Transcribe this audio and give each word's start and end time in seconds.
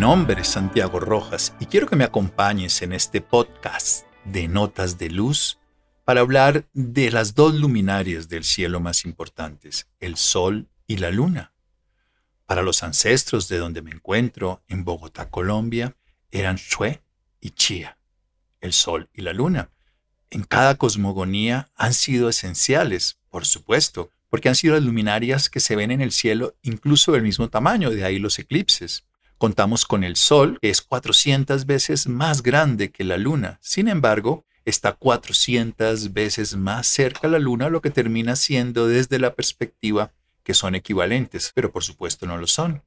Nombre 0.00 0.40
es 0.40 0.48
Santiago 0.48 0.98
Rojas 0.98 1.52
y 1.60 1.66
quiero 1.66 1.86
que 1.86 1.94
me 1.94 2.04
acompañes 2.04 2.80
en 2.80 2.94
este 2.94 3.20
podcast 3.20 4.06
de 4.24 4.48
Notas 4.48 4.96
de 4.96 5.10
Luz 5.10 5.58
para 6.06 6.22
hablar 6.22 6.66
de 6.72 7.10
las 7.10 7.34
dos 7.34 7.54
luminarias 7.54 8.30
del 8.30 8.44
cielo 8.44 8.80
más 8.80 9.04
importantes, 9.04 9.90
el 10.00 10.16
Sol 10.16 10.70
y 10.86 10.96
la 10.96 11.10
Luna. 11.10 11.52
Para 12.46 12.62
los 12.62 12.82
ancestros 12.82 13.46
de 13.48 13.58
donde 13.58 13.82
me 13.82 13.90
encuentro, 13.90 14.62
en 14.68 14.86
Bogotá, 14.86 15.28
Colombia, 15.28 15.94
eran 16.30 16.56
Shue 16.56 17.02
y 17.38 17.50
Chía, 17.50 17.98
el 18.62 18.72
Sol 18.72 19.10
y 19.12 19.20
la 19.20 19.34
Luna. 19.34 19.70
En 20.30 20.44
cada 20.44 20.76
cosmogonía 20.76 21.70
han 21.76 21.92
sido 21.92 22.30
esenciales, 22.30 23.18
por 23.28 23.44
supuesto, 23.44 24.08
porque 24.30 24.48
han 24.48 24.54
sido 24.54 24.76
las 24.76 24.82
luminarias 24.82 25.50
que 25.50 25.60
se 25.60 25.76
ven 25.76 25.90
en 25.90 26.00
el 26.00 26.12
cielo 26.12 26.56
incluso 26.62 27.12
del 27.12 27.22
mismo 27.22 27.50
tamaño, 27.50 27.90
de 27.90 28.02
ahí 28.02 28.18
los 28.18 28.38
eclipses. 28.38 29.04
Contamos 29.40 29.86
con 29.86 30.04
el 30.04 30.16
Sol, 30.16 30.58
que 30.60 30.68
es 30.68 30.82
400 30.82 31.64
veces 31.64 32.06
más 32.06 32.42
grande 32.42 32.90
que 32.90 33.04
la 33.04 33.16
Luna. 33.16 33.58
Sin 33.62 33.88
embargo, 33.88 34.44
está 34.66 34.92
400 34.92 36.12
veces 36.12 36.56
más 36.56 36.86
cerca 36.86 37.26
a 37.26 37.30
la 37.30 37.38
Luna, 37.38 37.70
lo 37.70 37.80
que 37.80 37.88
termina 37.88 38.36
siendo 38.36 38.86
desde 38.86 39.18
la 39.18 39.34
perspectiva 39.34 40.12
que 40.44 40.52
son 40.52 40.74
equivalentes, 40.74 41.52
pero 41.54 41.72
por 41.72 41.82
supuesto 41.82 42.26
no 42.26 42.36
lo 42.36 42.46
son. 42.46 42.82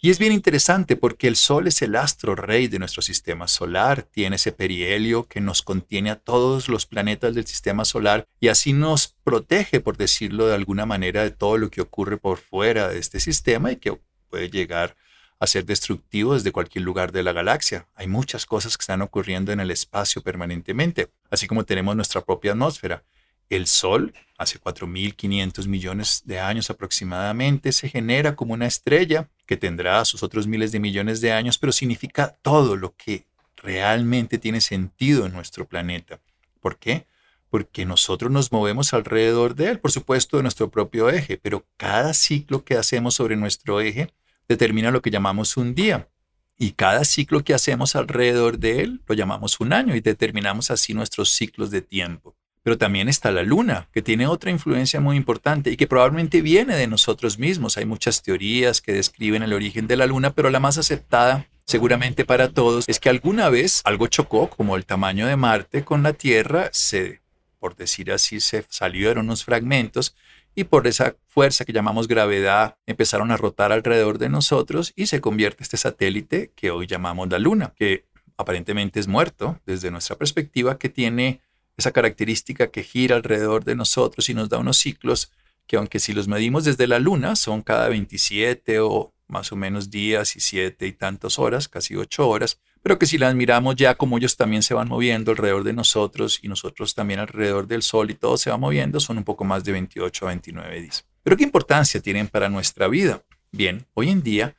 Y 0.00 0.08
es 0.08 0.18
bien 0.18 0.32
interesante 0.32 0.96
porque 0.96 1.28
el 1.28 1.36
Sol 1.36 1.66
es 1.66 1.82
el 1.82 1.94
astro 1.94 2.34
rey 2.34 2.68
de 2.68 2.78
nuestro 2.78 3.02
sistema 3.02 3.46
solar, 3.46 4.00
tiene 4.00 4.36
ese 4.36 4.52
perihelio 4.52 5.28
que 5.28 5.42
nos 5.42 5.60
contiene 5.60 6.08
a 6.08 6.16
todos 6.16 6.70
los 6.70 6.86
planetas 6.86 7.34
del 7.34 7.46
sistema 7.46 7.84
solar 7.84 8.26
y 8.40 8.48
así 8.48 8.72
nos 8.72 9.14
protege, 9.24 9.80
por 9.80 9.98
decirlo 9.98 10.46
de 10.46 10.54
alguna 10.54 10.86
manera, 10.86 11.22
de 11.22 11.32
todo 11.32 11.58
lo 11.58 11.68
que 11.68 11.82
ocurre 11.82 12.16
por 12.16 12.38
fuera 12.38 12.88
de 12.88 12.98
este 12.98 13.20
sistema 13.20 13.72
y 13.72 13.76
que 13.76 14.00
puede 14.30 14.48
llegar 14.48 14.96
a 15.40 15.46
ser 15.46 15.64
destructivo 15.64 16.34
desde 16.34 16.52
cualquier 16.52 16.84
lugar 16.84 17.12
de 17.12 17.22
la 17.22 17.32
galaxia. 17.32 17.86
Hay 17.94 18.08
muchas 18.08 18.46
cosas 18.46 18.76
que 18.76 18.82
están 18.82 19.02
ocurriendo 19.02 19.52
en 19.52 19.60
el 19.60 19.70
espacio 19.70 20.22
permanentemente, 20.22 21.10
así 21.30 21.46
como 21.46 21.64
tenemos 21.64 21.94
nuestra 21.94 22.22
propia 22.22 22.52
atmósfera. 22.52 23.04
El 23.48 23.66
Sol, 23.66 24.12
hace 24.36 24.60
4.500 24.60 25.66
millones 25.68 26.22
de 26.26 26.38
años 26.38 26.70
aproximadamente, 26.70 27.72
se 27.72 27.88
genera 27.88 28.36
como 28.36 28.52
una 28.52 28.66
estrella 28.66 29.28
que 29.46 29.56
tendrá 29.56 30.04
sus 30.04 30.22
otros 30.22 30.46
miles 30.46 30.72
de 30.72 30.80
millones 30.80 31.20
de 31.20 31.32
años, 31.32 31.56
pero 31.56 31.72
significa 31.72 32.36
todo 32.42 32.76
lo 32.76 32.94
que 32.96 33.24
realmente 33.56 34.38
tiene 34.38 34.60
sentido 34.60 35.24
en 35.24 35.32
nuestro 35.32 35.66
planeta. 35.66 36.20
¿Por 36.60 36.76
qué? 36.76 37.06
Porque 37.48 37.86
nosotros 37.86 38.30
nos 38.30 38.52
movemos 38.52 38.92
alrededor 38.92 39.54
de 39.54 39.70
él, 39.70 39.78
por 39.80 39.92
supuesto, 39.92 40.36
de 40.36 40.42
nuestro 40.42 40.70
propio 40.70 41.08
eje, 41.08 41.38
pero 41.38 41.64
cada 41.78 42.12
ciclo 42.12 42.64
que 42.64 42.76
hacemos 42.76 43.14
sobre 43.14 43.36
nuestro 43.36 43.80
eje 43.80 44.12
determina 44.48 44.90
lo 44.90 45.02
que 45.02 45.10
llamamos 45.10 45.56
un 45.56 45.74
día. 45.74 46.08
Y 46.56 46.72
cada 46.72 47.04
ciclo 47.04 47.44
que 47.44 47.54
hacemos 47.54 47.94
alrededor 47.94 48.58
de 48.58 48.80
él 48.80 49.02
lo 49.06 49.14
llamamos 49.14 49.60
un 49.60 49.72
año 49.72 49.94
y 49.94 50.00
determinamos 50.00 50.70
así 50.70 50.94
nuestros 50.94 51.30
ciclos 51.30 51.70
de 51.70 51.82
tiempo. 51.82 52.34
Pero 52.64 52.76
también 52.76 53.08
está 53.08 53.30
la 53.30 53.44
luna, 53.44 53.88
que 53.92 54.02
tiene 54.02 54.26
otra 54.26 54.50
influencia 54.50 55.00
muy 55.00 55.16
importante 55.16 55.70
y 55.70 55.76
que 55.76 55.86
probablemente 55.86 56.42
viene 56.42 56.74
de 56.74 56.88
nosotros 56.88 57.38
mismos. 57.38 57.76
Hay 57.76 57.84
muchas 57.84 58.22
teorías 58.22 58.80
que 58.80 58.92
describen 58.92 59.44
el 59.44 59.52
origen 59.52 59.86
de 59.86 59.96
la 59.96 60.06
luna, 60.06 60.34
pero 60.34 60.50
la 60.50 60.58
más 60.58 60.78
aceptada 60.78 61.46
seguramente 61.64 62.24
para 62.24 62.48
todos 62.48 62.88
es 62.88 62.98
que 62.98 63.10
alguna 63.10 63.50
vez 63.50 63.82
algo 63.84 64.06
chocó, 64.08 64.50
como 64.50 64.74
el 64.74 64.84
tamaño 64.84 65.26
de 65.26 65.36
Marte 65.36 65.84
con 65.84 66.02
la 66.02 66.14
Tierra, 66.14 66.70
se, 66.72 67.20
por 67.60 67.76
decir 67.76 68.10
así, 68.10 68.40
se 68.40 68.64
salieron 68.68 69.26
unos 69.26 69.44
fragmentos 69.44 70.16
y 70.58 70.64
por 70.64 70.88
esa 70.88 71.14
fuerza 71.28 71.64
que 71.64 71.72
llamamos 71.72 72.08
gravedad 72.08 72.78
empezaron 72.84 73.30
a 73.30 73.36
rotar 73.36 73.70
alrededor 73.70 74.18
de 74.18 74.28
nosotros 74.28 74.92
y 74.96 75.06
se 75.06 75.20
convierte 75.20 75.62
este 75.62 75.76
satélite 75.76 76.50
que 76.56 76.72
hoy 76.72 76.88
llamamos 76.88 77.28
la 77.28 77.38
Luna, 77.38 77.74
que 77.76 78.06
aparentemente 78.36 78.98
es 78.98 79.06
muerto 79.06 79.60
desde 79.66 79.92
nuestra 79.92 80.16
perspectiva, 80.16 80.76
que 80.76 80.88
tiene 80.88 81.40
esa 81.76 81.92
característica 81.92 82.72
que 82.72 82.82
gira 82.82 83.14
alrededor 83.14 83.62
de 83.62 83.76
nosotros 83.76 84.28
y 84.30 84.34
nos 84.34 84.48
da 84.48 84.58
unos 84.58 84.78
ciclos 84.78 85.30
que 85.68 85.76
aunque 85.76 86.00
si 86.00 86.12
los 86.12 86.26
medimos 86.26 86.64
desde 86.64 86.88
la 86.88 86.98
luna 86.98 87.36
son 87.36 87.62
cada 87.62 87.88
27 87.88 88.80
o 88.80 89.12
más 89.28 89.52
o 89.52 89.56
menos 89.56 89.90
días 89.90 90.34
y 90.34 90.40
siete 90.40 90.88
y 90.88 90.92
tantas 90.92 91.38
horas, 91.38 91.68
casi 91.68 91.94
ocho 91.94 92.28
horas, 92.28 92.58
pero 92.82 92.98
que 92.98 93.06
si 93.06 93.18
las 93.18 93.34
miramos 93.34 93.76
ya 93.76 93.94
como 93.94 94.18
ellos 94.18 94.36
también 94.36 94.62
se 94.62 94.74
van 94.74 94.88
moviendo 94.88 95.30
alrededor 95.30 95.64
de 95.64 95.72
nosotros 95.72 96.40
y 96.42 96.48
nosotros 96.48 96.94
también 96.94 97.20
alrededor 97.20 97.66
del 97.66 97.82
Sol 97.82 98.10
y 98.10 98.14
todo 98.14 98.36
se 98.36 98.50
va 98.50 98.56
moviendo, 98.56 99.00
son 99.00 99.18
un 99.18 99.24
poco 99.24 99.44
más 99.44 99.64
de 99.64 99.72
28 99.72 100.24
a 100.24 100.28
29 100.28 100.80
días. 100.80 101.06
Pero 101.22 101.36
¿qué 101.36 101.44
importancia 101.44 102.00
tienen 102.00 102.28
para 102.28 102.48
nuestra 102.48 102.88
vida? 102.88 103.22
Bien, 103.50 103.86
hoy 103.94 104.10
en 104.10 104.22
día, 104.22 104.56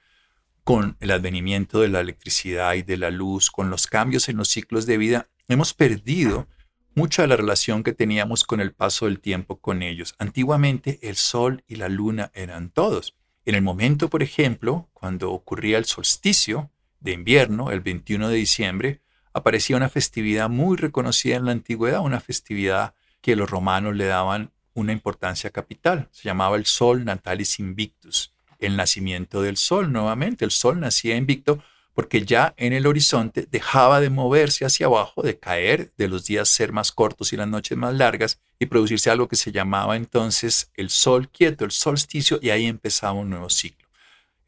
con 0.63 0.97
el 0.99 1.11
advenimiento 1.11 1.79
de 1.81 1.87
la 1.87 1.99
electricidad 1.99 2.73
y 2.75 2.83
de 2.83 2.97
la 2.97 3.11
luz, 3.11 3.49
con 3.49 3.69
los 3.69 3.87
cambios 3.87 4.29
en 4.29 4.37
los 4.37 4.49
ciclos 4.49 4.85
de 4.85 4.97
vida, 4.97 5.27
hemos 5.47 5.73
perdido 5.73 6.47
mucha 6.95 7.21
de 7.21 7.27
la 7.27 7.37
relación 7.37 7.83
que 7.83 7.93
teníamos 7.93 8.43
con 8.43 8.59
el 8.59 8.73
paso 8.73 9.05
del 9.05 9.19
tiempo 9.19 9.59
con 9.59 9.81
ellos. 9.81 10.15
Antiguamente 10.17 10.99
el 11.01 11.15
sol 11.15 11.63
y 11.67 11.75
la 11.75 11.89
luna 11.89 12.31
eran 12.33 12.69
todos. 12.69 13.15
En 13.45 13.55
el 13.55 13.61
momento, 13.61 14.09
por 14.09 14.21
ejemplo, 14.21 14.89
cuando 14.93 15.31
ocurría 15.31 15.77
el 15.77 15.85
solsticio 15.85 16.69
de 16.99 17.11
invierno, 17.11 17.71
el 17.71 17.81
21 17.81 18.29
de 18.29 18.35
diciembre, 18.35 19.01
aparecía 19.33 19.77
una 19.77 19.89
festividad 19.89 20.49
muy 20.49 20.77
reconocida 20.77 21.35
en 21.35 21.45
la 21.45 21.51
antigüedad, 21.51 22.01
una 22.01 22.19
festividad 22.19 22.93
que 23.21 23.35
los 23.35 23.49
romanos 23.49 23.95
le 23.95 24.05
daban 24.05 24.51
una 24.73 24.93
importancia 24.93 25.49
capital. 25.49 26.09
Se 26.11 26.23
llamaba 26.23 26.55
el 26.57 26.65
Sol 26.65 27.05
Natalis 27.05 27.59
Invictus, 27.59 28.33
el 28.59 28.75
nacimiento 28.75 29.41
del 29.41 29.57
Sol 29.57 29.91
nuevamente. 29.91 30.45
El 30.45 30.51
Sol 30.51 30.79
nacía 30.79 31.15
invicto 31.15 31.61
porque 31.93 32.25
ya 32.25 32.53
en 32.55 32.71
el 32.71 32.87
horizonte 32.87 33.45
dejaba 33.51 33.99
de 33.99 34.09
moverse 34.09 34.63
hacia 34.63 34.85
abajo, 34.85 35.21
de 35.21 35.37
caer, 35.37 35.91
de 35.97 36.07
los 36.07 36.25
días 36.25 36.47
ser 36.47 36.71
más 36.71 36.93
cortos 36.93 37.33
y 37.33 37.35
las 37.35 37.47
noches 37.47 37.77
más 37.77 37.93
largas, 37.93 38.39
y 38.57 38.67
producirse 38.67 39.09
algo 39.09 39.27
que 39.27 39.35
se 39.35 39.51
llamaba 39.51 39.97
entonces 39.97 40.71
el 40.75 40.89
sol 40.89 41.27
quieto, 41.27 41.65
el 41.65 41.71
solsticio, 41.71 42.39
y 42.41 42.51
ahí 42.51 42.67
empezaba 42.67 43.13
un 43.19 43.29
nuevo 43.29 43.49
ciclo. 43.49 43.88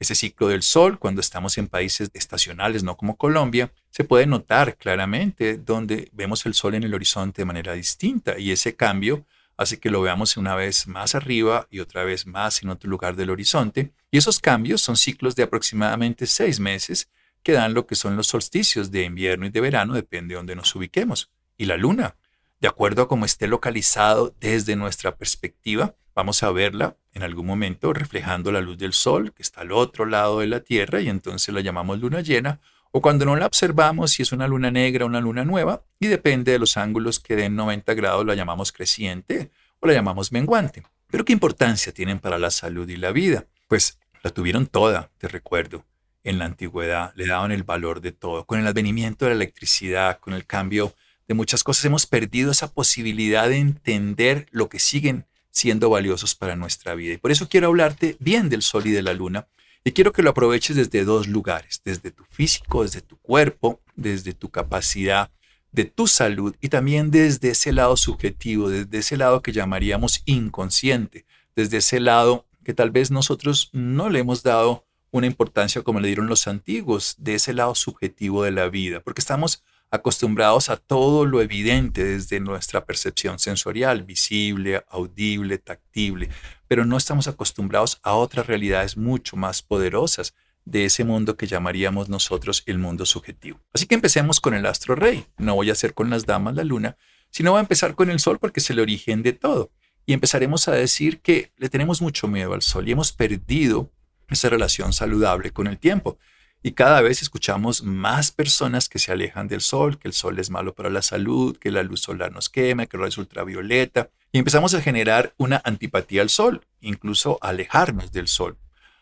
Ese 0.02 0.16
ciclo 0.16 0.48
del 0.48 0.64
sol, 0.64 0.98
cuando 0.98 1.22
estamos 1.22 1.60
en 1.60 1.68
países 1.68 2.10
estacionales, 2.16 2.82
no 2.82 2.98
como 2.98 3.18
Colombia, 3.18 3.72
se 3.92 4.04
puede 4.04 4.26
notar 4.26 4.76
claramente 4.76 5.60
donde 5.60 6.10
vemos 6.12 6.44
el 6.48 6.56
sol 6.56 6.74
en 6.74 6.82
el 6.82 6.96
horizonte 6.96 7.44
de 7.44 7.46
manera 7.46 7.74
distinta, 7.74 8.40
y 8.40 8.50
ese 8.50 8.76
cambio 8.76 9.28
hace 9.58 9.80
que 9.80 9.92
lo 9.92 10.02
veamos 10.02 10.38
una 10.38 10.56
vez 10.56 10.88
más 10.88 11.14
arriba 11.14 11.68
y 11.70 11.82
otra 11.82 12.04
vez 12.04 12.26
más 12.26 12.64
en 12.64 12.70
otro 12.70 12.90
lugar 12.90 13.16
del 13.16 13.30
horizonte. 13.30 13.92
Y 14.10 14.18
esos 14.18 14.40
cambios 14.40 14.82
son 14.82 14.98
ciclos 14.98 15.36
de 15.36 15.44
aproximadamente 15.44 16.26
seis 16.26 16.60
meses, 16.60 17.08
que 17.44 17.52
dan 17.52 17.76
lo 17.76 17.86
que 17.86 17.94
son 17.94 18.18
los 18.18 18.26
solsticios 18.26 18.90
de 18.90 19.04
invierno 19.04 19.46
y 19.46 19.52
de 19.52 19.62
verano, 19.62 19.94
depende 19.94 20.34
de 20.34 20.38
donde 20.38 20.56
nos 20.56 20.76
ubiquemos. 20.76 21.30
Y 21.60 21.66
la 21.66 21.78
luna, 21.78 22.16
de 22.60 22.68
acuerdo 22.68 23.04
a 23.04 23.08
cómo 23.08 23.26
esté 23.26 23.48
localizado 23.48 24.34
desde 24.40 24.76
nuestra 24.76 25.16
perspectiva, 25.16 25.94
vamos 26.16 26.44
a 26.44 26.52
verla 26.52 26.98
en 27.14 27.24
algún 27.24 27.46
momento 27.46 27.94
reflejando 27.94 28.52
la 28.52 28.62
luz 28.62 28.78
del 28.78 28.94
sol, 28.94 29.34
que 29.34 29.42
está 29.42 29.62
al 29.62 29.72
otro 29.72 30.06
lado 30.06 30.40
de 30.40 30.48
la 30.48 30.62
Tierra, 30.62 31.02
y 31.02 31.10
entonces 31.10 31.54
la 31.54 31.62
llamamos 31.62 32.00
luna 32.00 32.22
llena, 32.22 32.60
o 32.92 33.02
cuando 33.02 33.26
no 33.26 33.36
la 33.36 33.46
observamos, 33.46 34.12
si 34.12 34.24
es 34.24 34.32
una 34.32 34.48
luna 34.48 34.70
negra 34.70 35.06
o 35.06 35.08
una 35.08 35.22
luna 35.22 35.46
nueva, 35.46 35.84
y 36.00 36.08
depende 36.08 36.52
de 36.52 36.60
los 36.60 36.78
ángulos 36.78 37.20
que 37.20 37.36
den 37.36 37.56
90 37.56 37.94
grados, 37.94 38.26
la 38.26 38.36
llamamos 38.36 38.72
creciente 38.72 39.52
o 39.80 39.88
la 39.88 39.94
llamamos 39.94 40.32
menguante. 40.32 40.84
Pero 41.10 41.26
¿qué 41.26 41.34
importancia 41.34 41.94
tienen 41.94 42.20
para 42.20 42.38
la 42.38 42.52
salud 42.52 42.88
y 42.90 42.98
la 42.98 43.12
vida? 43.12 43.46
Pues 43.68 44.00
la 44.24 44.30
tuvieron 44.30 44.68
toda, 44.68 45.10
te 45.18 45.28
recuerdo 45.28 45.86
en 46.24 46.38
la 46.38 46.46
antigüedad, 46.46 47.14
le 47.16 47.28
daban 47.28 47.52
el 47.52 47.64
valor 47.64 48.02
de 48.02 48.12
todo. 48.12 48.46
Con 48.46 48.60
el 48.60 48.68
advenimiento 48.68 49.26
de 49.26 49.32
la 49.32 49.36
electricidad, 49.36 50.20
con 50.20 50.34
el 50.34 50.46
cambio 50.46 50.94
de 51.28 51.34
muchas 51.34 51.64
cosas, 51.64 51.86
hemos 51.86 52.06
perdido 52.06 52.52
esa 52.52 52.74
posibilidad 52.74 53.50
de 53.50 53.58
entender 53.58 54.48
lo 54.52 54.70
que 54.70 54.80
siguen 54.80 55.26
siendo 55.52 55.90
valiosos 55.90 56.34
para 56.36 56.56
nuestra 56.56 56.96
vida. 56.96 57.14
Y 57.14 57.18
por 57.18 57.32
eso 57.32 57.48
quiero 57.48 57.68
hablarte 57.68 58.18
bien 58.20 58.50
del 58.50 58.62
sol 58.62 58.88
y 58.88 58.92
de 58.92 59.04
la 59.04 59.14
luna. 59.14 59.48
Y 59.84 59.92
quiero 59.92 60.14
que 60.14 60.24
lo 60.24 60.32
aproveches 60.32 60.76
desde 60.76 61.06
dos 61.06 61.28
lugares, 61.28 61.82
desde 61.84 62.12
tu 62.12 62.24
físico, 62.26 62.84
desde 62.84 63.02
tu 63.02 63.18
cuerpo, 63.18 63.82
desde 63.96 64.34
tu 64.34 64.50
capacidad, 64.50 65.32
de 65.72 65.86
tu 65.86 66.08
salud 66.08 66.56
y 66.62 66.70
también 66.70 67.12
desde 67.12 67.52
ese 67.52 67.72
lado 67.72 67.96
subjetivo, 67.98 68.70
desde 68.70 68.98
ese 68.98 69.18
lado 69.18 69.42
que 69.42 69.52
llamaríamos 69.52 70.22
inconsciente, 70.26 71.26
desde 71.56 71.78
ese 71.78 72.00
lado 72.00 72.46
que 72.64 72.74
tal 72.74 72.92
vez 72.92 73.10
nosotros 73.10 73.70
no 73.72 74.10
le 74.10 74.20
hemos 74.20 74.44
dado 74.44 74.86
una 75.12 75.28
importancia 75.28 75.82
como 75.82 76.00
le 76.00 76.08
dieron 76.08 76.28
los 76.28 76.48
antiguos 76.48 77.16
de 77.18 77.36
ese 77.36 77.54
lado 77.54 77.76
subjetivo 77.76 78.44
de 78.44 78.52
la 78.52 78.70
vida, 78.70 79.02
porque 79.02 79.22
estamos 79.22 79.64
acostumbrados 79.92 80.70
a 80.70 80.78
todo 80.78 81.26
lo 81.26 81.42
evidente 81.42 82.04
desde 82.04 82.40
nuestra 82.40 82.86
percepción 82.86 83.38
sensorial, 83.38 84.04
visible, 84.04 84.84
audible, 84.90 85.58
tactible, 85.58 86.30
pero 86.68 86.86
no 86.86 86.96
estamos 86.96 87.28
acostumbrados 87.28 88.00
a 88.02 88.14
otras 88.14 88.48
realidades 88.48 88.96
mucho 88.96 89.36
más 89.36 89.62
poderosas 89.62 90.34
de 90.64 90.86
ese 90.86 91.04
mundo 91.04 91.36
que 91.36 91.48
llamaríamos 91.48 92.08
nosotros 92.08 92.64
el 92.66 92.78
mundo 92.78 93.06
subjetivo. 93.06 93.60
Así 93.74 93.86
que 93.86 93.96
empecemos 93.96 94.40
con 94.40 94.54
el 94.54 94.66
astro 94.66 94.96
rey. 94.96 95.26
No 95.38 95.56
voy 95.56 95.70
a 95.70 95.74
hacer 95.74 95.94
con 95.94 96.10
las 96.10 96.26
damas 96.26 96.56
la 96.56 96.64
luna, 96.64 96.98
sino 97.30 97.52
voy 97.52 97.58
a 97.58 97.62
empezar 97.62 97.96
con 97.96 98.10
el 98.10 98.20
sol 98.20 98.40
porque 98.40 98.62
es 98.62 98.70
el 98.70 98.80
origen 98.80 99.24
de 99.24 99.34
todo. 99.34 99.72
Y 100.06 100.14
empezaremos 100.14 100.68
a 100.68 100.72
decir 100.72 101.20
que 101.20 101.52
le 101.58 101.70
tenemos 101.70 102.02
mucho 102.02 102.28
miedo 102.28 102.54
al 102.54 102.62
sol 102.62 102.88
y 102.88 102.92
hemos 102.92 103.12
perdido 103.12 103.92
esa 104.30 104.50
relación 104.50 104.94
saludable 104.94 105.52
con 105.52 105.68
el 105.68 105.78
tiempo. 105.78 106.18
Y 106.64 106.74
cada 106.74 107.02
vez 107.02 107.24
escuchamos 107.24 107.82
más 107.82 108.32
personas 108.32 108.88
que 108.88 109.00
se 109.00 109.12
alejan 109.12 109.48
del 109.48 109.62
sol, 109.62 109.98
que 109.98 110.08
el 110.08 110.14
sol 110.14 110.38
es 110.38 110.52
malo 110.52 110.76
para 110.76 110.92
la 110.92 111.02
salud, 111.02 111.58
que 111.58 111.72
la 111.72 111.82
luz 111.82 112.02
solar 112.02 112.32
nos 112.32 112.50
quema, 112.50 112.86
que 112.86 112.98
la 112.98 113.06
luz 113.06 113.18
ultravioleta. 113.18 114.12
Y 114.32 114.38
empezamos 114.38 114.76
a 114.76 114.82
generar 114.82 115.34
una 115.38 115.60
antipatía 115.66 116.22
al 116.22 116.30
sol, 116.30 116.64
incluso 116.80 117.40
alejarnos 117.42 118.12
del 118.12 118.28
sol, 118.28 118.58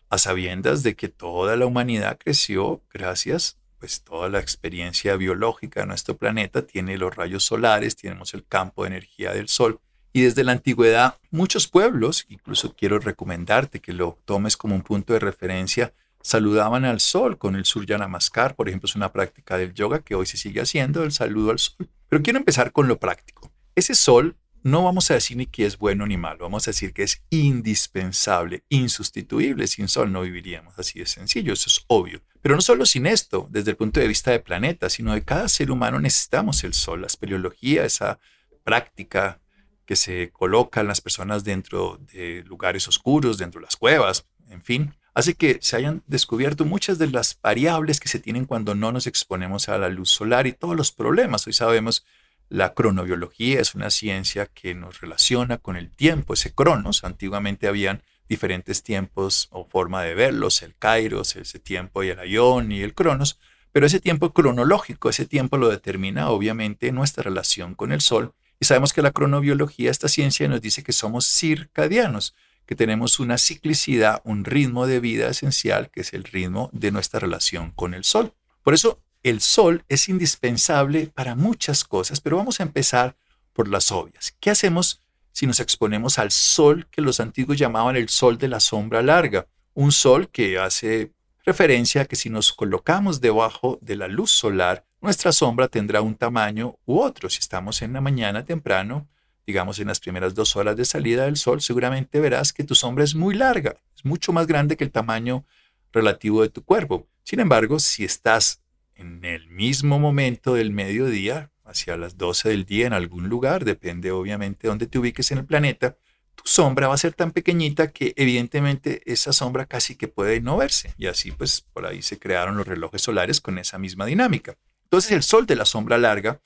a 0.08 0.16
sabiendas 0.16 0.82
de 0.82 0.96
que 0.96 1.08
toda 1.08 1.54
la 1.56 1.66
humanidad 1.66 2.18
creció 2.18 2.82
gracias, 2.90 3.58
pues 3.78 4.04
toda 4.04 4.30
la 4.30 4.40
experiencia 4.40 5.16
biológica 5.16 5.80
de 5.80 5.86
nuestro 5.86 6.16
planeta 6.16 6.66
tiene 6.66 6.96
los 6.96 7.14
rayos 7.14 7.44
solares, 7.44 7.94
tenemos 7.94 8.32
el 8.32 8.46
campo 8.46 8.84
de 8.84 8.88
energía 8.88 9.34
del 9.34 9.48
sol. 9.48 9.80
Y 10.14 10.22
desde 10.22 10.44
la 10.44 10.52
antigüedad, 10.52 11.18
muchos 11.30 11.68
pueblos, 11.68 12.24
incluso 12.30 12.74
quiero 12.74 12.98
recomendarte 12.98 13.80
que 13.80 13.92
lo 13.92 14.18
tomes 14.24 14.56
como 14.56 14.74
un 14.74 14.82
punto 14.82 15.12
de 15.12 15.18
referencia, 15.18 15.92
saludaban 16.22 16.84
al 16.84 17.00
sol 17.00 17.38
con 17.38 17.56
el 17.56 17.64
Surya 17.64 17.98
Namaskar, 17.98 18.54
por 18.54 18.68
ejemplo, 18.68 18.86
es 18.86 18.96
una 18.96 19.12
práctica 19.12 19.56
del 19.56 19.74
yoga 19.74 20.00
que 20.00 20.14
hoy 20.14 20.26
se 20.26 20.36
sigue 20.36 20.60
haciendo, 20.60 21.02
el 21.02 21.12
saludo 21.12 21.50
al 21.50 21.58
sol. 21.58 21.88
Pero 22.08 22.22
quiero 22.22 22.38
empezar 22.38 22.72
con 22.72 22.88
lo 22.88 22.98
práctico. 22.98 23.52
Ese 23.74 23.94
sol 23.94 24.36
no 24.62 24.84
vamos 24.84 25.10
a 25.10 25.14
decir 25.14 25.36
ni 25.36 25.46
que 25.46 25.64
es 25.64 25.78
bueno 25.78 26.06
ni 26.06 26.16
malo, 26.16 26.40
vamos 26.40 26.66
a 26.68 26.70
decir 26.70 26.92
que 26.92 27.02
es 27.02 27.22
indispensable, 27.30 28.64
insustituible. 28.68 29.66
Sin 29.66 29.88
sol 29.88 30.12
no 30.12 30.22
viviríamos, 30.22 30.78
así 30.78 30.98
de 30.98 31.06
sencillo, 31.06 31.52
eso 31.52 31.68
es 31.68 31.84
obvio. 31.86 32.20
Pero 32.42 32.56
no 32.56 32.60
solo 32.60 32.84
sin 32.86 33.06
esto, 33.06 33.48
desde 33.50 33.70
el 33.70 33.76
punto 33.76 34.00
de 34.00 34.08
vista 34.08 34.30
de 34.30 34.40
planeta, 34.40 34.90
sino 34.90 35.14
de 35.14 35.22
cada 35.22 35.48
ser 35.48 35.70
humano 35.70 36.00
necesitamos 36.00 36.64
el 36.64 36.74
sol, 36.74 37.02
la 37.02 37.06
espeleología, 37.06 37.84
esa 37.84 38.18
práctica 38.64 39.40
que 39.86 39.96
se 39.96 40.30
colocan 40.30 40.86
las 40.86 41.00
personas 41.00 41.42
dentro 41.42 41.98
de 42.12 42.44
lugares 42.46 42.86
oscuros, 42.86 43.38
dentro 43.38 43.60
de 43.60 43.66
las 43.66 43.76
cuevas, 43.76 44.26
en 44.48 44.62
fin, 44.62 44.94
hace 45.14 45.34
que 45.34 45.58
se 45.60 45.76
hayan 45.76 46.02
descubierto 46.06 46.64
muchas 46.64 46.98
de 46.98 47.08
las 47.08 47.38
variables 47.42 48.00
que 48.00 48.08
se 48.08 48.18
tienen 48.18 48.44
cuando 48.44 48.74
no 48.74 48.92
nos 48.92 49.06
exponemos 49.06 49.68
a 49.68 49.78
la 49.78 49.88
luz 49.88 50.10
solar 50.10 50.46
y 50.46 50.52
todos 50.52 50.76
los 50.76 50.92
problemas. 50.92 51.46
Hoy 51.46 51.52
sabemos 51.52 52.04
la 52.50 52.74
cronobiología 52.74 53.60
es 53.60 53.76
una 53.76 53.90
ciencia 53.90 54.46
que 54.46 54.74
nos 54.74 55.00
relaciona 55.00 55.58
con 55.58 55.76
el 55.76 55.90
tiempo, 55.90 56.34
ese 56.34 56.52
cronos. 56.52 57.04
Antiguamente 57.04 57.68
habían 57.68 58.02
diferentes 58.28 58.82
tiempos 58.82 59.48
o 59.50 59.64
forma 59.64 60.02
de 60.02 60.14
verlos, 60.14 60.62
el 60.62 60.74
kairos, 60.76 61.36
ese 61.36 61.58
tiempo 61.60 62.02
y 62.02 62.08
el 62.08 62.18
ayón 62.18 62.72
y 62.72 62.82
el 62.82 62.94
cronos, 62.94 63.38
pero 63.72 63.86
ese 63.86 64.00
tiempo 64.00 64.32
cronológico, 64.32 65.08
ese 65.10 65.26
tiempo 65.26 65.58
lo 65.58 65.68
determina 65.68 66.30
obviamente 66.30 66.90
nuestra 66.90 67.22
relación 67.22 67.76
con 67.76 67.92
el 67.92 68.00
sol. 68.00 68.34
Y 68.58 68.66
sabemos 68.66 68.92
que 68.92 69.02
la 69.02 69.12
cronobiología, 69.12 69.90
esta 69.90 70.08
ciencia 70.08 70.48
nos 70.48 70.60
dice 70.60 70.82
que 70.82 70.92
somos 70.92 71.26
circadianos, 71.26 72.34
que 72.70 72.76
tenemos 72.76 73.18
una 73.18 73.36
ciclicidad, 73.36 74.22
un 74.22 74.44
ritmo 74.44 74.86
de 74.86 75.00
vida 75.00 75.28
esencial, 75.28 75.90
que 75.90 76.02
es 76.02 76.12
el 76.12 76.22
ritmo 76.22 76.70
de 76.72 76.92
nuestra 76.92 77.18
relación 77.18 77.72
con 77.72 77.94
el 77.94 78.04
Sol. 78.04 78.32
Por 78.62 78.74
eso 78.74 79.02
el 79.24 79.40
Sol 79.40 79.84
es 79.88 80.08
indispensable 80.08 81.08
para 81.12 81.34
muchas 81.34 81.82
cosas, 81.82 82.20
pero 82.20 82.36
vamos 82.36 82.60
a 82.60 82.62
empezar 82.62 83.16
por 83.54 83.66
las 83.66 83.90
obvias. 83.90 84.36
¿Qué 84.38 84.50
hacemos 84.50 85.00
si 85.32 85.48
nos 85.48 85.58
exponemos 85.58 86.20
al 86.20 86.30
Sol 86.30 86.86
que 86.92 87.02
los 87.02 87.18
antiguos 87.18 87.58
llamaban 87.58 87.96
el 87.96 88.08
Sol 88.08 88.38
de 88.38 88.46
la 88.46 88.60
sombra 88.60 89.02
larga? 89.02 89.48
Un 89.74 89.90
Sol 89.90 90.28
que 90.28 90.60
hace 90.60 91.10
referencia 91.44 92.02
a 92.02 92.04
que 92.04 92.14
si 92.14 92.30
nos 92.30 92.52
colocamos 92.52 93.20
debajo 93.20 93.80
de 93.82 93.96
la 93.96 94.06
luz 94.06 94.30
solar, 94.30 94.86
nuestra 95.00 95.32
sombra 95.32 95.66
tendrá 95.66 96.02
un 96.02 96.14
tamaño 96.14 96.78
u 96.86 97.00
otro. 97.00 97.30
Si 97.30 97.40
estamos 97.40 97.82
en 97.82 97.94
la 97.94 98.00
mañana 98.00 98.44
temprano, 98.44 99.08
digamos 99.50 99.80
en 99.80 99.88
las 99.88 99.98
primeras 99.98 100.34
dos 100.34 100.54
horas 100.54 100.76
de 100.76 100.84
salida 100.84 101.24
del 101.24 101.36
sol, 101.36 101.60
seguramente 101.60 102.20
verás 102.20 102.52
que 102.52 102.62
tu 102.62 102.76
sombra 102.76 103.02
es 103.02 103.16
muy 103.16 103.34
larga, 103.34 103.76
es 103.96 104.04
mucho 104.04 104.32
más 104.32 104.46
grande 104.46 104.76
que 104.76 104.84
el 104.84 104.92
tamaño 104.92 105.44
relativo 105.92 106.42
de 106.42 106.50
tu 106.50 106.62
cuerpo. 106.62 107.08
Sin 107.24 107.40
embargo, 107.40 107.80
si 107.80 108.04
estás 108.04 108.62
en 108.94 109.24
el 109.24 109.48
mismo 109.48 109.98
momento 109.98 110.54
del 110.54 110.70
mediodía, 110.70 111.50
hacia 111.64 111.96
las 111.96 112.16
12 112.16 112.48
del 112.48 112.64
día 112.64 112.86
en 112.86 112.92
algún 112.92 113.28
lugar, 113.28 113.64
depende 113.64 114.12
obviamente 114.12 114.62
de 114.62 114.68
dónde 114.68 114.86
te 114.86 114.98
ubiques 114.98 115.32
en 115.32 115.38
el 115.38 115.44
planeta, 115.44 115.96
tu 116.36 116.44
sombra 116.44 116.86
va 116.86 116.94
a 116.94 116.98
ser 116.98 117.12
tan 117.12 117.32
pequeñita 117.32 117.90
que 117.90 118.12
evidentemente 118.16 119.02
esa 119.04 119.32
sombra 119.32 119.66
casi 119.66 119.96
que 119.96 120.06
puede 120.06 120.40
no 120.40 120.56
verse. 120.56 120.94
Y 120.96 121.06
así 121.06 121.32
pues 121.32 121.60
por 121.72 121.86
ahí 121.86 122.02
se 122.02 122.18
crearon 122.20 122.56
los 122.56 122.68
relojes 122.68 123.02
solares 123.02 123.40
con 123.40 123.58
esa 123.58 123.78
misma 123.78 124.06
dinámica. 124.06 124.56
Entonces 124.84 125.10
el 125.12 125.22
sol 125.22 125.46
de 125.46 125.56
la 125.56 125.64
sombra 125.64 125.98
larga 125.98 126.40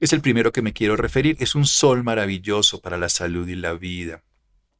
es 0.00 0.12
el 0.12 0.20
primero 0.20 0.52
que 0.52 0.62
me 0.62 0.72
quiero 0.72 0.96
referir. 0.96 1.36
Es 1.40 1.54
un 1.54 1.66
sol 1.66 2.04
maravilloso 2.04 2.80
para 2.80 2.98
la 2.98 3.08
salud 3.08 3.48
y 3.48 3.56
la 3.56 3.72
vida. 3.74 4.22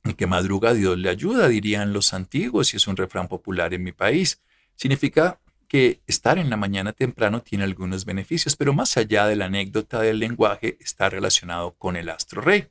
En 0.05 0.15
que 0.15 0.27
madruga 0.27 0.75
Dios 0.75 0.97
le 0.97 1.09
ayuda, 1.09 1.49
dirían 1.49 1.93
los 1.93 2.15
antiguos, 2.15 2.73
y 2.73 2.77
es 2.77 2.87
un 2.87 2.97
refrán 2.97 3.29
popular 3.29 3.75
en 3.75 3.83
mi 3.83 3.93
país. 3.93 4.41
Significa 4.77 5.41
que 5.67 6.01
estar 6.07 6.39
en 6.39 6.51
la 6.51 6.57
mañana 6.57 6.93
temprano 6.93 7.43
tiene 7.43 7.65
algunos 7.65 8.05
beneficios, 8.05 8.57
pero 8.57 8.73
más 8.73 8.97
allá 8.97 9.27
de 9.27 9.37
la 9.37 9.47
anécdota 9.47 10.01
del 10.01 10.19
lenguaje, 10.19 10.79
está 10.81 11.11
relacionado 11.11 11.75
con 11.75 11.97
el 11.97 12.09
astro 12.09 12.41
rey. 12.41 12.69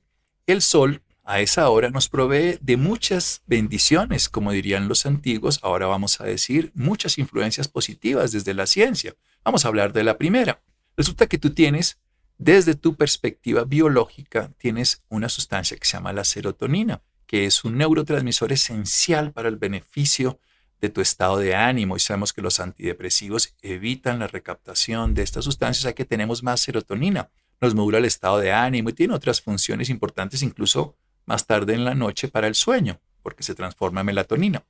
El 0.47 0.61
sol 0.61 1.03
a 1.23 1.41
esa 1.41 1.69
hora 1.69 1.89
nos 1.89 2.07
provee 2.07 2.57
de 2.61 2.77
muchas 2.77 3.43
bendiciones, 3.45 4.29
como 4.29 4.53
dirían 4.53 4.87
los 4.87 5.05
antiguos. 5.05 5.59
Ahora 5.61 5.85
vamos 5.85 6.21
a 6.21 6.23
decir 6.23 6.71
muchas 6.73 7.17
influencias 7.17 7.67
positivas 7.67 8.31
desde 8.31 8.53
la 8.53 8.65
ciencia. 8.65 9.13
Vamos 9.43 9.65
a 9.65 9.67
hablar 9.67 9.91
de 9.91 10.05
la 10.05 10.17
primera. 10.17 10.61
Resulta 10.95 11.27
que 11.27 11.37
tú 11.37 11.49
tienes 11.49 11.99
desde 12.37 12.75
tu 12.75 12.95
perspectiva 12.95 13.63
biológica, 13.63 14.51
tienes 14.57 15.03
una 15.09 15.27
sustancia 15.27 15.75
que 15.77 15.87
se 15.87 15.93
llama 15.93 16.13
la 16.13 16.23
serotonina, 16.23 17.01
que 17.25 17.45
es 17.45 17.63
un 17.63 17.77
neurotransmisor 17.77 18.51
esencial 18.51 19.31
para 19.31 19.49
el 19.49 19.57
beneficio 19.57 20.39
de 20.79 20.89
tu 20.89 21.01
estado 21.01 21.37
de 21.37 21.55
ánimo. 21.55 21.97
Y 21.97 21.99
sabemos 21.99 22.33
que 22.33 22.43
los 22.43 22.59
antidepresivos 22.59 23.55
evitan 23.61 24.19
la 24.19 24.27
recaptación 24.27 25.15
de 25.15 25.23
estas 25.23 25.45
sustancias, 25.45 25.83
ya 25.83 25.93
que 25.93 26.05
tenemos 26.05 26.43
más 26.43 26.61
serotonina. 26.61 27.29
Nos 27.59 27.73
modula 27.73 27.97
el 27.97 28.05
estado 28.05 28.37
de 28.37 28.53
ánimo 28.53 28.89
y 28.89 28.93
tiene 28.93 29.15
otras 29.15 29.41
funciones 29.41 29.89
importantes, 29.89 30.43
incluso 30.43 30.95
más 31.25 31.47
tarde 31.47 31.73
en 31.73 31.85
la 31.85 31.95
noche 31.95 32.27
para 32.27 32.47
el 32.47 32.53
sueño, 32.53 32.99
porque 33.23 33.43
se 33.43 33.55
transforma 33.55 34.01
en 34.01 34.05
melatonina. 34.05 34.63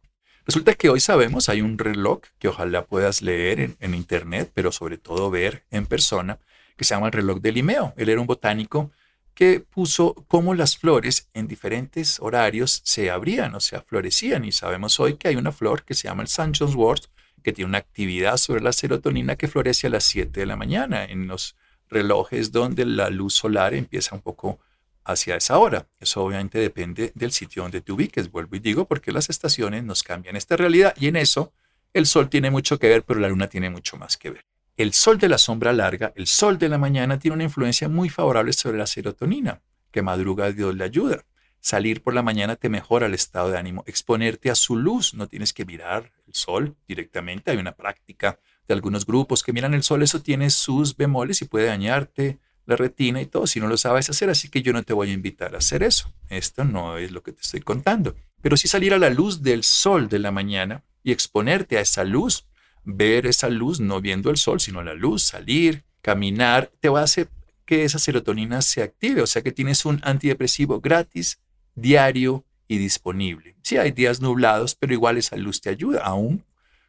Resulta 0.45 0.73
que 0.75 0.87
hoy 0.87 1.01
sabemos, 1.01 1.49
hay 1.49 1.61
un 1.61 1.77
reloj 1.77 2.21
que 2.39 2.47
ojalá 2.47 2.85
puedas 2.85 3.21
leer 3.21 3.59
en, 3.59 3.77
en 3.81 3.93
internet, 3.93 4.49
pero 4.53 4.71
sobre 4.71 4.97
todo 4.97 5.29
ver 5.29 5.65
en 5.69 5.85
persona, 5.85 6.39
que 6.77 6.85
se 6.85 6.93
llama 6.93 7.07
el 7.07 7.13
reloj 7.13 7.39
de 7.41 7.51
Limeo. 7.51 7.93
Él 7.97 8.09
era 8.09 8.21
un 8.21 8.27
botánico 8.27 8.91
que 9.33 9.59
puso 9.59 10.15
cómo 10.27 10.53
las 10.53 10.77
flores 10.77 11.29
en 11.33 11.47
diferentes 11.47 12.19
horarios 12.19 12.81
se 12.83 13.11
abrían, 13.11 13.53
o 13.55 13.59
sea, 13.59 13.81
florecían. 13.81 14.45
Y 14.45 14.51
sabemos 14.51 14.99
hoy 14.99 15.15
que 15.15 15.27
hay 15.27 15.35
una 15.35 15.51
flor 15.51 15.83
que 15.83 15.93
se 15.93 16.07
llama 16.07 16.23
el 16.23 16.27
St. 16.27 16.53
John's 16.57 17.09
que 17.43 17.53
tiene 17.53 17.69
una 17.69 17.77
actividad 17.77 18.37
sobre 18.37 18.61
la 18.61 18.73
serotonina 18.73 19.35
que 19.35 19.47
florece 19.47 19.87
a 19.87 19.89
las 19.91 20.03
7 20.05 20.39
de 20.39 20.45
la 20.45 20.55
mañana 20.55 21.05
en 21.05 21.27
los 21.27 21.55
relojes 21.89 22.51
donde 22.51 22.85
la 22.85 23.09
luz 23.09 23.35
solar 23.35 23.73
empieza 23.73 24.15
un 24.15 24.21
poco 24.21 24.59
hacia 25.05 25.35
esa 25.35 25.57
hora. 25.57 25.87
Eso 25.99 26.23
obviamente 26.23 26.59
depende 26.59 27.11
del 27.15 27.31
sitio 27.31 27.63
donde 27.63 27.81
te 27.81 27.91
ubiques, 27.91 28.31
vuelvo 28.31 28.55
y 28.55 28.59
digo, 28.59 28.85
porque 28.85 29.11
las 29.11 29.29
estaciones 29.29 29.83
nos 29.83 30.03
cambian 30.03 30.35
esta 30.35 30.57
realidad 30.57 30.93
y 30.97 31.07
en 31.07 31.15
eso 31.15 31.53
el 31.93 32.05
sol 32.05 32.29
tiene 32.29 32.51
mucho 32.51 32.77
que 32.77 32.89
ver, 32.89 33.03
pero 33.03 33.19
la 33.19 33.29
luna 33.29 33.47
tiene 33.47 33.69
mucho 33.69 33.97
más 33.97 34.17
que 34.17 34.31
ver. 34.31 34.45
El 34.77 34.93
sol 34.93 35.17
de 35.17 35.27
la 35.27 35.39
sombra 35.39 35.73
larga, 35.73 36.13
el 36.15 36.27
sol 36.27 36.59
de 36.59 36.69
la 36.69 36.77
mañana, 36.77 37.17
tiene 37.17 37.33
una 37.33 37.45
influencia 37.45 37.89
muy 37.89 38.09
favorable 38.09 38.53
sobre 38.53 38.77
la 38.77 38.85
serotonina, 38.85 39.63
que 39.89 40.03
madruga 40.03 40.51
Dios 40.51 40.75
le 40.75 40.83
ayuda. 40.83 41.25
Salir 41.59 42.03
por 42.03 42.13
la 42.13 42.21
mañana 42.21 42.57
te 42.57 42.69
mejora 42.69 43.07
el 43.07 43.15
estado 43.15 43.49
de 43.49 43.57
ánimo, 43.57 43.83
exponerte 43.87 44.51
a 44.51 44.55
su 44.55 44.75
luz, 44.75 45.15
no 45.15 45.27
tienes 45.27 45.51
que 45.51 45.65
mirar 45.65 46.11
el 46.27 46.35
sol 46.35 46.75
directamente, 46.87 47.49
hay 47.49 47.57
una 47.57 47.71
práctica 47.71 48.39
de 48.67 48.75
algunos 48.75 49.07
grupos 49.07 49.41
que 49.41 49.51
miran 49.51 49.73
el 49.73 49.81
sol, 49.81 50.03
eso 50.03 50.21
tiene 50.21 50.51
sus 50.51 50.95
bemoles 50.95 51.41
y 51.41 51.45
puede 51.45 51.65
dañarte 51.65 52.37
la 52.67 52.75
retina 52.75 53.19
y 53.19 53.25
todo 53.25 53.47
si 53.47 53.59
no 53.59 53.65
lo 53.65 53.77
sabes 53.77 54.11
hacer, 54.11 54.29
así 54.29 54.47
que 54.47 54.61
yo 54.61 54.73
no 54.73 54.83
te 54.83 54.93
voy 54.93 55.09
a 55.09 55.13
invitar 55.13 55.55
a 55.55 55.57
hacer 55.57 55.81
eso. 55.81 56.13
Esto 56.29 56.65
no 56.65 56.99
es 56.99 57.09
lo 57.09 57.23
que 57.23 57.31
te 57.31 57.41
estoy 57.41 57.61
contando. 57.61 58.15
Pero 58.43 58.55
sí 58.55 58.67
salir 58.67 58.93
a 58.93 58.99
la 58.99 59.09
luz 59.09 59.41
del 59.41 59.63
sol 59.63 60.07
de 60.07 60.19
la 60.19 60.29
mañana 60.29 60.83
y 61.03 61.11
exponerte 61.11 61.79
a 61.79 61.81
esa 61.81 62.03
luz 62.03 62.45
ver 62.87 63.27
esa 63.27 63.49
luz, 63.49 63.81
no 63.81 63.99
viendo 63.99 64.29
el 64.29 64.37
sol, 64.37 64.61
sino 64.61 64.81
la 64.81 64.93
luz, 64.93 65.23
salir, 65.23 65.83
caminar, 66.01 66.71
te 66.79 66.87
va 66.87 67.01
a 67.01 67.03
hacer 67.03 67.29
que 67.65 67.83
esa 67.83 67.99
serotonina 67.99 68.61
se 68.61 68.81
active, 68.81 69.21
o 69.21 69.27
sea 69.27 69.41
que 69.41 69.51
tienes 69.51 69.85
un 69.85 69.99
antidepresivo 70.03 70.79
gratis, 70.79 71.41
diario 71.75 72.45
y 72.65 72.77
disponible. 72.77 73.57
Sí 73.61 73.77
hay 73.77 73.91
días 73.91 74.21
nublados, 74.21 74.73
pero 74.75 74.93
igual 74.93 75.17
esa 75.17 75.35
luz 75.35 75.59
te 75.59 75.69
ayuda, 75.69 75.99
aún 76.05 76.45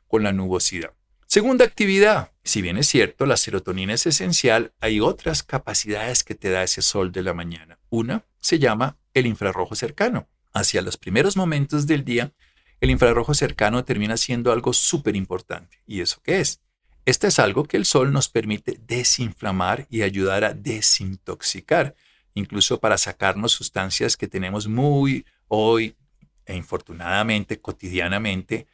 con 0.07 0.23
la 0.23 0.33
nubosidad. 0.33 0.93
Segunda 1.27 1.65
actividad, 1.65 2.31
si 2.45 2.63
bien 2.63 2.79
es 2.79 2.87
cierto, 2.87 3.27
la 3.27 3.37
serotonina 3.37 3.93
es 3.93 4.07
esencial, 4.07 4.73
hay 4.81 5.01
otras 5.01 5.43
capacidades 5.43 6.23
que 6.23 6.37
te 6.37 6.49
da 6.49 6.63
ese 6.63 6.81
sol 6.81 7.11
de 7.11 7.23
la 7.23 7.35
mañana. 7.35 7.81
Una 7.91 8.25
se 8.39 8.61
llama 8.61 8.97
el 9.15 9.27
infrarrojo 9.27 9.75
cercano. 9.75 10.29
Hacia 10.55 10.81
los 10.81 10.97
primeros 10.97 11.37
momentos 11.37 11.87
del 11.87 12.05
día, 12.05 12.33
el 12.81 12.91
infrarrojo 12.91 13.35
cercano 13.35 13.85
termina 13.85 14.17
siendo 14.17 14.53
algo 14.53 14.73
súper 14.73 15.17
importante. 15.17 15.79
¿Y 15.87 16.01
eso 16.01 16.21
qué 16.23 16.41
es? 16.41 16.61
Este 17.05 17.29
es 17.29 17.39
algo 17.39 17.65
que 17.65 17.77
el 17.77 17.87
sol 17.87 18.13
nos 18.13 18.29
permite 18.29 18.79
desinflamar 18.87 19.87
y 19.89 20.03
ayudar 20.03 20.45
a 20.45 20.53
desintoxicar, 20.53 21.95
incluso 22.35 22.81
para 22.81 22.99
sacarnos 22.99 23.53
sustancias 23.53 24.17
que 24.17 24.29
tenemos 24.29 24.69
muy 24.69 25.25
hoy 25.49 25.97
e 26.45 26.55
infortunadamente, 26.55 27.61
cotidianamente, 27.61 28.67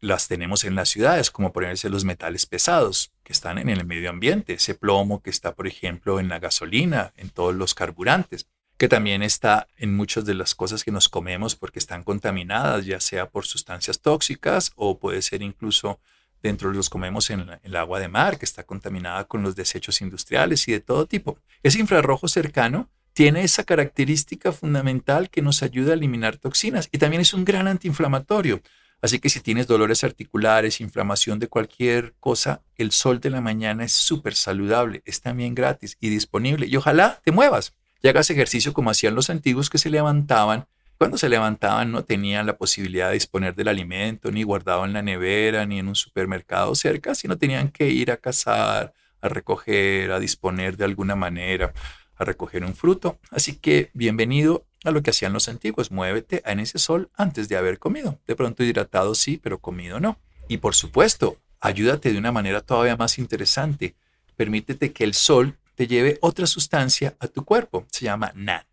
las 0.00 0.26
tenemos 0.26 0.64
en 0.64 0.74
las 0.74 0.88
ciudades, 0.88 1.30
como 1.30 1.52
ponerse 1.52 1.88
los 1.88 2.04
metales 2.04 2.44
pesados 2.46 3.12
que 3.22 3.32
están 3.32 3.58
en 3.58 3.68
el 3.68 3.84
medio 3.84 4.10
ambiente, 4.10 4.54
ese 4.54 4.74
plomo 4.74 5.22
que 5.22 5.30
está, 5.30 5.54
por 5.54 5.68
ejemplo, 5.68 6.18
en 6.18 6.28
la 6.28 6.40
gasolina, 6.40 7.12
en 7.16 7.30
todos 7.30 7.54
los 7.54 7.74
carburantes, 7.74 8.48
que 8.82 8.88
también 8.88 9.22
está 9.22 9.68
en 9.76 9.94
muchas 9.94 10.24
de 10.24 10.34
las 10.34 10.56
cosas 10.56 10.82
que 10.82 10.90
nos 10.90 11.08
comemos 11.08 11.54
porque 11.54 11.78
están 11.78 12.02
contaminadas, 12.02 12.84
ya 12.84 12.98
sea 12.98 13.30
por 13.30 13.46
sustancias 13.46 14.00
tóxicas 14.00 14.72
o 14.74 14.98
puede 14.98 15.22
ser 15.22 15.40
incluso 15.40 16.00
dentro 16.42 16.70
de 16.70 16.74
los 16.74 16.90
comemos 16.90 17.30
en, 17.30 17.46
el 17.62 17.76
agua 17.76 18.00
de 18.00 18.08
mar, 18.08 18.38
que 18.38 18.44
está 18.44 18.64
contaminada 18.64 19.22
con 19.22 19.44
los 19.44 19.54
desechos 19.54 20.00
industriales 20.00 20.66
y 20.66 20.72
de 20.72 20.80
todo 20.80 21.06
tipo. 21.06 21.38
Ese 21.62 21.78
infrarrojo 21.78 22.26
cercano 22.26 22.90
tiene 23.12 23.44
esa 23.44 23.62
característica 23.62 24.50
fundamental 24.50 25.30
que 25.30 25.42
nos 25.42 25.62
ayuda 25.62 25.92
a 25.92 25.94
eliminar 25.94 26.38
toxinas 26.38 26.88
y 26.90 26.98
también 26.98 27.22
es 27.22 27.34
un 27.34 27.44
gran 27.44 27.68
antiinflamatorio. 27.68 28.62
Así 29.00 29.20
que 29.20 29.28
si 29.28 29.38
tienes 29.38 29.68
dolores 29.68 30.02
articulares, 30.02 30.80
inflamación 30.80 31.38
de 31.38 31.46
cualquier 31.46 32.14
cosa, 32.18 32.62
el 32.74 32.90
sol 32.90 33.20
de 33.20 33.30
la 33.30 33.40
mañana 33.40 33.84
es 33.84 33.92
súper 33.92 34.34
saludable, 34.34 35.02
es 35.04 35.20
también 35.20 35.54
gratis 35.54 35.96
y 36.00 36.08
disponible. 36.08 36.66
Y 36.66 36.74
ojalá 36.74 37.20
te 37.22 37.30
muevas 37.30 37.74
y 38.02 38.08
hagas 38.08 38.30
ejercicio 38.30 38.72
como 38.72 38.90
hacían 38.90 39.14
los 39.14 39.30
antiguos 39.30 39.70
que 39.70 39.78
se 39.78 39.88
levantaban. 39.88 40.66
Cuando 40.98 41.16
se 41.16 41.28
levantaban 41.28 41.92
no 41.92 42.04
tenían 42.04 42.46
la 42.46 42.56
posibilidad 42.56 43.08
de 43.08 43.14
disponer 43.14 43.54
del 43.54 43.68
alimento, 43.68 44.30
ni 44.30 44.42
guardado 44.42 44.84
en 44.84 44.92
la 44.92 45.02
nevera, 45.02 45.64
ni 45.66 45.78
en 45.78 45.88
un 45.88 45.94
supermercado 45.94 46.74
cerca, 46.74 47.14
sino 47.14 47.38
tenían 47.38 47.70
que 47.70 47.88
ir 47.88 48.10
a 48.10 48.16
cazar, 48.16 48.92
a 49.20 49.28
recoger, 49.28 50.10
a 50.12 50.18
disponer 50.18 50.76
de 50.76 50.84
alguna 50.84 51.16
manera, 51.16 51.72
a 52.16 52.24
recoger 52.24 52.64
un 52.64 52.74
fruto. 52.74 53.18
Así 53.30 53.56
que 53.56 53.90
bienvenido 53.94 54.66
a 54.84 54.90
lo 54.90 55.02
que 55.02 55.10
hacían 55.10 55.32
los 55.32 55.48
antiguos, 55.48 55.92
muévete 55.92 56.42
en 56.44 56.60
ese 56.60 56.78
sol 56.78 57.10
antes 57.16 57.48
de 57.48 57.56
haber 57.56 57.78
comido. 57.78 58.18
De 58.26 58.34
pronto 58.34 58.64
hidratado 58.64 59.14
sí, 59.14 59.38
pero 59.42 59.58
comido 59.58 60.00
no. 60.00 60.18
Y 60.48 60.58
por 60.58 60.74
supuesto, 60.74 61.38
ayúdate 61.60 62.12
de 62.12 62.18
una 62.18 62.32
manera 62.32 62.60
todavía 62.60 62.96
más 62.96 63.18
interesante. 63.18 63.94
Permítete 64.36 64.92
que 64.92 65.04
el 65.04 65.14
sol 65.14 65.56
te 65.74 65.86
lleve 65.86 66.18
otra 66.20 66.46
sustancia 66.46 67.16
a 67.18 67.28
tu 67.28 67.44
cuerpo. 67.44 67.86
Se 67.90 68.04
llama 68.04 68.32
NAD. 68.34 68.64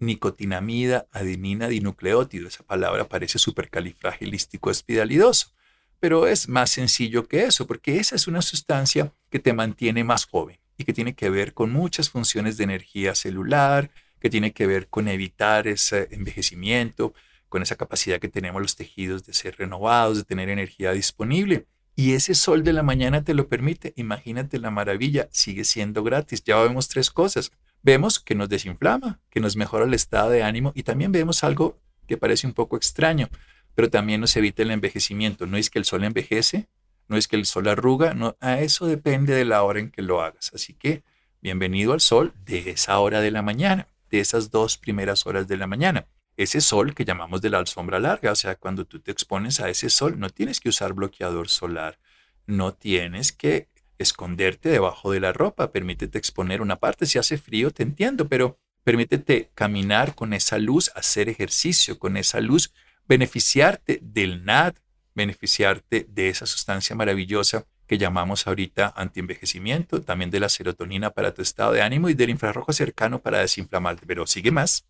Nicotinamida 0.00 1.06
adenina 1.12 1.68
dinucleótido. 1.68 2.48
Esa 2.48 2.62
palabra 2.62 3.08
parece 3.08 3.38
supercalifragilístico 3.38 4.70
espidalidoso. 4.70 5.52
Pero 6.00 6.28
es 6.28 6.48
más 6.48 6.70
sencillo 6.70 7.26
que 7.26 7.44
eso, 7.44 7.66
porque 7.66 7.98
esa 7.98 8.14
es 8.14 8.28
una 8.28 8.42
sustancia 8.42 9.12
que 9.30 9.40
te 9.40 9.52
mantiene 9.52 10.04
más 10.04 10.26
joven 10.26 10.58
y 10.76 10.84
que 10.84 10.92
tiene 10.92 11.14
que 11.14 11.28
ver 11.28 11.54
con 11.54 11.72
muchas 11.72 12.08
funciones 12.08 12.56
de 12.56 12.64
energía 12.64 13.16
celular, 13.16 13.90
que 14.20 14.30
tiene 14.30 14.52
que 14.52 14.66
ver 14.66 14.88
con 14.88 15.08
evitar 15.08 15.66
ese 15.66 16.08
envejecimiento, 16.12 17.14
con 17.48 17.62
esa 17.62 17.76
capacidad 17.76 18.20
que 18.20 18.28
tenemos 18.28 18.62
los 18.62 18.76
tejidos 18.76 19.24
de 19.26 19.32
ser 19.32 19.56
renovados, 19.58 20.18
de 20.18 20.24
tener 20.24 20.48
energía 20.48 20.92
disponible. 20.92 21.66
Y 21.98 22.12
ese 22.12 22.36
sol 22.36 22.62
de 22.62 22.72
la 22.72 22.84
mañana 22.84 23.24
te 23.24 23.34
lo 23.34 23.48
permite. 23.48 23.92
Imagínate 23.96 24.60
la 24.60 24.70
maravilla, 24.70 25.26
sigue 25.32 25.64
siendo 25.64 26.04
gratis. 26.04 26.44
Ya 26.44 26.56
vemos 26.62 26.86
tres 26.86 27.10
cosas. 27.10 27.50
Vemos 27.82 28.20
que 28.20 28.36
nos 28.36 28.48
desinflama, 28.48 29.18
que 29.30 29.40
nos 29.40 29.56
mejora 29.56 29.84
el 29.84 29.92
estado 29.92 30.30
de 30.30 30.44
ánimo 30.44 30.70
y 30.76 30.84
también 30.84 31.10
vemos 31.10 31.42
algo 31.42 31.76
que 32.06 32.16
parece 32.16 32.46
un 32.46 32.52
poco 32.52 32.76
extraño, 32.76 33.28
pero 33.74 33.90
también 33.90 34.20
nos 34.20 34.36
evita 34.36 34.62
el 34.62 34.70
envejecimiento. 34.70 35.48
No 35.48 35.56
es 35.56 35.70
que 35.70 35.80
el 35.80 35.84
sol 35.84 36.04
envejece, 36.04 36.68
no 37.08 37.16
es 37.16 37.26
que 37.26 37.34
el 37.34 37.46
sol 37.46 37.66
arruga, 37.66 38.14
no, 38.14 38.36
a 38.38 38.60
eso 38.60 38.86
depende 38.86 39.34
de 39.34 39.44
la 39.44 39.64
hora 39.64 39.80
en 39.80 39.90
que 39.90 40.02
lo 40.02 40.22
hagas. 40.22 40.52
Así 40.54 40.74
que 40.74 41.02
bienvenido 41.42 41.94
al 41.94 42.00
sol 42.00 42.32
de 42.44 42.70
esa 42.70 42.96
hora 43.00 43.20
de 43.20 43.32
la 43.32 43.42
mañana 43.42 43.88
de 44.10 44.20
esas 44.20 44.50
dos 44.50 44.78
primeras 44.78 45.26
horas 45.26 45.48
de 45.48 45.56
la 45.56 45.66
mañana. 45.66 46.06
Ese 46.38 46.60
sol 46.60 46.94
que 46.94 47.04
llamamos 47.04 47.42
de 47.42 47.50
la 47.50 47.66
sombra 47.66 47.98
larga, 47.98 48.30
o 48.30 48.36
sea, 48.36 48.54
cuando 48.54 48.84
tú 48.84 49.00
te 49.00 49.10
expones 49.10 49.58
a 49.58 49.68
ese 49.70 49.90
sol, 49.90 50.20
no 50.20 50.30
tienes 50.30 50.60
que 50.60 50.68
usar 50.68 50.92
bloqueador 50.92 51.48
solar, 51.48 51.98
no 52.46 52.74
tienes 52.74 53.32
que 53.32 53.66
esconderte 53.98 54.68
debajo 54.68 55.10
de 55.10 55.18
la 55.18 55.32
ropa, 55.32 55.72
permítete 55.72 56.16
exponer 56.16 56.62
una 56.62 56.76
parte, 56.76 57.06
si 57.06 57.18
hace 57.18 57.38
frío, 57.38 57.72
te 57.72 57.82
entiendo, 57.82 58.28
pero 58.28 58.56
permítete 58.84 59.50
caminar 59.56 60.14
con 60.14 60.32
esa 60.32 60.58
luz, 60.58 60.92
hacer 60.94 61.28
ejercicio 61.28 61.98
con 61.98 62.16
esa 62.16 62.38
luz, 62.40 62.72
beneficiarte 63.08 63.98
del 64.00 64.44
NAD, 64.44 64.76
beneficiarte 65.16 66.06
de 66.08 66.28
esa 66.28 66.46
sustancia 66.46 66.94
maravillosa 66.94 67.66
que 67.88 67.98
llamamos 67.98 68.46
ahorita 68.46 68.94
antienvejecimiento, 68.96 70.02
también 70.02 70.30
de 70.30 70.38
la 70.38 70.48
serotonina 70.48 71.10
para 71.10 71.34
tu 71.34 71.42
estado 71.42 71.72
de 71.72 71.82
ánimo 71.82 72.08
y 72.08 72.14
del 72.14 72.30
infrarrojo 72.30 72.72
cercano 72.72 73.20
para 73.20 73.40
desinflamarte. 73.40 74.06
Pero 74.06 74.24
sigue 74.28 74.52
más. 74.52 74.84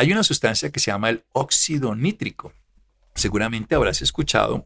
Hay 0.00 0.12
una 0.12 0.22
sustancia 0.22 0.70
que 0.70 0.78
se 0.78 0.92
llama 0.92 1.10
el 1.10 1.24
óxido 1.32 1.96
nítrico. 1.96 2.52
Seguramente 3.16 3.74
habrás 3.74 4.00
escuchado 4.00 4.64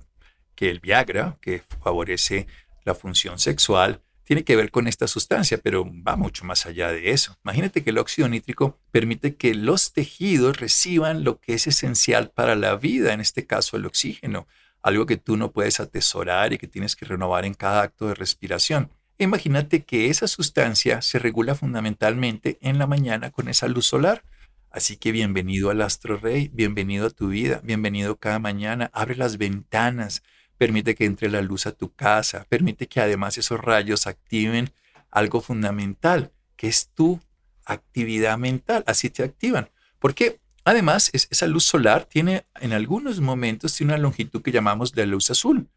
que 0.55 0.69
el 0.69 0.79
Viagra, 0.79 1.39
que 1.41 1.63
favorece 1.83 2.47
la 2.85 2.95
función 2.95 3.39
sexual, 3.39 4.03
tiene 4.25 4.45
que 4.45 4.57
ver 4.57 4.71
con 4.71 4.87
esta 4.89 5.09
sustancia, 5.09 5.57
pero 5.57 5.91
va 6.07 6.17
mucho 6.17 6.45
más 6.45 6.67
allá 6.67 6.93
de 6.93 7.13
eso. 7.13 7.39
Imagínate 7.45 7.83
que 7.83 7.89
el 7.89 7.97
óxido 7.97 8.29
nítrico 8.29 8.79
permite 8.91 9.37
que 9.37 9.55
los 9.55 9.95
tejidos 9.95 10.59
reciban 10.59 11.25
lo 11.25 11.41
que 11.41 11.55
es 11.55 11.67
esencial 11.67 12.29
para 12.29 12.55
la 12.55 12.77
vida, 12.77 13.15
en 13.15 13.23
este 13.23 13.47
caso 13.47 13.79
el 13.79 13.87
oxígeno 13.87 14.47
algo 14.83 15.07
que 15.07 15.17
tú 15.17 15.39
no 15.39 15.51
puedes 15.51 15.81
atesorar 15.81 16.53
y 16.53 16.59
que 16.59 16.67
tienes 16.67 16.95
que 16.95 17.07
renovar 17.07 17.47
en 17.47 17.55
cada 17.55 17.81
acto 17.81 18.09
de 18.09 18.15
respiración. 18.15 18.91
Imagínate 19.17 19.85
que 19.85 20.11
esa 20.11 20.29
sustancia 20.29 21.01
se 21.01 21.19
regula 21.19 21.55
fundamentalmente 21.55 22.59
en 22.61 22.79
la 22.79 22.87
mañana 22.87 23.31
con 23.31 23.49
esa 23.49 23.67
luz 23.67 23.87
solar. 23.87 24.25
Así 24.73 24.97
que 24.97 25.13
bienvenido 25.13 25.69
al 25.69 25.83
astro 25.83 26.17
rey, 26.17 26.49
bienvenido 26.51 27.07
a 27.07 27.11
tu 27.11 27.29
vida, 27.29 27.61
bienvenido 27.63 28.17
cada 28.17 28.39
mañana. 28.39 28.91
Abre 28.95 29.17
las 29.17 29.37
ventanas, 29.37 30.23
permite 30.57 30.95
que 30.95 31.05
entre 31.05 31.29
la 31.29 31.43
luz 31.43 31.67
a 31.67 31.73
tu 31.73 31.93
casa, 31.93 32.47
permite 32.49 32.87
que 32.87 33.03
además 33.03 33.37
esos 33.37 33.61
rayos 33.61 34.07
activen 34.07 34.73
algo 35.11 35.43
fundamental, 35.43 36.33
que 36.57 36.69
es 36.69 36.89
tu 36.89 37.21
actividad 37.67 38.39
mental. 38.39 38.83
Así 38.87 39.11
te 39.11 39.23
activan. 39.23 39.69
¿Por 39.99 40.15
qué? 40.15 40.41
Además, 40.65 41.11
esa 41.13 41.47
luz 41.47 41.65
solar 41.65 42.07
tiene 42.07 42.47
en 42.59 42.73
algunos 42.73 43.21
momentos 43.21 43.75
tiene 43.75 43.93
una 43.93 44.03
longitud 44.03 44.41
que 44.41 44.53
llamamos 44.53 44.93
de 44.93 45.05
luz 45.05 45.31
azul. 45.31 45.69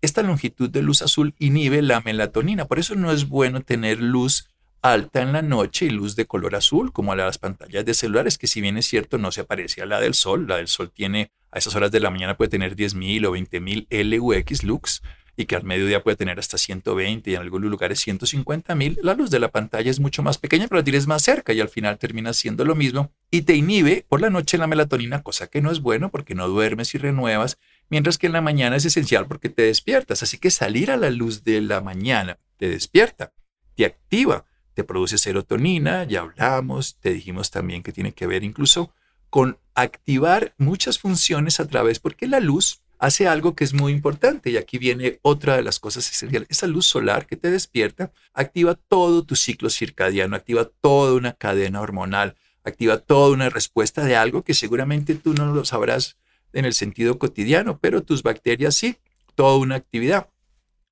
Esta 0.00 0.22
longitud 0.22 0.68
de 0.68 0.82
luz 0.82 1.02
azul 1.02 1.36
inhibe 1.38 1.82
la 1.82 2.00
melatonina, 2.00 2.64
por 2.64 2.80
eso 2.80 2.96
no 2.96 3.12
es 3.12 3.28
bueno 3.28 3.60
tener 3.60 4.00
luz 4.00 4.48
alta 4.82 5.22
en 5.22 5.32
la 5.32 5.42
noche 5.42 5.86
y 5.86 5.90
luz 5.90 6.16
de 6.16 6.26
color 6.26 6.54
azul, 6.54 6.92
como 6.92 7.12
a 7.12 7.16
las 7.16 7.38
pantallas 7.38 7.84
de 7.84 7.94
celulares, 7.94 8.38
que 8.38 8.46
si 8.46 8.60
bien 8.60 8.76
es 8.76 8.86
cierto 8.86 9.18
no 9.18 9.32
se 9.32 9.44
parece 9.44 9.82
a 9.82 9.86
la 9.86 10.00
del 10.00 10.14
sol, 10.14 10.46
la 10.48 10.56
del 10.56 10.68
sol 10.68 10.90
tiene 10.90 11.32
a 11.50 11.58
esas 11.58 11.74
horas 11.74 11.90
de 11.90 12.00
la 12.00 12.10
mañana 12.10 12.36
puede 12.36 12.50
tener 12.50 12.76
10.000 12.76 13.26
o 13.26 13.36
20.000 13.36 13.86
LUX 13.90 14.62
lux, 14.62 15.02
y 15.40 15.46
que 15.46 15.56
al 15.56 15.64
mediodía 15.64 16.02
puede 16.02 16.16
tener 16.16 16.38
hasta 16.38 16.58
120 16.58 17.30
y 17.30 17.34
en 17.34 17.40
algunos 17.40 17.70
lugares 17.70 18.00
150 18.00 18.74
mil, 18.74 18.98
la 19.02 19.14
luz 19.14 19.30
de 19.30 19.38
la 19.38 19.50
pantalla 19.50 19.90
es 19.90 19.98
mucho 19.98 20.22
más 20.22 20.36
pequeña, 20.36 20.68
pero 20.68 20.80
la 20.80 20.84
tienes 20.84 21.06
más 21.06 21.22
cerca 21.22 21.52
y 21.52 21.60
al 21.60 21.70
final 21.70 21.98
termina 21.98 22.32
siendo 22.34 22.64
lo 22.64 22.74
mismo 22.74 23.12
y 23.30 23.42
te 23.42 23.54
inhibe 23.54 24.04
por 24.06 24.20
la 24.20 24.28
noche 24.28 24.58
la 24.58 24.66
melatonina, 24.66 25.22
cosa 25.22 25.46
que 25.46 25.62
no 25.62 25.70
es 25.70 25.80
bueno 25.80 26.10
porque 26.10 26.34
no 26.34 26.46
duermes 26.46 26.94
y 26.94 26.98
renuevas, 26.98 27.58
mientras 27.88 28.18
que 28.18 28.26
en 28.26 28.34
la 28.34 28.42
mañana 28.42 28.76
es 28.76 28.84
esencial 28.84 29.26
porque 29.26 29.48
te 29.48 29.62
despiertas. 29.62 30.22
Así 30.22 30.36
que 30.36 30.50
salir 30.50 30.90
a 30.90 30.98
la 30.98 31.10
luz 31.10 31.42
de 31.42 31.60
la 31.62 31.80
mañana 31.80 32.38
te 32.58 32.68
despierta, 32.68 33.32
te 33.76 33.86
activa, 33.86 34.44
te 34.74 34.84
produce 34.84 35.18
serotonina, 35.18 36.04
ya 36.04 36.20
hablamos, 36.20 36.96
te 37.00 37.12
dijimos 37.12 37.50
también 37.50 37.82
que 37.82 37.92
tiene 37.92 38.12
que 38.12 38.26
ver 38.26 38.44
incluso 38.44 38.92
con 39.28 39.58
activar 39.74 40.54
muchas 40.58 40.98
funciones 40.98 41.60
a 41.60 41.66
través, 41.68 41.98
porque 41.98 42.26
la 42.26 42.40
luz 42.40 42.80
hace 42.98 43.26
algo 43.26 43.54
que 43.54 43.64
es 43.64 43.72
muy 43.72 43.92
importante 43.92 44.50
y 44.50 44.56
aquí 44.58 44.78
viene 44.78 45.18
otra 45.22 45.56
de 45.56 45.62
las 45.62 45.80
cosas 45.80 46.08
esenciales. 46.10 46.48
Esa 46.50 46.66
luz 46.66 46.86
solar 46.86 47.26
que 47.26 47.36
te 47.36 47.50
despierta 47.50 48.12
activa 48.34 48.74
todo 48.74 49.24
tu 49.24 49.36
ciclo 49.36 49.70
circadiano, 49.70 50.36
activa 50.36 50.66
toda 50.66 51.14
una 51.14 51.32
cadena 51.32 51.80
hormonal, 51.80 52.36
activa 52.62 52.98
toda 52.98 53.30
una 53.30 53.48
respuesta 53.48 54.04
de 54.04 54.16
algo 54.16 54.42
que 54.42 54.52
seguramente 54.52 55.14
tú 55.14 55.32
no 55.32 55.52
lo 55.54 55.64
sabrás 55.64 56.18
en 56.52 56.66
el 56.66 56.74
sentido 56.74 57.18
cotidiano, 57.18 57.78
pero 57.78 58.02
tus 58.02 58.22
bacterias 58.22 58.74
sí, 58.76 58.98
toda 59.34 59.56
una 59.56 59.76
actividad. 59.76 60.28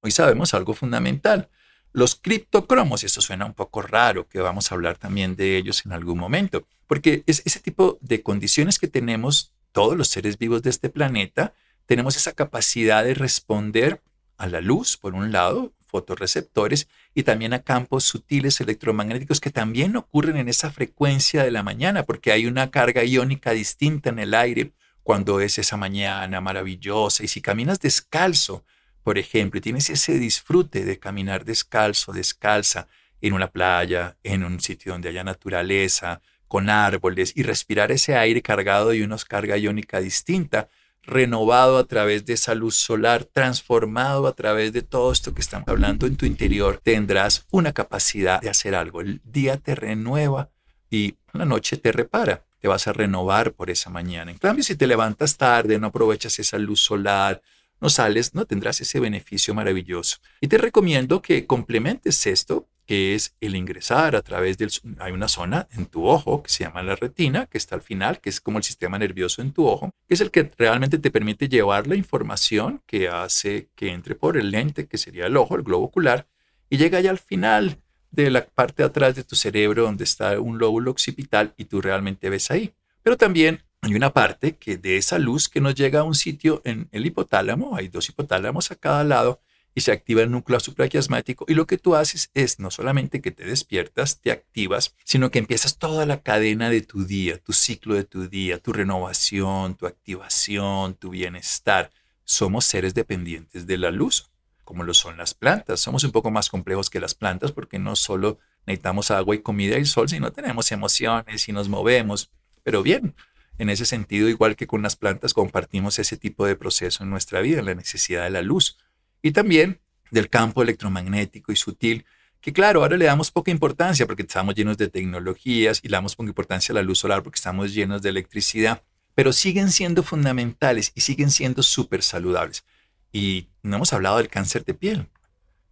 Hoy 0.01 0.11
sabemos 0.11 0.55
algo 0.55 0.73
fundamental. 0.75 1.51
Los 1.93 2.15
criptocromos, 2.15 3.03
y 3.03 3.07
esto 3.07 3.21
suena 3.21 3.47
un 3.47 3.55
poco 3.55 3.83
raro, 3.83 4.29
que 4.29 4.41
vamos 4.41 4.71
a 4.71 4.75
hablar 4.75 4.99
también 4.99 5.37
de 5.37 5.57
ellos 5.57 5.85
en 5.87 5.93
algún 5.93 6.19
momento, 6.19 6.67
porque 6.87 7.23
es 7.27 7.43
ese 7.45 7.61
tipo 7.61 7.99
de 8.01 8.23
condiciones 8.23 8.79
que 8.79 8.89
tenemos 8.89 9.53
todos 9.73 9.97
los 9.97 10.09
seres 10.09 10.39
vivos 10.39 10.63
de 10.63 10.71
este 10.71 10.89
planeta, 10.89 11.55
tenemos 11.87 12.17
esa 12.17 12.33
capacidad 12.33 13.05
de 13.05 13.15
responder 13.15 14.03
a 14.37 14.47
la 14.47 14.61
luz, 14.61 14.97
por 14.97 15.15
un 15.15 15.33
lado, 15.33 15.73
fotorreceptores, 15.87 16.89
y 17.15 17.23
también 17.23 17.55
a 17.55 17.63
campos 17.63 18.05
sutiles 18.05 18.61
electromagnéticos 18.61 19.41
que 19.41 19.51
también 19.51 19.97
ocurren 19.97 20.37
en 20.37 20.49
esa 20.49 20.71
frecuencia 20.71 21.43
de 21.43 21.51
la 21.51 21.63
mañana, 21.63 22.05
porque 22.05 22.31
hay 22.31 22.47
una 22.47 22.71
carga 22.71 23.05
iónica 23.05 23.53
distinta 23.53 24.11
en 24.11 24.19
el 24.19 24.35
aire 24.35 24.73
cuando 25.03 25.41
es 25.41 25.59
esa 25.59 25.79
mañana 25.79 26.41
maravillosa. 26.43 27.25
Y 27.25 27.29
si 27.29 27.41
caminas 27.41 27.81
descalzo, 27.81 28.65
por 29.03 29.19
ejemplo, 29.19 29.59
y 29.59 29.61
tienes 29.61 29.91
ese 29.91 30.19
disfrute 30.19 30.85
de 30.85 30.99
caminar 30.99 31.45
descalzo, 31.45 32.13
descalza, 32.13 32.89
en 33.21 33.33
una 33.33 33.51
playa, 33.51 34.17
en 34.23 34.45
un 34.45 34.61
sitio 34.61 34.93
donde 34.93 35.09
haya 35.09 35.25
naturaleza, 35.25 36.21
con 36.47 36.71
árboles, 36.71 37.33
y 37.37 37.43
respirar 37.43 37.93
ese 37.93 38.17
aire 38.17 38.43
cargado 38.43 38.91
de 38.91 39.05
una 39.05 39.17
carga 39.19 39.57
iónica 39.57 40.01
distinta, 40.01 40.69
renovado 41.03 41.79
a 41.79 41.85
través 41.85 42.27
de 42.27 42.35
esa 42.35 42.55
luz 42.55 42.77
solar, 42.77 43.25
transformado 43.25 44.27
a 44.27 44.35
través 44.35 44.73
de 44.73 44.83
todo 44.83 45.11
esto 45.11 45.35
que 45.35 45.41
estamos 45.41 45.67
hablando 45.69 46.07
en 46.07 46.17
tu 46.17 46.27
interior, 46.27 46.81
tendrás 46.83 47.47
una 47.51 47.73
capacidad 47.73 48.41
de 48.41 48.51
hacer 48.51 48.75
algo. 48.75 49.01
El 49.01 49.21
día 49.25 49.57
te 49.57 49.75
renueva 49.75 50.51
y 50.91 51.17
la 51.33 51.47
noche 51.47 51.77
te 51.77 51.93
repara. 51.93 52.45
Te 52.61 52.69
vas 52.69 52.89
a 52.89 52.93
renovar 52.93 53.53
por 53.53 53.71
esa 53.71 53.89
mañana. 53.89 54.33
En 54.33 54.39
cambio, 54.39 54.65
si 54.65 54.75
te 54.75 54.87
levantas 54.87 55.37
tarde, 55.37 55.79
no 55.79 55.89
aprovechas 55.89 56.39
esa 56.41 56.59
luz 56.59 56.81
solar, 56.81 57.41
no 57.81 57.91
sales, 57.91 58.35
no 58.35 58.45
tendrás 58.45 58.81
ese 58.81 59.01
beneficio 59.01 59.55
maravilloso. 59.55 60.19
Y 60.41 60.49
te 60.49 60.59
recomiendo 60.59 61.23
que 61.23 61.47
complementes 61.47 62.27
esto 62.27 62.69
que 62.89 63.15
es 63.15 63.37
el 63.43 63.55
ingresar 63.55 64.17
a 64.17 64.23
través 64.23 64.57
del... 64.57 64.71
Hay 64.99 65.13
una 65.13 65.29
zona 65.29 65.69
en 65.73 65.85
tu 65.85 66.07
ojo 66.07 66.43
que 66.43 66.51
se 66.51 66.65
llama 66.65 66.83
la 66.83 66.97
retina, 66.97 67.45
que 67.45 67.59
está 67.59 67.75
al 67.75 67.83
final, 67.83 68.19
que 68.19 68.31
es 68.31 68.41
como 68.41 68.57
el 68.57 68.65
sistema 68.65 68.99
nervioso 68.99 69.43
en 69.43 69.53
tu 69.53 69.67
ojo, 69.67 69.91
que 70.09 70.15
es 70.15 70.23
el 70.23 70.31
que 70.31 70.51
realmente 70.57 70.97
te 70.97 71.11
permite 71.11 71.51
llevar 71.51 71.87
la 71.87 71.97
información 71.97 72.83
que 72.87 73.11
hace 73.11 73.69
que 73.75 73.93
entre 73.93 74.15
por 74.15 74.39
el 74.39 74.51
lente, 74.51 74.87
que 74.87 74.97
sería 74.97 75.27
el 75.27 75.37
ojo, 75.37 75.55
el 75.55 75.65
globo 75.65 75.85
ocular, 75.85 76.27
y 76.71 76.79
llega 76.79 76.99
ya 77.01 77.11
al 77.11 77.19
final 77.19 77.77
de 78.11 78.31
la 78.31 78.47
parte 78.47 78.83
de 78.83 78.87
atrás 78.87 79.15
de 79.15 79.23
tu 79.23 79.37
cerebro 79.37 79.83
donde 79.83 80.05
está 80.05 80.41
un 80.41 80.59
lóbulo 80.59 80.91
occipital 80.91 81.53
y 81.59 81.67
tú 81.67 81.83
realmente 81.83 82.31
ves 82.31 82.51
ahí. 82.51 82.73
Pero 83.03 83.19
también 83.19 83.65
hay 83.83 83.95
una 83.95 84.13
parte 84.13 84.57
que 84.57 84.77
de 84.77 84.97
esa 84.97 85.19
luz 85.19 85.49
que 85.49 85.61
nos 85.61 85.75
llega 85.75 86.01
a 86.01 86.05
un 86.05 86.15
sitio 86.15 86.63
en 86.65 86.89
el 86.93 87.07
hipotálamo, 87.07 87.77
hay 87.77 87.89
dos 87.89 88.09
hipotálamos 88.09 88.71
a 88.71 88.77
cada 88.77 89.05
lado, 89.05 89.41
y 89.79 89.81
se 89.81 89.93
activa 89.93 90.23
el 90.23 90.33
núcleo 90.33 90.59
supraquiasmático 90.59 91.45
y 91.47 91.55
lo 91.55 91.69
que 91.69 91.79
tú 91.79 91.95
haces 91.95 92.33
es 92.35 92.59
no 92.59 92.69
solamente 92.73 93.21
que 93.21 93.31
te 93.31 93.45
despiertas, 93.45 94.21
te 94.21 94.33
activas, 94.33 94.97
sino 95.05 95.31
que 95.31 95.39
empiezas 95.39 95.79
toda 95.79 96.05
la 96.05 96.21
cadena 96.23 96.69
de 96.69 96.81
tu 96.81 97.05
día, 97.05 97.39
tu 97.39 97.53
ciclo 97.53 97.95
de 97.95 98.03
tu 98.03 98.29
día, 98.29 98.59
tu 98.59 98.73
renovación, 98.73 99.77
tu 99.77 99.87
activación, 99.87 100.95
tu 100.95 101.11
bienestar. 101.11 101.93
Somos 102.25 102.65
seres 102.65 102.93
dependientes 102.93 103.69
de 103.69 103.79
la 103.79 103.93
luz, 103.93 104.33
como 104.65 104.83
lo 104.83 104.95
son 104.95 105.17
las 105.17 105.35
plantas. 105.35 105.79
Somos 105.79 106.03
un 106.03 106.11
poco 106.11 106.33
más 106.33 106.51
complejos 106.51 106.91
que 106.91 106.99
las 106.99 107.15
plantas 107.15 107.53
porque 107.53 107.79
no 107.79 107.95
solo 107.95 108.41
necesitamos 108.67 109.13
agua 109.13 109.37
y 109.37 109.43
comida 109.43 109.79
y 109.79 109.85
sol, 109.85 110.09
sino 110.09 110.33
tenemos 110.33 110.73
emociones 110.73 111.49
y 111.49 111.53
nos 111.53 111.69
movemos. 111.69 112.33
Pero 112.65 112.83
bien, 112.83 113.15
en 113.59 113.71
ese 113.71 113.85
sentido, 113.85 114.29
igual 114.29 114.57
que 114.57 114.67
con 114.67 114.83
las 114.83 114.97
plantas, 114.97 115.35
compartimos 115.35 115.99
ese 115.99 116.17
tipo 116.17 116.47
de 116.47 116.57
proceso 116.57 117.03
en 117.03 117.11
nuestra 117.11 117.41
vida, 117.41 117.61
la 117.63 117.75
necesidad 117.75 118.25
de 118.25 118.31
la 118.31 118.43
luz 118.43 118.79
y 119.21 119.33
también 119.33 119.81
del 120.11 120.31
campo 120.31 120.63
electromagnético 120.63 121.53
y 121.53 121.57
sutil, 121.57 122.07
que 122.41 122.53
claro, 122.53 122.83
ahora 122.83 122.97
le 122.97 123.05
damos 123.05 123.31
poca 123.31 123.51
importancia 123.51 124.07
porque 124.07 124.23
estamos 124.23 124.55
llenos 124.55 124.79
de 124.79 124.89
tecnologías 124.89 125.81
y 125.83 125.89
le 125.89 125.97
damos 125.97 126.15
poca 126.15 126.29
importancia 126.29 126.73
a 126.73 126.77
la 126.77 126.83
luz 126.83 126.99
solar 127.01 127.23
porque 127.23 127.37
estamos 127.37 127.75
llenos 127.75 128.01
de 128.01 128.11
electricidad, 128.11 128.85
pero 129.15 129.33
siguen 129.33 129.73
siendo 129.73 130.05
fundamentales 130.05 130.93
y 130.95 131.01
siguen 131.01 131.31
siendo 131.31 131.65
súper 131.65 132.03
saludables. 132.03 132.65
Y 133.13 133.49
no 133.63 133.77
hemos 133.77 133.93
hablado 133.93 134.19
del 134.19 134.29
cáncer 134.29 134.65
de 134.65 134.75
piel. 134.75 135.09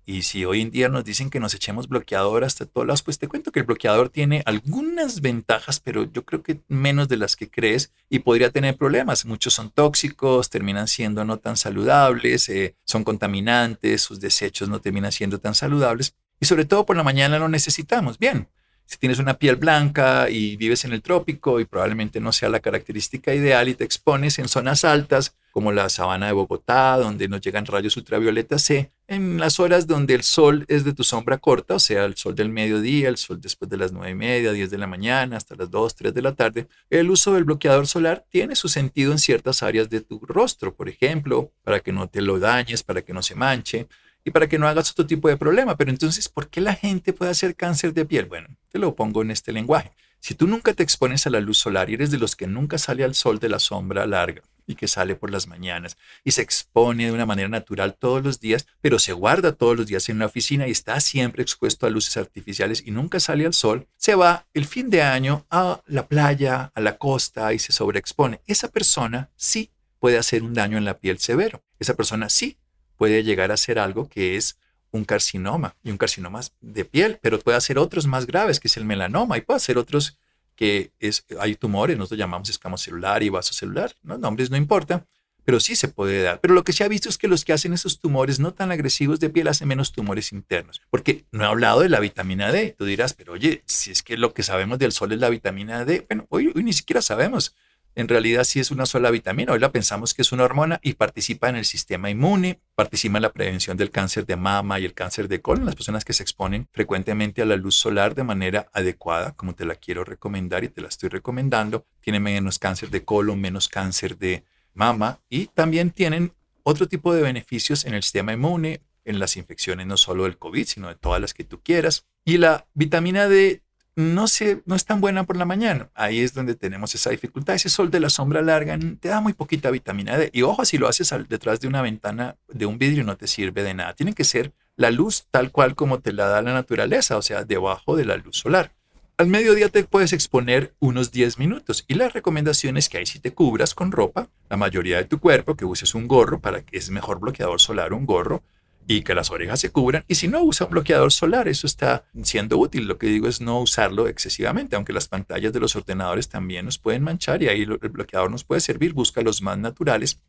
Y 0.09 0.23
si 0.23 0.45
hoy 0.45 0.61
en 0.61 0.71
día 0.71 0.89
nos 0.89 1.05
dicen 1.05 1.31
que 1.31 1.41
nos 1.41 1.53
echemos 1.53 1.89
bloqueador 1.89 2.45
hasta 2.45 2.65
todos 2.65 2.87
lados, 2.87 3.03
pues 3.03 3.19
te 3.19 3.27
cuento 3.27 3.51
que 3.51 3.59
el 3.59 3.67
bloqueador 3.67 4.09
tiene 4.09 4.41
algunas 4.47 5.21
ventajas, 5.21 5.81
pero 5.81 6.05
yo 6.05 6.25
creo 6.25 6.45
que 6.45 6.61
menos 6.69 7.09
de 7.09 7.17
las 7.17 7.35
que 7.35 7.51
crees 7.51 7.93
y 8.09 8.21
podría 8.21 8.51
tener 8.51 8.77
problemas. 8.77 9.27
Muchos 9.27 9.55
son 9.55 9.71
tóxicos, 9.71 10.49
terminan 10.49 10.87
siendo 10.87 11.25
no 11.25 11.39
tan 11.39 11.57
saludables, 11.57 12.49
eh, 12.49 12.77
son 12.85 13.03
contaminantes, 13.03 14.01
sus 14.01 14.21
desechos 14.21 14.69
no 14.69 14.81
terminan 14.81 15.11
siendo 15.11 15.41
tan 15.41 15.57
saludables. 15.57 16.15
Y 16.39 16.47
sobre 16.47 16.67
todo 16.67 16.87
por 16.87 16.97
la 16.97 17.03
mañana 17.03 17.41
lo 17.41 17.49
necesitamos. 17.49 18.17
Bien, 18.21 18.49
si 18.85 18.99
tienes 18.99 19.19
una 19.19 19.35
piel 19.35 19.57
blanca 19.57 20.31
y 20.31 20.57
vives 20.57 20.85
en 20.85 20.93
el 20.93 21.03
trópico 21.03 21.59
y 21.59 21.65
probablemente 21.65 22.21
no 22.21 22.31
sea 22.31 22.49
la 22.49 22.61
característica 22.61 23.35
ideal 23.35 23.69
y 23.69 23.75
te 23.75 23.83
expones 23.83 24.39
en 24.39 24.47
zonas 24.47 24.85
altas 24.85 25.35
como 25.57 25.73
la 25.73 25.89
sabana 25.89 26.27
de 26.27 26.33
Bogotá, 26.33 26.99
donde 26.99 27.29
nos 27.29 27.41
llegan 27.41 27.65
rayos 27.65 27.97
ultravioleta 27.97 28.59
C, 28.59 28.93
en 29.09 29.41
las 29.41 29.59
horas 29.59 29.87
donde 29.87 30.13
el 30.13 30.23
sol 30.23 30.67
es 30.69 30.85
de 30.85 30.93
tu 30.93 31.03
sombra 31.03 31.39
corta, 31.39 31.77
o 31.77 31.79
sea, 31.79 32.05
el 32.05 32.15
sol 32.15 32.35
del 32.35 32.51
mediodía, 32.51 33.09
el 33.09 33.17
sol 33.17 33.41
después 33.41 33.71
de 33.71 33.79
las 33.79 33.91
nueve 33.91 34.11
y 34.11 34.15
media, 34.15 34.53
10 34.53 34.69
de 34.69 34.77
la 34.77 34.87
mañana, 34.87 35.39
hasta 35.39 35.55
las 35.55 35.71
2, 35.71 35.95
3 35.95 36.13
de 36.13 36.21
la 36.21 36.35
tarde, 36.35 36.69
el 36.91 37.11
uso 37.11 37.33
del 37.33 37.45
bloqueador 37.45 37.87
solar 37.87 38.27
tiene 38.29 38.55
su 38.55 38.69
sentido 38.69 39.13
en 39.13 39.19
ciertas 39.19 39.63
áreas 39.63 39.89
de 39.89 40.03
tu 40.03 40.19
rostro, 40.27 40.75
por 40.75 40.91
ejemplo, 40.91 41.51
para 41.65 41.81
que 41.81 41.91
no 41.91 42.07
te 42.07 42.21
lo 42.21 42.39
dañes, 42.39 42.83
para 42.83 43.01
que 43.01 43.15
no 43.15 43.23
se 43.23 43.35
manche 43.35 43.89
y 44.27 44.33
para 44.33 44.49
que 44.49 44.59
no 44.59 44.69
hagas 44.69 44.91
otro 44.91 45.07
tipo 45.07 45.27
de 45.27 45.39
problema. 45.39 45.75
Pero 45.79 45.91
entonces, 45.91 46.29
¿por 46.29 46.51
qué 46.51 46.61
la 46.61 46.75
gente 46.75 47.15
puede 47.15 47.31
hacer 47.31 47.57
cáncer 47.57 47.95
de 47.95 48.05
piel? 48.05 48.27
Bueno, 48.27 48.49
te 48.69 48.79
lo 48.79 48.95
pongo 48.95 49.23
en 49.23 49.31
este 49.31 49.53
lenguaje. 49.53 49.93
Si 50.21 50.35
tú 50.35 50.47
nunca 50.47 50.75
te 50.75 50.83
expones 50.83 51.27
a 51.27 51.31
la 51.31 51.41
luz 51.41 51.57
solar 51.57 51.89
y 51.89 51.95
eres 51.95 52.11
de 52.11 52.19
los 52.19 52.37
que 52.37 52.47
nunca 52.47 52.77
sale 52.77 53.05
al 53.05 53.15
sol 53.15 53.39
de 53.39 53.49
la 53.49 53.59
sombra 53.59 54.05
larga 54.05 54.43
y 54.67 54.75
que 54.75 54.89
sale 54.89 55.15
por 55.15 55.31
las 55.31 55.47
mañanas 55.47 55.97
y 56.25 56.33
se 56.33 56.43
expone 56.43 57.07
de 57.07 57.13
una 57.13 57.27
manera 57.27 57.49
natural 57.49 57.95
todos 57.95 58.23
los 58.23 58.41
días, 58.41 58.67
pero 58.81 58.99
se 58.99 59.13
guarda 59.13 59.53
todos 59.53 59.77
los 59.77 59.87
días 59.87 60.09
en 60.09 60.19
la 60.19 60.27
oficina 60.27 60.67
y 60.67 60.73
está 60.73 61.01
siempre 61.01 61.43
expuesto 61.43 61.87
a 61.87 61.91
luces 61.91 62.17
artificiales 62.17 62.83
y 62.85 62.91
nunca 62.91 63.21
sale 63.21 63.47
al 63.47 63.55
sol, 63.55 63.87
se 63.97 64.15
va 64.15 64.47
el 64.55 64.67
fin 64.67 64.91
de 64.91 65.03
año 65.03 65.47
a 65.51 65.81
la 65.87 66.07
playa, 66.07 66.73
a 66.75 66.81
la 66.81 66.99
costa 66.99 67.53
y 67.53 67.59
se 67.59 67.73
sobreexpone. 67.73 68.41
Esa 68.47 68.69
persona 68.69 69.31
sí 69.37 69.71
puede 69.99 70.19
hacer 70.19 70.43
un 70.43 70.55
daño 70.55 70.79
en 70.79 70.85
la 70.85 70.99
piel 70.99 71.19
severo. 71.19 71.63
Esa 71.79 71.95
persona 71.95 72.29
sí 72.29 72.59
puede 72.97 73.23
llegar 73.23 73.53
a 73.53 73.57
ser 73.57 73.79
algo 73.79 74.09
que 74.09 74.37
es 74.37 74.59
un 74.91 75.05
carcinoma 75.05 75.77
y 75.83 75.91
un 75.91 75.99
carcinoma 75.99 76.41
de 76.61 76.85
piel, 76.85 77.19
pero 77.23 77.39
puede 77.39 77.59
hacer 77.59 77.79
otros 77.79 78.07
más 78.07 78.27
graves, 78.27 78.61
que 78.61 78.69
es 78.69 78.77
el 78.77 78.85
melanoma, 78.85 79.37
y 79.37 79.43
puede 79.43 79.59
hacer 79.59 79.79
otros 79.79 80.19
que 80.57 80.93
es, 80.99 81.25
hay 81.39 81.55
tumores, 81.55 81.97
nosotros 81.97 82.19
llamamos 82.19 82.49
escamo 82.49 82.79
celular 82.79 83.23
y 83.23 83.29
vaso 83.29 83.53
celular, 83.53 83.93
¿no? 84.03 84.19
nombres 84.19 84.51
no 84.51 84.57
importa, 84.57 85.07
pero 85.45 85.61
sí 85.61 85.77
se 85.77 85.89
puede 85.89 86.23
dar. 86.23 86.41
Pero 86.41 86.55
lo 86.55 86.65
que 86.65 86.73
se 86.73 86.83
ha 86.83 86.89
visto 86.89 87.09
es 87.09 87.19
que 87.19 87.29
los 87.29 87.45
que 87.45 87.53
hacen 87.53 87.73
esos 87.73 88.01
tumores 88.01 88.41
no 88.41 88.53
tan 88.53 88.73
agresivos 88.73 89.21
de 89.21 89.31
piel 89.31 89.47
hacen 89.47 89.69
menos 89.69 89.93
tumores 89.93 90.33
internos, 90.33 90.83
porque 90.91 91.25
no 91.31 91.45
he 91.45 91.47
hablado 91.47 91.81
de 91.81 91.89
la 91.89 92.01
vitamina 92.01 92.51
D. 92.51 92.75
Tú 92.77 92.85
dirás, 92.85 93.15
pero 93.15 93.35
oye, 93.35 93.63
si 93.67 93.93
es 93.93 94.03
que 94.03 94.17
lo 94.17 94.35
que 94.35 94.43
sabemos 94.43 94.79
del 94.79 94.91
sol 94.91 95.13
es 95.13 95.21
la 95.21 95.29
vitamina 95.29 95.85
D, 95.85 96.05
bueno, 96.09 96.27
hoy 96.31 96.53
ni 96.57 96.73
siquiera 96.73 97.01
sabemos 97.01 97.55
en 97.97 98.09
realidad 98.09 98.45
sí 98.45 98.61
es 98.61 98.71
una 98.71 98.85
sola 98.85 99.11
vitamina. 99.11 99.53
Hoy 99.53 99.59
la 99.59 99.73
pensamos 99.73 100.13
que 100.13 100.21
es 100.21 100.31
una 100.31 100.45
hormona 100.45 100.79
y 100.83 100.93
participa 100.93 101.49
en 101.49 101.57
el 101.57 101.65
sistema 101.65 102.11
inmune, 102.11 102.61
participa 102.75 103.17
en 103.17 103.23
la 103.23 103.33
prevención 103.33 103.79
del 103.79 103.91
cáncer 103.91 104.27
de 104.27 104.37
mama 104.37 104.79
y 104.79 104.85
el 104.85 104.93
cáncer 104.93 105.29
de 105.29 105.41
colon. 105.41 105.65
Las 105.65 105.75
personas 105.75 106.05
que 106.05 106.13
se 106.13 106.23
exponen 106.23 106.69
frecuentemente 106.73 107.41
a 107.41 107.47
la 107.47 107.57
luz 107.57 107.75
solar 107.75 108.15
de 108.15 108.23
manera 108.23 108.69
adecuada, 108.75 109.33
como 109.33 109.55
te 109.55 109.65
la 109.65 109.77
quiero 109.77 110.05
recomendar 110.05 110.63
y 110.63 110.69
te 110.69 110.83
la 110.83 110.89
estoy 110.89 111.09
recomendando, 111.09 111.87
tienen 112.01 112.23
menos 112.23 112.59
cáncer 112.59 112.91
de 112.91 113.03
colon, 113.03 113.41
menos 113.41 113.69
cáncer 113.69 114.19
de 114.19 114.45
mama 114.75 115.21
y 115.31 115.47
también 115.47 115.91
tienen 115.91 116.35
otro 116.65 116.89
tipo 116.89 117.15
de 117.15 117.23
beneficios 117.23 117.87
en 117.87 117.95
el 117.95 118.03
sistema 118.03 118.35
inmune, 118.35 118.83
en 119.07 119.19
las 119.19 119.39
infecciones 119.39 119.87
no 119.87 119.97
solo 119.97 120.25
del 120.25 120.37
COVID, 120.37 120.67
sino 120.67 120.89
de 120.89 120.97
todas 120.97 121.21
las 121.21 121.33
que 121.33 121.45
tú 121.45 121.63
quieras. 121.63 122.07
Y 122.27 122.37
la 122.37 122.67
vitamina 122.75 123.27
D 123.27 123.63
no, 123.97 124.29
se, 124.29 124.63
no 124.67 124.77
es 124.77 124.85
tan 124.85 125.01
buena 125.01 125.25
por 125.25 125.37
la 125.37 125.47
mañana. 125.47 125.91
Ahí 125.95 126.21
es 126.21 126.35
donde 126.35 126.55
tenemos 126.55 126.95
esa 126.95 127.11
dificultad. 127.11 127.55
Ese 127.55 127.71
sol 127.71 127.91
de 127.91 127.99
la 127.99 128.11
sombra 128.11 128.43
larga 128.43 128.79
te 129.01 129.09
da 129.09 129.21
muy 129.21 129.33
poquita 129.33 129.71
vitamina 129.71 130.19
D. 130.19 130.31
Y 130.33 130.43
ojo, 130.43 130.65
si 130.67 130.77
lo 130.77 130.87
haces 130.87 131.13
detrás 131.29 131.61
de 131.61 131.69
una 131.69 131.81
ventana 131.83 132.37
de 132.49 132.67
un 132.67 132.79
vidrio 132.79 133.05
no 133.05 133.17
te 133.17 133.27
sirve 133.27 133.63
de 133.63 133.75
nada. 133.75 133.95
Tiene 133.95 134.13
que 134.13 134.25
ser 134.25 134.53
la 134.77 134.91
luz 134.91 135.27
tal 135.31 135.51
cual 135.51 135.75
como 135.75 136.01
te 136.01 136.13
la 136.13 136.27
da 136.27 136.43
la 136.43 136.53
naturaleza, 136.53 137.17
o 137.17 137.23
sea, 137.23 137.45
debajo 137.45 137.97
de 137.97 138.05
la 138.05 138.17
luz 138.19 138.37
solar. 138.37 138.73
Al 139.19 139.29
mediodía 139.29 139.71
te 139.71 139.83
puedes 139.83 140.13
exponer 140.13 140.75
unos 140.79 141.11
10 141.11 141.39
minutos 141.39 141.87
y 141.89 141.95
la 141.95 142.11
recomendación 142.11 142.77
es 142.77 142.91
que 142.91 142.99
ahí 142.99 143.07
si 143.07 143.19
te 143.19 143.33
cubras 143.33 143.75
con 143.75 143.91
ropa, 143.91 144.29
la 144.51 144.59
mayoría 144.59 144.99
de 144.99 145.05
tu 145.05 145.21
cuerpo, 145.21 145.57
que 145.57 145.65
uses 145.65 145.95
un 145.95 146.07
gorro 146.07 146.41
para 146.41 146.61
que 146.61 146.77
es 146.77 146.91
mejor 146.91 147.19
bloqueador 147.19 147.59
solar 147.59 147.95
un 147.95 148.05
gorro, 148.05 148.43
y 148.87 149.03
que 149.03 149.15
las 149.15 149.31
orejas 149.31 149.61
se 149.61 149.71
cubran. 149.71 150.05
Y 150.07 150.15
si 150.15 150.29
no 150.29 150.43
usa 150.43 150.67
un 150.67 150.73
bloqueador 150.73 151.13
solar, 151.13 151.49
eso 151.49 151.67
está 151.67 152.05
siendo 152.23 152.57
útil. 152.59 152.87
Lo 152.87 152.99
que 152.99 153.09
digo 153.09 153.27
es 153.27 153.41
no 153.41 153.61
usarlo 153.61 154.07
excesivamente, 154.07 154.77
aunque 154.77 154.93
las 154.93 155.09
pantallas 155.09 155.53
de 155.53 155.61
los 155.61 155.75
ordenadores 155.75 156.29
también 156.29 156.65
nos 156.65 156.79
pueden 156.79 157.03
manchar 157.03 157.43
y 157.43 157.49
ahí 157.49 157.63
el 157.63 157.77
bloqueador 157.91 158.31
nos 158.31 158.45
puede 158.45 158.61
servir. 158.61 158.93
Busca 158.93 159.23
los 159.23 159.43
más 159.43 159.59
naturales. 159.59 160.21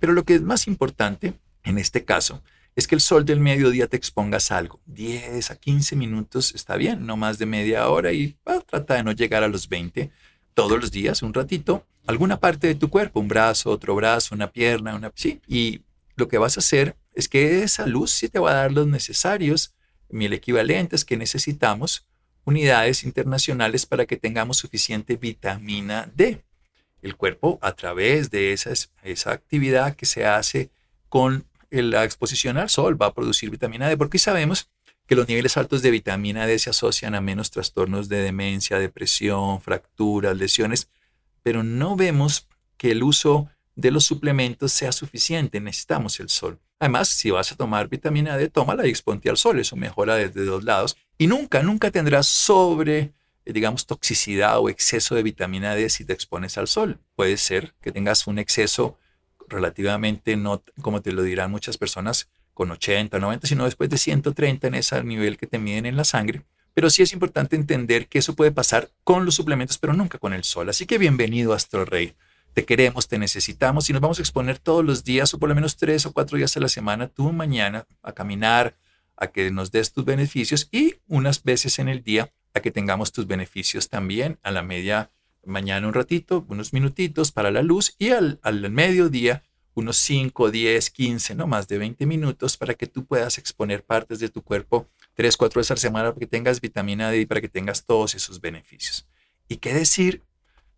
Pero 0.00 0.12
lo 0.12 0.24
que 0.24 0.34
es 0.34 0.42
más 0.42 0.66
importante 0.66 1.34
en 1.62 1.78
este 1.78 2.04
caso 2.04 2.42
es 2.76 2.88
que 2.88 2.96
el 2.96 3.00
sol 3.00 3.24
del 3.24 3.38
mediodía 3.38 3.86
te 3.86 3.96
expongas 3.96 4.50
algo. 4.50 4.80
10 4.86 5.52
a 5.52 5.56
15 5.56 5.94
minutos 5.94 6.52
está 6.54 6.76
bien, 6.76 7.06
no 7.06 7.16
más 7.16 7.38
de 7.38 7.46
media 7.46 7.88
hora 7.88 8.12
y 8.12 8.36
trata 8.66 8.94
de 8.94 9.04
no 9.04 9.12
llegar 9.12 9.44
a 9.44 9.48
los 9.48 9.68
20 9.68 10.10
todos 10.54 10.80
los 10.80 10.90
días, 10.90 11.22
un 11.22 11.34
ratito, 11.34 11.86
alguna 12.06 12.40
parte 12.40 12.66
de 12.66 12.74
tu 12.74 12.90
cuerpo, 12.90 13.20
un 13.20 13.28
brazo, 13.28 13.70
otro 13.70 13.94
brazo, 13.94 14.34
una 14.34 14.50
pierna, 14.50 14.94
una... 14.94 15.12
Sí, 15.14 15.40
y 15.46 15.82
lo 16.16 16.28
que 16.28 16.38
vas 16.38 16.56
a 16.56 16.60
hacer 16.60 16.96
es 17.14 17.28
que 17.28 17.62
esa 17.62 17.86
luz 17.86 18.10
sí 18.10 18.28
te 18.28 18.38
va 18.38 18.50
a 18.50 18.54
dar 18.54 18.72
los 18.72 18.86
necesarios, 18.86 19.74
mil 20.08 20.32
equivalentes 20.32 21.04
que 21.04 21.16
necesitamos, 21.16 22.06
unidades 22.44 23.04
internacionales 23.04 23.86
para 23.86 24.06
que 24.06 24.16
tengamos 24.16 24.58
suficiente 24.58 25.16
vitamina 25.16 26.10
D. 26.14 26.44
El 27.02 27.16
cuerpo, 27.16 27.58
a 27.62 27.72
través 27.72 28.30
de 28.30 28.52
esa, 28.52 28.70
esa 29.02 29.32
actividad 29.32 29.94
que 29.96 30.06
se 30.06 30.26
hace 30.26 30.70
con 31.08 31.46
la 31.70 32.04
exposición 32.04 32.56
al 32.56 32.70
sol, 32.70 33.00
va 33.00 33.06
a 33.06 33.14
producir 33.14 33.50
vitamina 33.50 33.88
D, 33.88 33.96
porque 33.96 34.18
sabemos 34.18 34.68
que 35.06 35.16
los 35.16 35.28
niveles 35.28 35.56
altos 35.56 35.82
de 35.82 35.90
vitamina 35.90 36.46
D 36.46 36.58
se 36.58 36.70
asocian 36.70 37.14
a 37.14 37.20
menos 37.20 37.50
trastornos 37.50 38.08
de 38.08 38.22
demencia, 38.22 38.78
depresión, 38.78 39.60
fracturas, 39.60 40.36
lesiones, 40.36 40.88
pero 41.42 41.62
no 41.62 41.94
vemos 41.94 42.48
que 42.76 42.90
el 42.90 43.02
uso 43.02 43.48
de 43.74 43.90
los 43.90 44.04
suplementos 44.04 44.72
sea 44.72 44.92
suficiente. 44.92 45.60
Necesitamos 45.60 46.20
el 46.20 46.28
sol. 46.28 46.58
Además, 46.78 47.08
si 47.08 47.30
vas 47.30 47.52
a 47.52 47.56
tomar 47.56 47.88
vitamina 47.88 48.36
D, 48.36 48.50
tómala 48.50 48.86
y 48.86 48.90
exponte 48.90 49.30
al 49.30 49.36
sol. 49.36 49.58
Eso 49.58 49.76
mejora 49.76 50.16
desde 50.16 50.44
dos 50.44 50.64
lados. 50.64 50.96
Y 51.18 51.26
nunca, 51.26 51.62
nunca 51.62 51.90
tendrás 51.90 52.26
sobre, 52.26 53.12
eh, 53.44 53.52
digamos, 53.52 53.86
toxicidad 53.86 54.58
o 54.58 54.68
exceso 54.68 55.14
de 55.14 55.22
vitamina 55.22 55.74
D 55.74 55.88
si 55.88 56.04
te 56.04 56.12
expones 56.12 56.58
al 56.58 56.68
sol. 56.68 57.00
Puede 57.16 57.36
ser 57.36 57.74
que 57.80 57.92
tengas 57.92 58.26
un 58.26 58.38
exceso 58.38 58.98
relativamente, 59.48 60.36
no 60.36 60.62
como 60.80 61.02
te 61.02 61.12
lo 61.12 61.22
dirán 61.22 61.50
muchas 61.50 61.78
personas, 61.78 62.28
con 62.54 62.70
80, 62.70 63.18
90, 63.18 63.46
sino 63.46 63.64
después 63.64 63.90
de 63.90 63.98
130 63.98 64.68
en 64.68 64.74
ese 64.74 65.02
nivel 65.04 65.36
que 65.36 65.46
te 65.46 65.58
miden 65.58 65.86
en 65.86 65.96
la 65.96 66.04
sangre. 66.04 66.44
Pero 66.72 66.90
sí 66.90 67.02
es 67.02 67.12
importante 67.12 67.56
entender 67.56 68.08
que 68.08 68.18
eso 68.18 68.34
puede 68.34 68.50
pasar 68.50 68.90
con 69.04 69.24
los 69.24 69.34
suplementos, 69.34 69.78
pero 69.78 69.92
nunca 69.92 70.18
con 70.18 70.32
el 70.32 70.44
sol. 70.44 70.68
Así 70.68 70.86
que 70.86 70.98
bienvenido, 70.98 71.52
Astro 71.52 71.84
Rey. 71.84 72.14
Te 72.54 72.64
queremos, 72.64 73.08
te 73.08 73.18
necesitamos 73.18 73.90
y 73.90 73.92
nos 73.92 74.00
vamos 74.00 74.20
a 74.20 74.22
exponer 74.22 74.60
todos 74.60 74.84
los 74.84 75.02
días 75.02 75.34
o 75.34 75.38
por 75.38 75.48
lo 75.48 75.56
menos 75.56 75.76
tres 75.76 76.06
o 76.06 76.12
cuatro 76.12 76.38
días 76.38 76.56
a 76.56 76.60
la 76.60 76.68
semana, 76.68 77.08
tú 77.08 77.32
mañana, 77.32 77.84
a 78.00 78.12
caminar, 78.12 78.76
a 79.16 79.26
que 79.26 79.50
nos 79.50 79.72
des 79.72 79.92
tus 79.92 80.04
beneficios 80.04 80.68
y 80.70 80.94
unas 81.08 81.42
veces 81.42 81.80
en 81.80 81.88
el 81.88 82.04
día 82.04 82.32
a 82.54 82.60
que 82.60 82.70
tengamos 82.70 83.10
tus 83.10 83.26
beneficios 83.26 83.88
también 83.88 84.38
a 84.44 84.52
la 84.52 84.62
media 84.62 85.10
mañana 85.44 85.88
un 85.88 85.94
ratito, 85.94 86.46
unos 86.48 86.72
minutitos 86.72 87.32
para 87.32 87.50
la 87.50 87.62
luz 87.62 87.96
y 87.98 88.10
al, 88.10 88.38
al 88.42 88.70
mediodía 88.70 89.42
unos 89.74 89.96
5, 89.96 90.52
10, 90.52 90.90
15, 90.90 91.34
no 91.34 91.48
más 91.48 91.66
de 91.66 91.78
20 91.78 92.06
minutos 92.06 92.56
para 92.56 92.74
que 92.74 92.86
tú 92.86 93.04
puedas 93.04 93.36
exponer 93.38 93.82
partes 93.82 94.20
de 94.20 94.28
tu 94.28 94.42
cuerpo 94.42 94.88
3, 95.14 95.36
4 95.36 95.58
veces 95.58 95.70
a 95.72 95.74
la 95.74 95.80
semana 95.80 96.08
para 96.10 96.20
que 96.20 96.26
tengas 96.28 96.60
vitamina 96.60 97.10
D 97.10 97.18
y 97.18 97.26
para 97.26 97.40
que 97.40 97.48
tengas 97.48 97.84
todos 97.84 98.14
esos 98.14 98.40
beneficios. 98.40 99.06
¿Y 99.48 99.56
qué 99.56 99.74
decir 99.74 100.22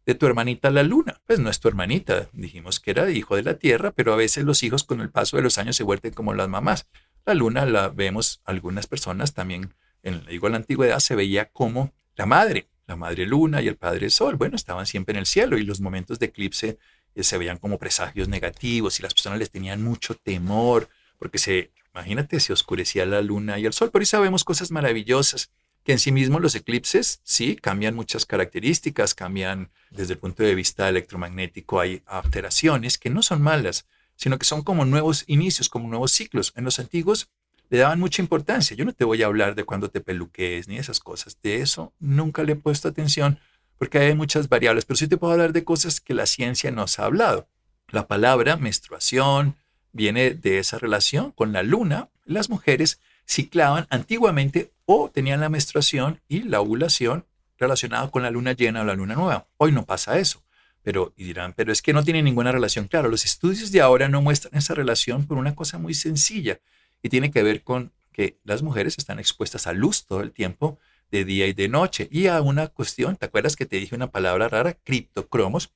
de 0.07 0.15
tu 0.15 0.27
hermanita 0.27 0.71
la 0.71 0.85
luna? 0.85 1.21
Pues 1.27 1.41
no 1.41 1.51
es 1.51 1.61
tu 1.61 1.69
hermanita, 1.69 2.31
dijimos 2.33 2.81
que 2.81 2.93
era 2.93 3.11
hijo 3.11 3.37
de 3.37 3.43
la 3.43 3.59
tierra, 3.59 3.91
pero 3.91 4.13
a 4.13 4.17
veces 4.17 4.45
los 4.45 4.63
hijos 4.63 4.85
con 4.85 5.01
el 5.01 5.11
paso 5.11 5.37
de 5.37 5.43
los 5.43 5.59
años 5.59 5.77
se 5.77 5.83
vuelven 5.83 6.15
como 6.15 6.33
las 6.33 6.49
mamás. 6.49 6.87
La 7.27 7.35
luna 7.35 7.67
la 7.67 7.89
vemos 7.89 8.41
algunas 8.45 8.87
personas 8.87 9.35
también, 9.35 9.75
en, 10.03 10.25
digo, 10.27 10.47
en 10.47 10.53
la 10.53 10.59
antigüedad 10.59 11.01
se 11.01 11.17
veía 11.17 11.51
como 11.51 11.93
la 12.15 12.25
madre, 12.25 12.69
la 12.87 12.95
madre 12.95 13.27
luna 13.27 13.61
y 13.61 13.69
el 13.69 13.77
padre 13.77 14.09
sol. 14.11 14.37
Bueno, 14.37 14.55
estaban 14.55 14.87
siempre 14.87 15.13
en 15.13 15.19
el 15.19 15.27
cielo 15.27 15.59
y 15.59 15.65
los 15.65 15.81
momentos 15.81 16.21
de 16.21 16.27
eclipse 16.27 16.79
eh, 17.17 17.23
se 17.25 17.37
veían 17.37 17.59
como 17.59 17.79
presagios 17.79 18.29
negativos 18.29 19.01
y 19.01 19.03
las 19.03 19.13
personas 19.13 19.41
les 19.41 19.51
tenían 19.51 19.83
mucho 19.83 20.15
temor 20.15 20.89
porque 21.19 21.39
se, 21.39 21.73
imagínate, 21.93 22.39
se 22.39 22.53
oscurecía 22.53 23.07
la 23.07 23.23
luna 23.23 23.59
y 23.59 23.67
el 23.67 23.73
sol, 23.73 23.91
pero 23.91 24.03
hoy 24.03 24.07
sabemos 24.07 24.45
cosas 24.45 24.71
maravillosas 24.71 25.51
que 25.87 25.93
en 25.93 26.01
sí 26.01 26.11
mismos 26.11 26.43
los 26.43 26.57
eclipses 26.57 27.21
sí 27.23 27.55
cambian 27.55 27.95
muchas 27.95 28.27
características, 28.27 29.15
cambian 29.15 29.71
desde 29.91 30.15
el 30.15 30.19
punto 30.19 30.43
de 30.43 30.57
vista 30.57 30.89
electromagnético, 30.89 31.79
hay 31.79 32.03
alteraciones 32.07 32.99
que 32.99 33.09
no 33.09 33.23
son 33.23 33.41
malas, 33.41 33.87
sino 34.17 34.37
que 34.37 34.45
son 34.45 34.63
como 34.63 34.85
nuevos 34.85 35.23
inicios, 35.29 35.69
como 35.69 35.89
nuevos 35.89 36.11
ciclos. 36.11 36.53
En 36.57 36.65
los 36.65 36.81
antiguos 36.81 37.31
le 37.71 37.79
daban 37.79 38.01
mucha 38.01 38.21
importancia. 38.21 38.77
Yo 38.77 38.85
no 38.85 38.95
te 38.95 39.05
voy 39.05 39.23
a 39.23 39.27
hablar 39.27 39.55
de 39.55 39.63
cuando 39.63 39.89
te 39.89 40.01
peluques 40.01 40.67
ni 40.67 40.77
esas 40.77 40.99
cosas. 40.99 41.39
De 41.41 41.61
eso 41.61 41.93
nunca 42.01 42.43
le 42.43 42.55
he 42.55 42.57
puesto 42.57 42.89
atención 42.89 43.39
porque 43.79 44.01
hay 44.01 44.15
muchas 44.17 44.49
variables, 44.49 44.87
pero 44.87 44.97
sí 44.97 45.07
te 45.07 45.17
puedo 45.17 45.35
hablar 45.35 45.53
de 45.53 45.63
cosas 45.63 46.01
que 46.01 46.15
la 46.15 46.27
ciencia 46.27 46.73
nos 46.73 46.99
ha 46.99 47.05
hablado. 47.05 47.49
La 47.91 48.09
palabra 48.09 48.57
menstruación 48.57 49.55
viene 49.93 50.33
de 50.33 50.59
esa 50.59 50.81
relación 50.81 51.31
con 51.31 51.53
la 51.53 51.63
luna. 51.63 52.09
Las 52.25 52.51
mujeres 52.51 52.99
ciclaban 53.25 53.87
antiguamente 53.89 54.73
o 54.87 55.11
tenían 55.11 55.41
la 55.41 55.49
menstruación 55.49 56.23
y 56.29 56.43
la 56.43 56.61
ovulación 56.61 57.27
relacionada 57.59 58.11
con 58.11 58.23
la 58.23 58.31
luna 58.31 58.53
llena 58.53 58.83
o 58.83 58.85
la 58.85 58.95
luna 58.95 59.15
nueva. 59.15 59.47
Hoy 59.59 59.73
no 59.73 59.85
pasa 59.85 60.19
eso. 60.19 60.43
Pero, 60.83 61.13
dirán, 61.17 61.53
pero 61.53 61.73
es 61.73 61.83
que 61.83 61.93
no 61.93 62.05
tiene 62.05 62.23
ninguna 62.23 62.53
relación. 62.53 62.87
Claro, 62.87 63.09
los 63.09 63.25
estudios 63.25 63.73
de 63.73 63.81
ahora 63.81 64.09
no 64.09 64.23
muestran 64.23 64.57
esa 64.57 64.73
relación 64.73 65.27
por 65.27 65.37
una 65.37 65.55
cosa 65.55 65.79
muy 65.79 65.95
sencilla 65.95 66.61
y 67.03 67.09
tiene 67.09 67.31
que 67.31 67.43
ver 67.43 67.63
con 67.63 67.93
que 68.13 68.39
las 68.45 68.63
mujeres 68.63 68.95
están 68.97 69.19
expuestas 69.19 69.67
a 69.67 69.73
luz 69.73 70.07
todo 70.07 70.21
el 70.21 70.31
tiempo 70.31 70.79
de 71.11 71.25
día 71.25 71.47
y 71.49 71.53
de 71.53 71.69
noche. 71.69 72.09
Y 72.11 72.29
a 72.29 72.41
una 72.41 72.69
cuestión, 72.69 73.17
¿te 73.17 73.27
acuerdas 73.27 73.57
que 73.57 73.67
te 73.67 73.77
dije 73.77 73.97
una 73.97 74.11
palabra 74.11 74.49
rara? 74.49 74.75
Criptocromos. 74.75 75.73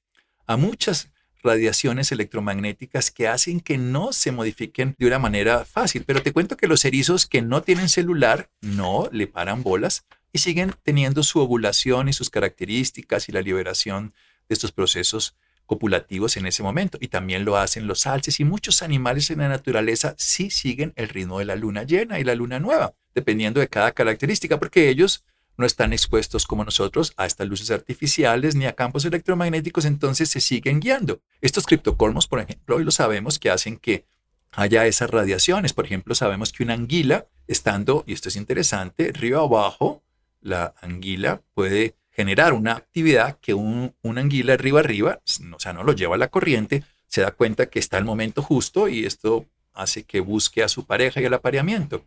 A 0.47 0.57
muchas 0.57 1.11
radiaciones 1.43 2.13
electromagnéticas 2.13 3.11
que 3.11 3.29
hacen 3.29 3.61
que 3.61 3.79
no 3.79 4.13
se 4.13 4.33
modifiquen 4.33 4.95
de 4.99 5.07
una 5.07 5.19
manera 5.19 5.65
fácil. 5.65 6.05
Pero 6.05 6.23
te 6.23 6.33
cuento 6.33 6.57
que 6.57 6.69
los 6.69 6.85
erizos 6.85 7.27
que 7.27 7.43
no 7.43 7.63
tienen 7.63 7.89
celular 7.89 8.51
no 8.61 9.09
le 9.13 9.27
paran 9.27 9.63
bolas 9.63 10.05
y 10.33 10.39
siguen 10.39 10.75
teniendo 10.83 11.23
su 11.23 11.41
ovulación 11.41 12.09
y 12.09 12.13
sus 12.13 12.31
características 12.31 13.29
y 13.29 13.33
la 13.33 13.43
liberación 13.43 14.15
de 14.49 14.55
estos 14.55 14.73
procesos 14.73 15.35
copulativos 15.67 16.37
en 16.37 16.47
ese 16.47 16.63
momento. 16.63 16.99
Y 17.01 17.09
también 17.09 17.45
lo 17.45 17.57
hacen 17.57 17.87
los 17.87 18.07
alces 18.07 18.41
y 18.41 18.45
muchos 18.45 18.83
animales 18.83 19.31
en 19.31 19.39
la 19.39 19.49
naturaleza 19.49 20.15
sí 20.19 20.51
siguen 20.51 20.93
el 20.97 21.09
ritmo 21.09 21.39
de 21.39 21.45
la 21.45 21.57
luna 21.57 21.85
llena 21.85 22.19
y 22.19 22.25
la 22.25 22.35
luna 22.35 22.59
nueva, 22.59 22.95
dependiendo 23.15 23.61
de 23.61 23.69
cada 23.69 23.93
característica, 23.93 24.59
porque 24.59 24.89
ellos 24.89 25.25
no 25.61 25.67
están 25.67 25.93
expuestos 25.93 26.47
como 26.47 26.65
nosotros 26.65 27.13
a 27.17 27.27
estas 27.27 27.47
luces 27.47 27.71
artificiales 27.71 28.57
ni 28.57 28.67
a 28.67 28.75
campos 28.75 29.05
electromagnéticos, 29.05 29.85
entonces 29.85 30.29
se 30.29 30.41
siguen 30.41 30.81
guiando. 30.81 31.21
Estos 31.41 31.67
criptocormos, 31.67 32.27
por 32.27 32.41
ejemplo, 32.41 32.77
hoy 32.77 32.85
lo 32.85 32.91
sabemos 32.91 33.39
que 33.39 33.51
hacen 33.51 33.77
que 33.77 34.07
haya 34.53 34.87
esas 34.87 35.11
radiaciones. 35.11 35.73
Por 35.73 35.85
ejemplo, 35.85 36.15
sabemos 36.15 36.53
que 36.53 36.63
una 36.63 36.75
anguila, 36.75 37.27
estando, 37.47 38.05
y 38.07 38.13
esto 38.13 38.29
es 38.29 38.37
interesante, 38.37 39.13
río 39.13 39.41
abajo, 39.41 40.03
la 40.41 40.75
anguila 40.81 41.43
puede 41.55 41.95
generar 42.11 42.53
una 42.53 42.73
actividad 42.73 43.39
que 43.41 43.55
un, 43.55 43.95
una 44.03 44.21
anguila 44.21 44.55
arriba 44.55 44.81
arriba, 44.81 45.21
o 45.55 45.61
sea, 45.61 45.73
no 45.73 45.85
lo 45.85 45.93
lleva 45.93 46.17
a 46.17 46.19
la 46.19 46.29
corriente, 46.29 46.85
se 47.07 47.21
da 47.23 47.31
cuenta 47.31 47.67
que 47.67 47.79
está 47.79 47.99
el 47.99 48.05
momento 48.05 48.43
justo 48.43 48.89
y 48.89 49.05
esto 49.05 49.47
hace 49.73 50.05
que 50.05 50.21
busque 50.21 50.63
a 50.63 50.69
su 50.69 50.85
pareja 50.87 51.21
y 51.21 51.25
el 51.25 51.35
apareamiento. 51.35 52.05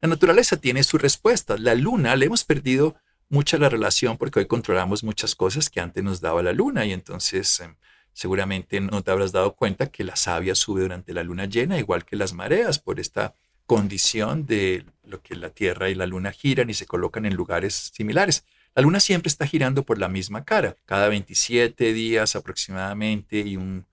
La 0.00 0.08
naturaleza 0.08 0.60
tiene 0.60 0.84
su 0.84 0.96
respuesta. 0.96 1.56
La 1.58 1.74
luna, 1.74 2.14
le 2.14 2.26
hemos 2.26 2.44
perdido 2.44 2.94
mucha 3.28 3.58
la 3.58 3.68
relación 3.68 4.16
porque 4.16 4.38
hoy 4.38 4.46
controlamos 4.46 5.02
muchas 5.02 5.34
cosas 5.34 5.68
que 5.68 5.80
antes 5.80 6.04
nos 6.04 6.20
daba 6.20 6.40
la 6.42 6.52
luna 6.52 6.86
y 6.86 6.92
entonces 6.92 7.58
em, 7.58 7.74
seguramente 8.12 8.80
no 8.80 9.02
te 9.02 9.10
habrás 9.10 9.32
dado 9.32 9.56
cuenta 9.56 9.90
que 9.90 10.04
la 10.04 10.14
savia 10.14 10.54
sube 10.54 10.82
durante 10.82 11.12
la 11.12 11.24
luna 11.24 11.46
llena, 11.46 11.78
igual 11.78 12.04
que 12.04 12.14
las 12.14 12.32
mareas, 12.32 12.78
por 12.78 13.00
esta 13.00 13.34
condición 13.66 14.46
de 14.46 14.86
lo 15.02 15.20
que 15.20 15.34
la 15.34 15.50
Tierra 15.50 15.90
y 15.90 15.96
la 15.96 16.06
luna 16.06 16.30
giran 16.30 16.70
y 16.70 16.74
se 16.74 16.86
colocan 16.86 17.26
en 17.26 17.34
lugares 17.34 17.90
similares. 17.92 18.44
La 18.76 18.82
luna 18.82 19.00
siempre 19.00 19.28
está 19.28 19.48
girando 19.48 19.82
por 19.82 19.98
la 19.98 20.08
misma 20.08 20.44
cara, 20.44 20.76
cada 20.84 21.08
27 21.08 21.92
días 21.92 22.36
aproximadamente 22.36 23.40
y 23.40 23.56
un, 23.56 23.84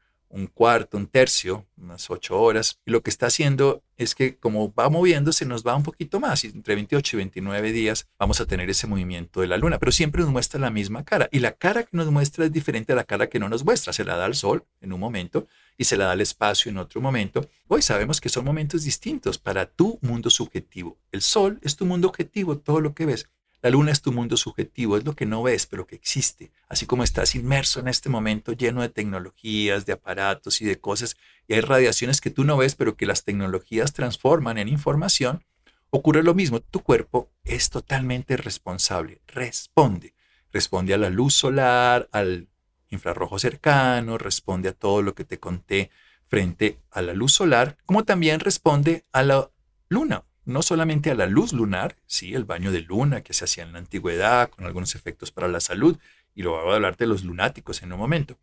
cuarto, 0.48 0.98
un 0.98 1.08
tercio, 1.08 1.66
unas 1.78 2.10
8 2.10 2.40
horas. 2.40 2.80
Y 2.86 2.92
lo 2.92 3.02
que 3.02 3.10
está 3.10 3.28
haciendo 3.28 3.84
es 3.98 4.16
que 4.16 4.38
como 4.38 4.74
va 4.74 4.90
moviéndose 4.90 5.46
nos 5.46 5.66
va 5.66 5.76
un 5.76 5.84
poquito 5.84 6.20
más 6.20 6.44
y 6.44 6.48
entre 6.48 6.76
28 6.76 7.16
y 7.16 7.18
29 7.18 7.72
días 7.72 8.08
vamos 8.20 8.42
a 8.42 8.46
tener 8.46 8.70
ese 8.70 8.88
movimiento 8.88 9.40
de 9.40 9.48
la 9.48 9.58
luna, 9.58 9.80
pero 9.80 9.94
siempre 9.94 10.22
nos 10.22 10.32
muestra 10.32 10.60
la 10.60 10.70
misma 10.70 11.06
cara 11.06 11.30
y 11.32 11.40
la 11.40 11.54
cara 11.54 11.84
que 11.84 11.96
nos 11.96 12.12
muestra 12.12 12.46
es 12.46 12.52
diferente 12.52 12.92
a 12.92 12.96
la 12.96 13.06
cara 13.06 13.28
que 13.28 13.40
no 13.40 13.48
nos 13.48 13.64
muestra. 13.64 13.94
Se 13.94 14.04
la 14.04 14.18
da 14.18 14.26
al 14.26 14.36
sol 14.36 14.66
en 14.82 14.92
un 14.92 15.00
momento 15.00 15.48
y 15.78 15.86
se 15.86 15.98
la 15.98 16.06
da 16.06 16.12
al 16.12 16.22
espacio 16.22 16.70
en 16.70 16.78
otro 16.78 17.02
momento. 17.02 17.50
Hoy 17.68 17.82
sabemos 17.82 18.20
que 18.20 18.30
son 18.30 18.46
momentos 18.46 18.84
distintos 18.84 19.38
para 19.38 19.66
tu 19.66 20.00
mundo 20.02 20.30
subjetivo. 20.30 20.98
El 21.12 21.22
sol 21.22 21.60
es 21.62 21.76
tu 21.76 21.86
mundo 21.86 22.08
objetivo, 22.08 22.58
todo 22.58 22.82
lo 22.82 22.94
que 22.94 23.06
ves. 23.06 23.30
La 23.66 23.72
luna 23.72 23.92
es 23.92 24.04
tu 24.04 24.12
mundo 24.12 24.38
subjetivo, 24.38 24.96
es 24.96 25.06
lo 25.06 25.16
que 25.16 25.26
no 25.26 25.42
ves, 25.42 25.66
pero 25.66 25.88
que 25.88 25.96
existe. 25.96 26.52
Así 26.70 26.86
como 26.86 27.04
estás 27.04 27.34
inmerso 27.34 27.80
en 27.80 27.88
este 27.88 28.10
momento 28.10 28.52
lleno 28.52 28.84
de 28.84 28.90
tecnologías, 28.90 29.88
de 29.88 29.94
aparatos 29.94 30.62
y 30.62 30.66
de 30.66 30.80
cosas, 30.80 31.18
y 31.48 31.56
hay 31.56 31.62
radiaciones 31.62 32.22
que 32.22 32.30
tú 32.30 32.44
no 32.44 32.58
ves, 32.58 32.76
pero 32.76 32.96
que 32.96 33.08
las 33.08 33.24
tecnologías 33.24 33.94
transforman 33.94 34.60
en 34.60 34.68
información, 34.68 35.44
ocurre 35.90 36.22
lo 36.22 36.36
mismo. 36.36 36.60
Tu 36.60 36.80
cuerpo 36.82 37.32
es 37.44 37.72
totalmente 37.72 38.38
responsable, 38.38 39.20
responde. 39.26 40.14
Responde 40.54 40.94
a 40.94 41.00
la 41.00 41.10
luz 41.10 41.34
solar, 41.34 42.08
al 42.12 42.48
infrarrojo 42.92 43.40
cercano, 43.40 44.20
responde 44.20 44.70
a 44.70 44.74
todo 44.74 45.02
lo 45.02 45.16
que 45.16 45.26
te 45.26 45.40
conté 45.40 45.90
frente 46.28 46.78
a 46.92 47.02
la 47.02 47.14
luz 47.16 47.34
solar, 47.34 47.78
como 47.88 48.04
también 48.04 48.42
responde 48.42 49.06
a 49.12 49.24
la 49.24 49.50
luna 49.90 50.24
no 50.46 50.62
solamente 50.62 51.12
a 51.12 51.16
la 51.16 51.26
luz 51.26 51.54
lunar, 51.54 51.96
sí, 52.06 52.34
el 52.34 52.46
baño 52.46 52.72
de 52.72 52.82
luna 52.82 53.22
que 53.22 53.34
se 53.34 53.46
hacía 53.46 53.64
en 53.64 53.74
la 53.74 53.80
antigüedad 53.80 54.50
con 54.50 54.66
algunos 54.66 54.96
efectos 54.96 55.32
para 55.32 55.48
la 55.48 55.60
salud, 55.60 55.98
y 56.34 56.44
lo 56.44 56.52
voy 56.52 56.72
a 56.72 56.76
hablar 56.76 56.98
de 56.98 57.08
los 57.08 57.24
lunáticos 57.24 57.82
en 57.82 57.94
un 57.94 58.00
momento, 58.00 58.38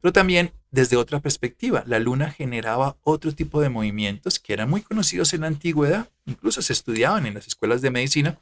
pero 0.00 0.12
también 0.12 0.52
desde 0.70 0.96
otra 0.96 1.20
perspectiva, 1.20 1.82
la 1.86 1.98
luna 1.98 2.30
generaba 2.30 2.96
otro 3.02 3.32
tipo 3.32 3.60
de 3.60 3.70
movimientos 3.70 4.38
que 4.38 4.52
eran 4.52 4.68
muy 4.68 4.82
conocidos 4.82 5.32
en 5.32 5.40
la 5.40 5.46
antigüedad, 5.46 6.08
incluso 6.26 6.60
se 6.62 6.72
estudiaban 6.72 7.26
en 7.26 7.34
las 7.34 7.46
escuelas 7.46 7.82
de 7.82 7.90
medicina, 7.90 8.38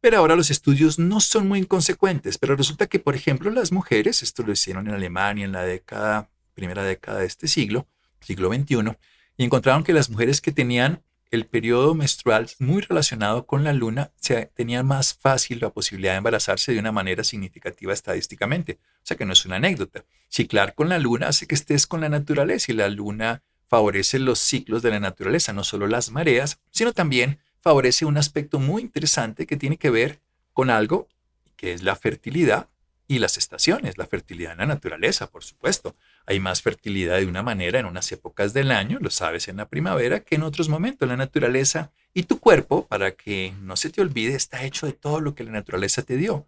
pero 0.00 0.18
ahora 0.18 0.36
los 0.36 0.50
estudios 0.50 0.98
no 0.98 1.20
son 1.20 1.48
muy 1.48 1.60
inconsecuentes, 1.60 2.38
pero 2.38 2.56
resulta 2.56 2.86
que, 2.86 2.98
por 2.98 3.14
ejemplo, 3.14 3.50
las 3.50 3.72
mujeres, 3.72 4.22
esto 4.22 4.42
lo 4.42 4.52
hicieron 4.52 4.88
en 4.88 4.94
Alemania 4.94 5.44
en 5.44 5.52
la 5.52 6.28
primera 6.54 6.82
década 6.82 7.20
de 7.20 7.26
este 7.26 7.48
siglo, 7.48 7.86
siglo 8.20 8.52
XXI, 8.52 8.96
y 9.36 9.44
encontraron 9.44 9.84
que 9.84 9.92
las 9.92 10.10
mujeres 10.10 10.40
que 10.40 10.52
tenían 10.52 11.02
el 11.36 11.46
periodo 11.46 11.94
menstrual 11.94 12.50
muy 12.58 12.82
relacionado 12.82 13.46
con 13.46 13.62
la 13.62 13.72
luna, 13.72 14.10
se 14.16 14.46
tenía 14.54 14.82
más 14.82 15.14
fácil 15.14 15.60
la 15.60 15.70
posibilidad 15.70 16.12
de 16.12 16.18
embarazarse 16.18 16.72
de 16.72 16.80
una 16.80 16.92
manera 16.92 17.22
significativa 17.22 17.92
estadísticamente. 17.92 18.78
O 18.82 19.06
sea 19.06 19.16
que 19.16 19.24
no 19.24 19.34
es 19.34 19.44
una 19.44 19.56
anécdota. 19.56 20.04
Ciclar 20.28 20.74
con 20.74 20.88
la 20.88 20.98
luna 20.98 21.28
hace 21.28 21.46
que 21.46 21.54
estés 21.54 21.86
con 21.86 22.00
la 22.00 22.08
naturaleza 22.08 22.72
y 22.72 22.74
la 22.74 22.88
luna 22.88 23.42
favorece 23.68 24.18
los 24.18 24.38
ciclos 24.38 24.82
de 24.82 24.90
la 24.90 25.00
naturaleza, 25.00 25.52
no 25.52 25.62
solo 25.62 25.86
las 25.86 26.10
mareas, 26.10 26.58
sino 26.70 26.92
también 26.92 27.38
favorece 27.60 28.04
un 28.04 28.16
aspecto 28.16 28.58
muy 28.58 28.82
interesante 28.82 29.46
que 29.46 29.56
tiene 29.56 29.76
que 29.76 29.90
ver 29.90 30.20
con 30.52 30.70
algo 30.70 31.08
que 31.56 31.72
es 31.72 31.82
la 31.82 31.96
fertilidad 31.96 32.68
y 33.08 33.18
las 33.18 33.36
estaciones, 33.36 33.98
la 33.98 34.06
fertilidad 34.06 34.52
en 34.52 34.58
la 34.58 34.66
naturaleza, 34.66 35.30
por 35.30 35.44
supuesto. 35.44 35.94
Hay 36.26 36.40
más 36.40 36.60
fertilidad 36.60 37.18
de 37.18 37.26
una 37.26 37.42
manera 37.42 37.78
en 37.78 37.86
unas 37.86 38.10
épocas 38.10 38.52
del 38.52 38.72
año, 38.72 38.98
lo 39.00 39.10
sabes, 39.10 39.46
en 39.46 39.58
la 39.58 39.68
primavera, 39.68 40.20
que 40.20 40.34
en 40.34 40.42
otros 40.42 40.68
momentos. 40.68 41.08
La 41.08 41.16
naturaleza 41.16 41.92
y 42.12 42.24
tu 42.24 42.40
cuerpo, 42.40 42.86
para 42.86 43.12
que 43.12 43.54
no 43.62 43.76
se 43.76 43.90
te 43.90 44.00
olvide, 44.00 44.34
está 44.34 44.64
hecho 44.64 44.86
de 44.86 44.92
todo 44.92 45.20
lo 45.20 45.34
que 45.34 45.44
la 45.44 45.52
naturaleza 45.52 46.02
te 46.02 46.16
dio. 46.16 46.46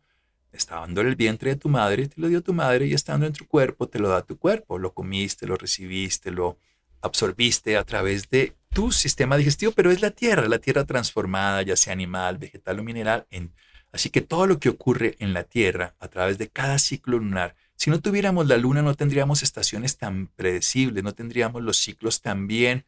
Estando 0.50 1.00
en 1.00 1.06
el 1.06 1.14
vientre 1.14 1.50
de 1.50 1.56
tu 1.56 1.68
madre, 1.68 2.08
te 2.08 2.20
lo 2.20 2.28
dio 2.28 2.42
tu 2.42 2.52
madre 2.52 2.86
y 2.86 2.94
estando 2.94 3.26
en 3.26 3.32
tu 3.32 3.46
cuerpo, 3.46 3.86
te 3.86 4.00
lo 4.00 4.08
da 4.08 4.22
tu 4.22 4.36
cuerpo. 4.36 4.78
Lo 4.78 4.94
comiste, 4.94 5.46
lo 5.46 5.56
recibiste, 5.56 6.32
lo 6.32 6.58
absorbiste 7.00 7.76
a 7.76 7.84
través 7.84 8.28
de 8.30 8.54
tu 8.70 8.92
sistema 8.92 9.36
digestivo, 9.36 9.72
pero 9.72 9.90
es 9.90 10.00
la 10.02 10.10
tierra, 10.10 10.48
la 10.48 10.58
tierra 10.58 10.84
transformada, 10.84 11.62
ya 11.62 11.76
sea 11.76 11.92
animal, 11.92 12.38
vegetal 12.38 12.80
o 12.80 12.82
mineral. 12.82 13.26
En, 13.30 13.52
así 13.92 14.10
que 14.10 14.20
todo 14.20 14.46
lo 14.46 14.58
que 14.58 14.68
ocurre 14.68 15.16
en 15.20 15.32
la 15.32 15.44
tierra 15.44 15.94
a 16.00 16.08
través 16.08 16.38
de 16.38 16.48
cada 16.48 16.78
ciclo 16.78 17.18
lunar, 17.18 17.54
si 17.78 17.90
no 17.90 18.00
tuviéramos 18.00 18.48
la 18.48 18.56
luna 18.56 18.82
no 18.82 18.96
tendríamos 18.96 19.44
estaciones 19.44 19.98
tan 19.98 20.26
predecibles, 20.26 21.04
no 21.04 21.14
tendríamos 21.14 21.62
los 21.62 21.78
ciclos 21.78 22.20
tan 22.22 22.48
bien 22.48 22.84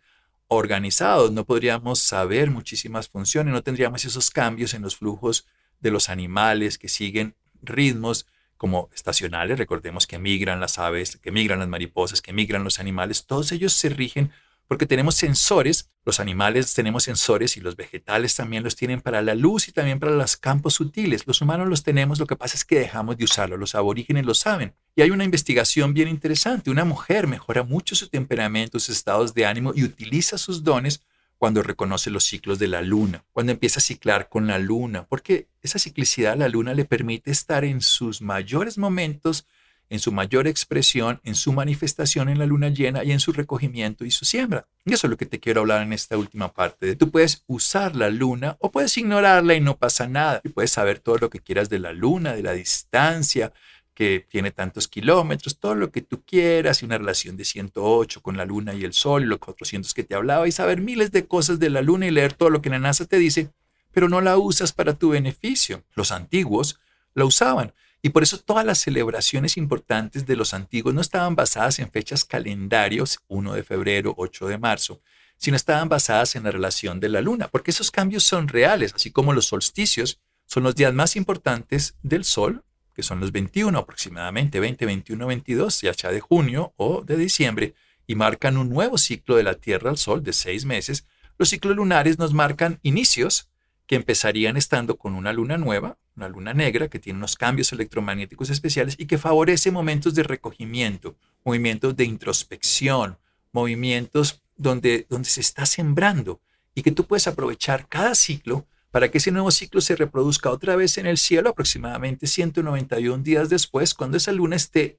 organizados, 0.49 1.31
no 1.31 1.45
podríamos 1.45 2.01
saber 2.01 2.51
muchísimas 2.51 3.09
funciones, 3.09 3.55
no 3.55 3.63
tendríamos 3.63 4.05
esos 4.05 4.31
cambios 4.31 4.75
en 4.75 4.83
los 4.83 4.97
flujos 4.97 5.47
de 5.79 5.93
los 5.93 6.09
animales 6.09 6.77
que 6.77 6.89
siguen 6.89 7.37
ritmos 7.63 8.27
como 8.57 8.91
estacionales, 8.93 9.59
recordemos 9.59 10.09
que 10.09 10.19
migran 10.19 10.59
las 10.59 10.81
aves, 10.81 11.19
que 11.19 11.31
migran 11.31 11.61
las 11.61 11.69
mariposas, 11.69 12.21
que 12.21 12.33
migran 12.33 12.65
los 12.65 12.81
animales, 12.81 13.27
todos 13.27 13.53
ellos 13.53 13.73
se 13.73 13.91
rigen 13.91 14.33
porque 14.67 14.87
tenemos 14.87 15.15
sensores, 15.15 15.89
los 16.05 16.19
animales 16.19 16.73
tenemos 16.73 17.05
sensores 17.05 17.57
y 17.57 17.61
los 17.61 17.77
vegetales 17.77 18.35
también 18.35 18.63
los 18.63 18.75
tienen 18.75 19.01
para 19.01 19.21
la 19.21 19.35
luz 19.35 19.69
y 19.69 19.73
también 19.73 20.01
para 20.01 20.13
los 20.13 20.37
campos 20.37 20.75
sutiles. 20.75 21.27
Los 21.27 21.43
humanos 21.43 21.69
los 21.69 21.83
tenemos, 21.83 22.19
lo 22.19 22.27
que 22.27 22.37
pasa 22.37 22.57
es 22.57 22.65
que 22.65 22.79
dejamos 22.79 23.19
de 23.19 23.25
usarlos, 23.25 23.59
los 23.59 23.75
aborígenes 23.75 24.25
lo 24.25 24.35
saben. 24.35 24.75
Y 24.97 25.03
hay 25.03 25.11
una 25.11 25.25
investigación 25.25 25.93
bien 25.93 26.09
interesante, 26.09 26.71
una 26.71 26.85
mujer 26.85 27.27
mejora 27.27 27.63
mucho 27.63 27.95
su 27.95 28.09
temperamento, 28.09 28.81
sus 28.81 28.97
estados 28.97 29.35
de 29.35 29.47
ánimo 29.47 29.73
y 29.75 29.85
utiliza 29.85 30.39
sus 30.39 30.65
dones 30.65 31.03
cuando 31.37 31.63
reconoce 31.63 32.11
los 32.11 32.25
ciclos 32.25 32.59
de 32.59 32.69
la 32.69 32.83
luna, 32.83 33.25
cuando 33.33 33.53
empieza 33.53 33.79
a 33.79 33.83
ciclar 33.83 34.29
con 34.29 34.47
la 34.47 34.59
luna, 34.59 35.07
porque 35.07 35.49
esa 35.63 35.79
ciclicidad 35.79 36.37
la 36.37 36.49
luna 36.49 36.75
le 36.75 36.85
permite 36.85 37.31
estar 37.31 37.65
en 37.65 37.81
sus 37.81 38.21
mayores 38.21 38.77
momentos, 38.77 39.47
en 39.91 39.99
su 39.99 40.13
mayor 40.13 40.47
expresión, 40.47 41.21
en 41.25 41.35
su 41.35 41.53
manifestación 41.53 42.29
en 42.29 42.39
la 42.39 42.47
luna 42.47 42.69
llena 42.69 43.05
y 43.05 43.13
en 43.13 43.21
su 43.21 43.33
recogimiento 43.33 44.05
y 44.05 44.11
su 44.11 44.25
siembra. 44.25 44.67
Y 44.87 44.95
eso 44.95 45.07
es 45.07 45.11
lo 45.11 45.17
que 45.17 45.27
te 45.27 45.41
quiero 45.41 45.61
hablar 45.61 45.83
en 45.83 45.93
esta 45.93 46.17
última 46.17 46.53
parte. 46.53 46.97
Tú 46.97 47.11
puedes 47.11 47.45
usar 47.49 47.97
la 47.97 48.09
luna 48.09 48.57
o 48.61 48.71
puedes 48.71 48.97
ignorarla 48.97 49.55
y 49.55 49.61
no 49.61 49.77
pasa 49.77 50.07
nada. 50.07 50.41
Y 50.45 50.49
puedes 50.49 50.71
saber 50.71 51.01
todo 51.01 51.19
lo 51.19 51.29
que 51.29 51.41
quieras 51.41 51.69
de 51.69 51.81
la 51.81 51.93
luna, 51.93 52.35
de 52.35 52.43
la 52.43 52.53
distancia, 52.53 53.53
que 53.93 54.25
tiene 54.27 54.51
tantos 54.51 54.89
kilómetros, 54.89 55.59
todo 55.59 55.75
lo 55.75 55.91
que 55.91 56.01
tú 56.01 56.23
quieras, 56.25 56.81
y 56.81 56.87
una 56.87 56.97
relación 56.97 57.37
de 57.37 57.45
108 57.45 58.23
con 58.23 58.37
la 58.37 58.47
luna 58.47 58.73
y 58.73 58.85
el 58.85 58.95
sol, 58.95 59.25
y 59.25 59.27
los 59.27 59.41
400 59.41 59.93
que 59.93 60.05
te 60.05 60.15
hablaba, 60.15 60.49
y 60.49 60.53
saber 60.53 60.81
miles 60.81 61.11
de 61.11 61.27
cosas 61.27 61.59
de 61.59 61.69
la 61.69 61.83
luna 61.83 62.07
y 62.07 62.11
leer 62.11 62.33
todo 62.33 62.49
lo 62.49 62.63
que 62.63 62.71
la 62.71 62.79
NASA 62.79 63.05
te 63.05 63.19
dice, 63.19 63.51
pero 63.93 64.09
no 64.09 64.21
la 64.21 64.39
usas 64.39 64.73
para 64.73 64.95
tu 64.95 65.11
beneficio. 65.11 65.83
Los 65.95 66.13
antiguos 66.13 66.81
la 67.15 67.25
usaban. 67.25 67.75
Y 68.03 68.11
por 68.11 68.23
eso 68.23 68.39
todas 68.39 68.65
las 68.65 68.79
celebraciones 68.79 69.57
importantes 69.57 70.25
de 70.27 70.37
los 70.37 70.55
antiguos 70.55 70.95
no 70.95 71.01
estaban 71.01 71.37
basadas 71.37 71.79
en 71.79 71.91
fechas 71.91 72.25
calendarios, 72.25 73.21
1 73.29 73.53
de 73.53 73.63
febrero, 73.63 74.15
8 74.17 74.49
de 74.49 74.59
marzo, 74.59 75.01
sino 75.37 75.57
estaban 75.57 75.89
basadas 75.89 76.37
en 76.37 76.45
la 76.45 76.51
relación 76.51 77.01
de 77.01 77.09
la 77.09 77.21
luna, 77.21 77.49
porque 77.49 77.71
esos 77.71 77.91
cambios 77.91 78.25
son 78.25 78.49
reales, 78.49 78.95
así 78.95 79.11
como 79.11 79.33
los 79.33 79.47
solsticios 79.47 80.21
son 80.47 80.63
los 80.63 80.75
días 80.75 80.93
más 80.93 81.17
importantes 81.17 81.95
del 82.03 82.25
sol, 82.25 82.65
que 82.95 83.03
son 83.03 83.21
los 83.21 83.33
21 83.33 83.79
aproximadamente, 83.79 84.61
20, 84.61 84.85
21, 84.85 85.27
22, 85.27 85.81
ya 85.83 85.95
sea 85.95 86.11
de 86.11 86.21
junio 86.21 86.73
o 86.77 87.03
de 87.03 87.17
diciembre, 87.17 87.75
y 88.07 88.17
marcan 88.17 88.57
un 88.57 88.69
nuevo 88.69 88.99
ciclo 88.99 89.37
de 89.37 89.45
la 89.45 89.55
Tierra 89.55 89.91
al 89.91 89.97
Sol 89.97 90.23
de 90.25 90.33
seis 90.33 90.65
meses, 90.65 91.07
los 91.39 91.51
ciclos 91.51 91.77
lunares 91.77 92.19
nos 92.19 92.35
marcan 92.35 92.81
inicios 92.83 93.49
que 93.87 93.97
empezarían 93.97 94.57
estando 94.57 94.99
con 94.99 95.15
una 95.15 95.33
luna 95.33 95.57
nueva, 95.57 95.97
una 96.21 96.29
luna 96.29 96.53
negra 96.53 96.89
que 96.89 96.99
tiene 96.99 97.17
unos 97.19 97.37
cambios 97.37 97.73
electromagnéticos 97.73 98.51
especiales 98.51 98.95
y 98.99 99.07
que 99.07 99.19
favorece 99.19 99.71
momentos 99.71 100.15
de 100.15 100.23
recogimiento, 100.23 101.17
movimientos 101.45 101.97
de 101.97 102.05
introspección, 102.05 103.19
movimientos 103.53 104.43
donde, 104.57 105.07
donde 105.09 105.29
se 105.29 105.41
está 105.41 105.65
sembrando 105.65 106.41
y 106.75 106.83
que 106.83 106.93
tú 106.93 107.07
puedes 107.07 107.27
aprovechar 107.27 107.89
cada 107.89 108.15
ciclo 108.15 108.67
para 108.91 109.11
que 109.11 109.19
ese 109.19 109.31
nuevo 109.31 109.51
ciclo 109.51 109.81
se 109.81 109.97
reproduzca 109.97 110.51
otra 110.51 110.77
vez 110.77 110.99
en 110.99 111.07
el 111.07 111.17
cielo 111.17 111.51
aproximadamente 111.51 112.27
191 112.27 113.23
días 113.23 113.49
después, 113.49 113.95
cuando 113.95 114.17
esa 114.17 114.33
luna 114.33 114.57
esté 114.57 114.99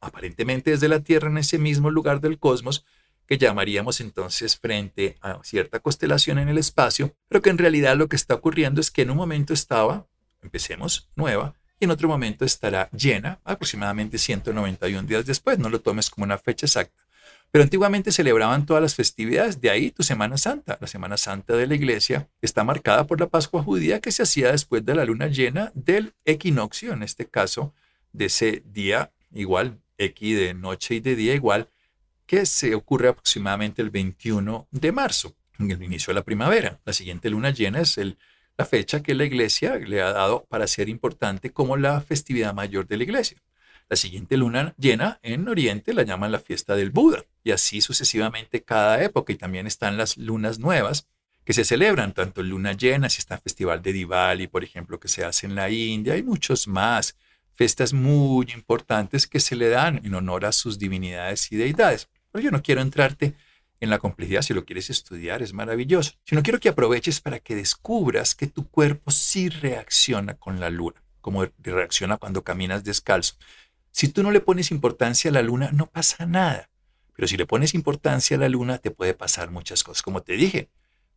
aparentemente 0.00 0.70
desde 0.70 0.88
la 0.88 1.00
Tierra 1.00 1.28
en 1.28 1.38
ese 1.38 1.58
mismo 1.58 1.90
lugar 1.90 2.20
del 2.20 2.38
cosmos, 2.38 2.84
que 3.26 3.38
llamaríamos 3.38 4.00
entonces 4.00 4.56
frente 4.56 5.16
a 5.20 5.38
cierta 5.42 5.80
constelación 5.80 6.38
en 6.38 6.48
el 6.48 6.58
espacio, 6.58 7.14
pero 7.28 7.42
que 7.42 7.50
en 7.50 7.58
realidad 7.58 7.96
lo 7.96 8.08
que 8.08 8.16
está 8.16 8.34
ocurriendo 8.34 8.80
es 8.80 8.90
que 8.90 9.02
en 9.02 9.10
un 9.10 9.16
momento 9.16 9.54
estaba, 9.54 10.06
empecemos, 10.42 11.08
nueva, 11.16 11.54
y 11.82 11.84
en 11.84 11.90
otro 11.90 12.08
momento 12.08 12.44
estará 12.44 12.88
llena 12.90 13.40
aproximadamente 13.44 14.16
191 14.16 15.08
días 15.08 15.26
después. 15.26 15.58
No 15.58 15.68
lo 15.68 15.80
tomes 15.80 16.10
como 16.10 16.24
una 16.24 16.38
fecha 16.38 16.66
exacta. 16.66 17.02
Pero 17.50 17.64
antiguamente 17.64 18.12
celebraban 18.12 18.66
todas 18.66 18.82
las 18.82 18.94
festividades, 18.94 19.60
de 19.60 19.68
ahí 19.68 19.90
tu 19.90 20.02
Semana 20.02 20.38
Santa. 20.38 20.78
La 20.80 20.86
Semana 20.86 21.16
Santa 21.16 21.54
de 21.54 21.66
la 21.66 21.74
iglesia 21.74 22.28
está 22.40 22.64
marcada 22.64 23.06
por 23.06 23.20
la 23.20 23.28
Pascua 23.28 23.62
judía 23.62 24.00
que 24.00 24.12
se 24.12 24.22
hacía 24.22 24.52
después 24.52 24.84
de 24.86 24.94
la 24.94 25.04
luna 25.04 25.26
llena 25.26 25.72
del 25.74 26.14
equinoccio, 26.24 26.92
en 26.92 27.02
este 27.02 27.26
caso, 27.26 27.74
de 28.12 28.26
ese 28.26 28.62
día 28.64 29.12
igual, 29.32 29.80
equi 29.98 30.34
de 30.34 30.54
noche 30.54 30.94
y 30.94 31.00
de 31.00 31.16
día 31.16 31.34
igual, 31.34 31.68
que 32.26 32.46
se 32.46 32.74
ocurre 32.74 33.08
aproximadamente 33.08 33.82
el 33.82 33.90
21 33.90 34.68
de 34.70 34.92
marzo, 34.92 35.34
en 35.58 35.70
el 35.72 35.82
inicio 35.82 36.12
de 36.12 36.20
la 36.20 36.24
primavera. 36.24 36.80
La 36.84 36.92
siguiente 36.92 37.28
luna 37.28 37.50
llena 37.50 37.80
es 37.80 37.98
el, 37.98 38.18
la 38.56 38.64
fecha 38.64 39.02
que 39.02 39.14
la 39.14 39.24
iglesia 39.24 39.76
le 39.76 40.02
ha 40.02 40.12
dado 40.12 40.44
para 40.48 40.66
ser 40.66 40.88
importante 40.88 41.52
como 41.52 41.76
la 41.76 42.00
festividad 42.00 42.54
mayor 42.54 42.86
de 42.86 42.96
la 42.96 43.02
iglesia. 43.04 43.42
La 43.88 43.96
siguiente 43.96 44.36
luna 44.36 44.74
llena 44.78 45.18
en 45.22 45.48
Oriente 45.48 45.92
la 45.92 46.02
llaman 46.02 46.32
la 46.32 46.38
fiesta 46.38 46.76
del 46.76 46.90
Buda 46.90 47.24
y 47.44 47.50
así 47.50 47.80
sucesivamente 47.80 48.62
cada 48.62 49.02
época 49.02 49.32
y 49.32 49.36
también 49.36 49.66
están 49.66 49.96
las 49.96 50.16
lunas 50.16 50.58
nuevas 50.58 51.08
que 51.44 51.52
se 51.52 51.64
celebran, 51.64 52.14
tanto 52.14 52.42
luna 52.42 52.72
llena, 52.72 53.08
si 53.08 53.18
está 53.18 53.34
el 53.34 53.40
festival 53.40 53.82
de 53.82 53.92
Diwali, 53.92 54.46
por 54.46 54.62
ejemplo, 54.62 55.00
que 55.00 55.08
se 55.08 55.24
hace 55.24 55.46
en 55.46 55.56
la 55.56 55.68
India, 55.70 56.14
hay 56.14 56.22
muchos 56.22 56.68
más, 56.68 57.16
fiestas 57.52 57.92
muy 57.92 58.46
importantes 58.54 59.26
que 59.26 59.40
se 59.40 59.56
le 59.56 59.68
dan 59.68 60.00
en 60.04 60.14
honor 60.14 60.44
a 60.44 60.52
sus 60.52 60.78
divinidades 60.78 61.50
y 61.50 61.56
deidades. 61.56 62.08
Pero 62.30 62.44
yo 62.44 62.50
no 62.50 62.62
quiero 62.62 62.80
entrarte 62.80 63.34
en 63.82 63.90
la 63.90 63.98
complejidad, 63.98 64.42
si 64.42 64.54
lo 64.54 64.64
quieres 64.64 64.90
estudiar 64.90 65.42
es 65.42 65.52
maravilloso, 65.52 66.12
sino 66.24 66.44
quiero 66.44 66.60
que 66.60 66.68
aproveches 66.68 67.20
para 67.20 67.40
que 67.40 67.56
descubras 67.56 68.36
que 68.36 68.46
tu 68.46 68.68
cuerpo 68.68 69.10
sí 69.10 69.48
reacciona 69.48 70.34
con 70.34 70.60
la 70.60 70.70
luna, 70.70 71.02
como 71.20 71.44
reacciona 71.58 72.16
cuando 72.16 72.44
caminas 72.44 72.84
descalzo. 72.84 73.34
Si 73.90 74.06
tú 74.06 74.22
no 74.22 74.30
le 74.30 74.38
pones 74.38 74.70
importancia 74.70 75.32
a 75.32 75.34
la 75.34 75.42
luna, 75.42 75.72
no 75.72 75.86
pasa 75.86 76.26
nada. 76.26 76.70
Pero 77.16 77.26
si 77.26 77.36
le 77.36 77.44
pones 77.44 77.74
importancia 77.74 78.36
a 78.36 78.40
la 78.40 78.48
luna, 78.48 78.78
te 78.78 78.92
puede 78.92 79.14
pasar 79.14 79.50
muchas 79.50 79.82
cosas. 79.82 80.02
Como 80.02 80.22
te 80.22 80.34
dije, 80.34 80.68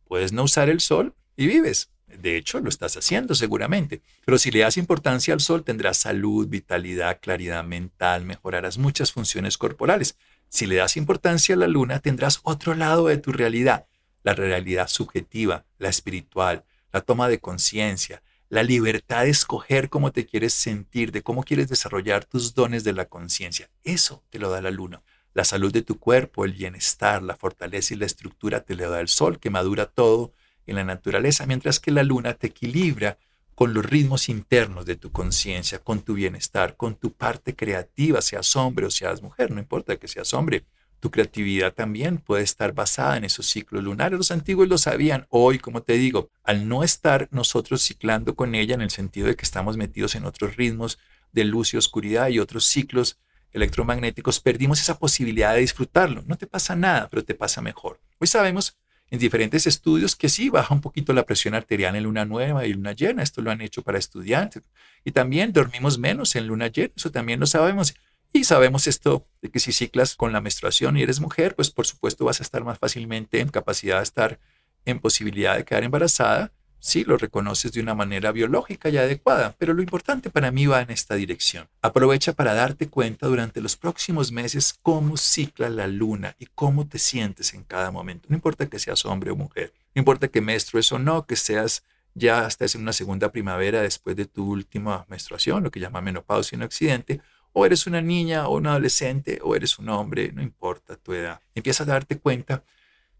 puedes 0.08 0.32
no 0.32 0.42
usar 0.42 0.68
el 0.68 0.80
sol 0.80 1.14
y 1.36 1.46
vives. 1.46 1.90
De 2.08 2.36
hecho, 2.36 2.58
lo 2.58 2.68
estás 2.68 2.96
haciendo 2.96 3.36
seguramente. 3.36 4.02
Pero 4.24 4.38
si 4.38 4.50
le 4.50 4.60
das 4.60 4.76
importancia 4.76 5.32
al 5.32 5.40
sol, 5.40 5.62
tendrás 5.62 5.98
salud, 5.98 6.48
vitalidad, 6.48 7.20
claridad 7.20 7.62
mental, 7.62 8.24
mejorarás 8.24 8.76
muchas 8.76 9.12
funciones 9.12 9.56
corporales. 9.56 10.16
Si 10.48 10.66
le 10.66 10.76
das 10.76 10.96
importancia 10.96 11.54
a 11.54 11.58
la 11.58 11.68
luna, 11.68 11.98
tendrás 12.00 12.40
otro 12.42 12.74
lado 12.74 13.08
de 13.08 13.18
tu 13.18 13.32
realidad, 13.32 13.86
la 14.22 14.34
realidad 14.34 14.88
subjetiva, 14.88 15.64
la 15.78 15.88
espiritual, 15.88 16.64
la 16.92 17.00
toma 17.00 17.28
de 17.28 17.40
conciencia, 17.40 18.22
la 18.48 18.62
libertad 18.62 19.24
de 19.24 19.30
escoger 19.30 19.88
cómo 19.88 20.12
te 20.12 20.24
quieres 20.24 20.54
sentir, 20.54 21.12
de 21.12 21.22
cómo 21.22 21.42
quieres 21.42 21.68
desarrollar 21.68 22.24
tus 22.24 22.54
dones 22.54 22.84
de 22.84 22.92
la 22.92 23.06
conciencia. 23.06 23.68
Eso 23.82 24.22
te 24.30 24.38
lo 24.38 24.50
da 24.50 24.62
la 24.62 24.70
luna. 24.70 25.02
La 25.34 25.44
salud 25.44 25.72
de 25.72 25.82
tu 25.82 25.98
cuerpo, 25.98 26.44
el 26.44 26.52
bienestar, 26.52 27.22
la 27.22 27.36
fortaleza 27.36 27.92
y 27.92 27.98
la 27.98 28.06
estructura 28.06 28.60
te 28.60 28.74
lo 28.74 28.88
da 28.88 29.00
el 29.00 29.08
sol, 29.08 29.38
que 29.38 29.50
madura 29.50 29.86
todo 29.86 30.32
en 30.66 30.76
la 30.76 30.84
naturaleza, 30.84 31.46
mientras 31.46 31.80
que 31.80 31.90
la 31.90 32.02
luna 32.02 32.34
te 32.34 32.46
equilibra 32.46 33.18
con 33.56 33.72
los 33.72 33.86
ritmos 33.86 34.28
internos 34.28 34.84
de 34.84 34.96
tu 34.96 35.10
conciencia, 35.10 35.78
con 35.78 36.02
tu 36.02 36.12
bienestar, 36.12 36.76
con 36.76 36.94
tu 36.94 37.14
parte 37.14 37.56
creativa, 37.56 38.20
seas 38.20 38.54
hombre 38.54 38.84
o 38.84 38.90
seas 38.90 39.22
mujer, 39.22 39.50
no 39.50 39.58
importa 39.58 39.96
que 39.96 40.08
seas 40.08 40.34
hombre 40.34 40.66
Tu 41.00 41.10
creatividad 41.10 41.72
también 41.72 42.18
puede 42.18 42.44
estar 42.44 42.74
basada 42.74 43.16
en 43.16 43.24
esos 43.24 43.46
ciclos 43.46 43.82
lunares. 43.82 44.18
Los 44.18 44.30
antiguos 44.30 44.68
lo 44.68 44.76
sabían. 44.76 45.26
Hoy, 45.30 45.58
como 45.58 45.82
te 45.82 45.94
digo, 45.94 46.28
al 46.44 46.68
no 46.68 46.84
estar 46.84 47.28
nosotros 47.30 47.82
ciclando 47.82 48.34
con 48.34 48.54
ella 48.54 48.74
en 48.74 48.82
el 48.82 48.90
sentido 48.90 49.26
de 49.26 49.36
que 49.36 49.44
estamos 49.44 49.78
metidos 49.78 50.14
en 50.16 50.26
otros 50.26 50.56
ritmos 50.56 50.98
de 51.32 51.44
luz 51.44 51.72
y 51.72 51.78
oscuridad 51.78 52.28
y 52.28 52.40
otros 52.40 52.66
ciclos 52.66 53.18
electromagnéticos, 53.52 54.38
perdimos 54.40 54.82
esa 54.82 54.98
posibilidad 54.98 55.54
de 55.54 55.60
disfrutarlo. 55.60 56.22
No 56.26 56.36
te 56.36 56.46
pasa 56.46 56.76
nada, 56.76 57.08
pero 57.08 57.24
te 57.24 57.34
pasa 57.34 57.62
mejor. 57.62 58.00
Hoy 58.18 58.26
sabemos 58.26 58.76
en 59.10 59.18
diferentes 59.18 59.66
estudios 59.66 60.16
que 60.16 60.28
sí 60.28 60.48
baja 60.48 60.74
un 60.74 60.80
poquito 60.80 61.12
la 61.12 61.24
presión 61.24 61.54
arterial 61.54 61.94
en 61.94 62.04
luna 62.04 62.24
nueva 62.24 62.66
y 62.66 62.72
luna 62.72 62.92
llena. 62.92 63.22
Esto 63.22 63.40
lo 63.40 63.50
han 63.50 63.60
hecho 63.60 63.82
para 63.82 63.98
estudiantes. 63.98 64.62
Y 65.04 65.12
también 65.12 65.52
dormimos 65.52 65.98
menos 65.98 66.34
en 66.34 66.48
luna 66.48 66.68
llena. 66.68 66.92
Eso 66.96 67.10
también 67.10 67.38
lo 67.38 67.46
sabemos. 67.46 67.94
Y 68.32 68.44
sabemos 68.44 68.86
esto 68.86 69.26
de 69.40 69.50
que 69.50 69.60
si 69.60 69.72
ciclas 69.72 70.16
con 70.16 70.32
la 70.32 70.40
menstruación 70.40 70.96
y 70.96 71.02
eres 71.02 71.20
mujer, 71.20 71.54
pues 71.54 71.70
por 71.70 71.86
supuesto 71.86 72.24
vas 72.24 72.40
a 72.40 72.42
estar 72.42 72.64
más 72.64 72.78
fácilmente 72.78 73.40
en 73.40 73.48
capacidad 73.48 73.98
de 73.98 74.02
estar 74.02 74.40
en 74.84 74.98
posibilidad 74.98 75.56
de 75.56 75.64
quedar 75.64 75.84
embarazada 75.84 76.52
si 76.78 77.04
lo 77.04 77.16
reconoces 77.16 77.72
de 77.72 77.80
una 77.80 77.94
manera 77.94 78.32
biológica 78.32 78.88
y 78.88 78.96
adecuada. 78.96 79.54
Pero 79.58 79.74
lo 79.74 79.82
importante 79.82 80.30
para 80.30 80.50
mí 80.50 80.66
va 80.66 80.82
en 80.82 80.90
esta 80.90 81.14
dirección. 81.14 81.68
Aprovecha 81.82 82.32
para 82.32 82.54
darte 82.54 82.88
cuenta 82.88 83.26
durante 83.26 83.60
los 83.60 83.76
próximos 83.76 84.32
meses 84.32 84.78
cómo 84.82 85.16
cicla 85.16 85.68
la 85.68 85.86
luna 85.86 86.36
y 86.38 86.46
cómo 86.46 86.86
te 86.86 86.98
sientes 86.98 87.54
en 87.54 87.64
cada 87.64 87.90
momento. 87.90 88.26
No 88.28 88.36
importa 88.36 88.66
que 88.66 88.78
seas 88.78 89.04
hombre 89.04 89.30
o 89.30 89.36
mujer, 89.36 89.72
no 89.94 90.00
importa 90.00 90.28
que 90.28 90.40
menstrues 90.40 90.92
o 90.92 90.98
no, 90.98 91.26
que 91.26 91.36
seas 91.36 91.82
ya 92.14 92.46
estés 92.46 92.74
en 92.74 92.82
una 92.82 92.92
segunda 92.92 93.30
primavera 93.30 93.82
después 93.82 94.16
de 94.16 94.24
tu 94.24 94.50
última 94.50 95.04
menstruación, 95.08 95.62
lo 95.62 95.70
que 95.70 95.80
llama 95.80 96.00
menopausia 96.00 96.56
en 96.56 96.62
Occidente, 96.62 97.20
o 97.52 97.66
eres 97.66 97.86
una 97.86 98.00
niña 98.00 98.48
o 98.48 98.56
un 98.56 98.66
adolescente 98.66 99.38
o 99.42 99.56
eres 99.56 99.78
un 99.78 99.88
hombre, 99.88 100.30
no 100.32 100.42
importa 100.42 100.96
tu 100.96 101.12
edad. 101.12 101.40
Empieza 101.54 101.82
a 101.82 101.86
darte 101.86 102.18
cuenta 102.18 102.62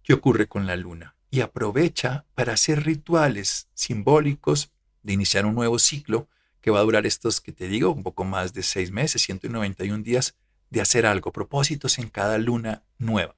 qué 0.02 0.14
ocurre 0.14 0.46
con 0.46 0.66
la 0.66 0.76
luna 0.76 1.15
y 1.36 1.42
aprovecha 1.42 2.24
para 2.34 2.54
hacer 2.54 2.84
rituales 2.84 3.68
simbólicos 3.74 4.72
de 5.02 5.12
iniciar 5.12 5.44
un 5.44 5.54
nuevo 5.54 5.78
ciclo 5.78 6.28
que 6.62 6.70
va 6.70 6.80
a 6.80 6.82
durar 6.82 7.04
estos 7.04 7.42
que 7.42 7.52
te 7.52 7.68
digo, 7.68 7.90
un 7.90 8.02
poco 8.02 8.24
más 8.24 8.54
de 8.54 8.62
seis 8.62 8.90
meses, 8.90 9.22
191 9.22 10.02
días, 10.02 10.34
de 10.70 10.80
hacer 10.80 11.04
algo, 11.04 11.32
propósitos 11.32 11.98
en 11.98 12.08
cada 12.08 12.38
luna 12.38 12.82
nueva. 12.98 13.36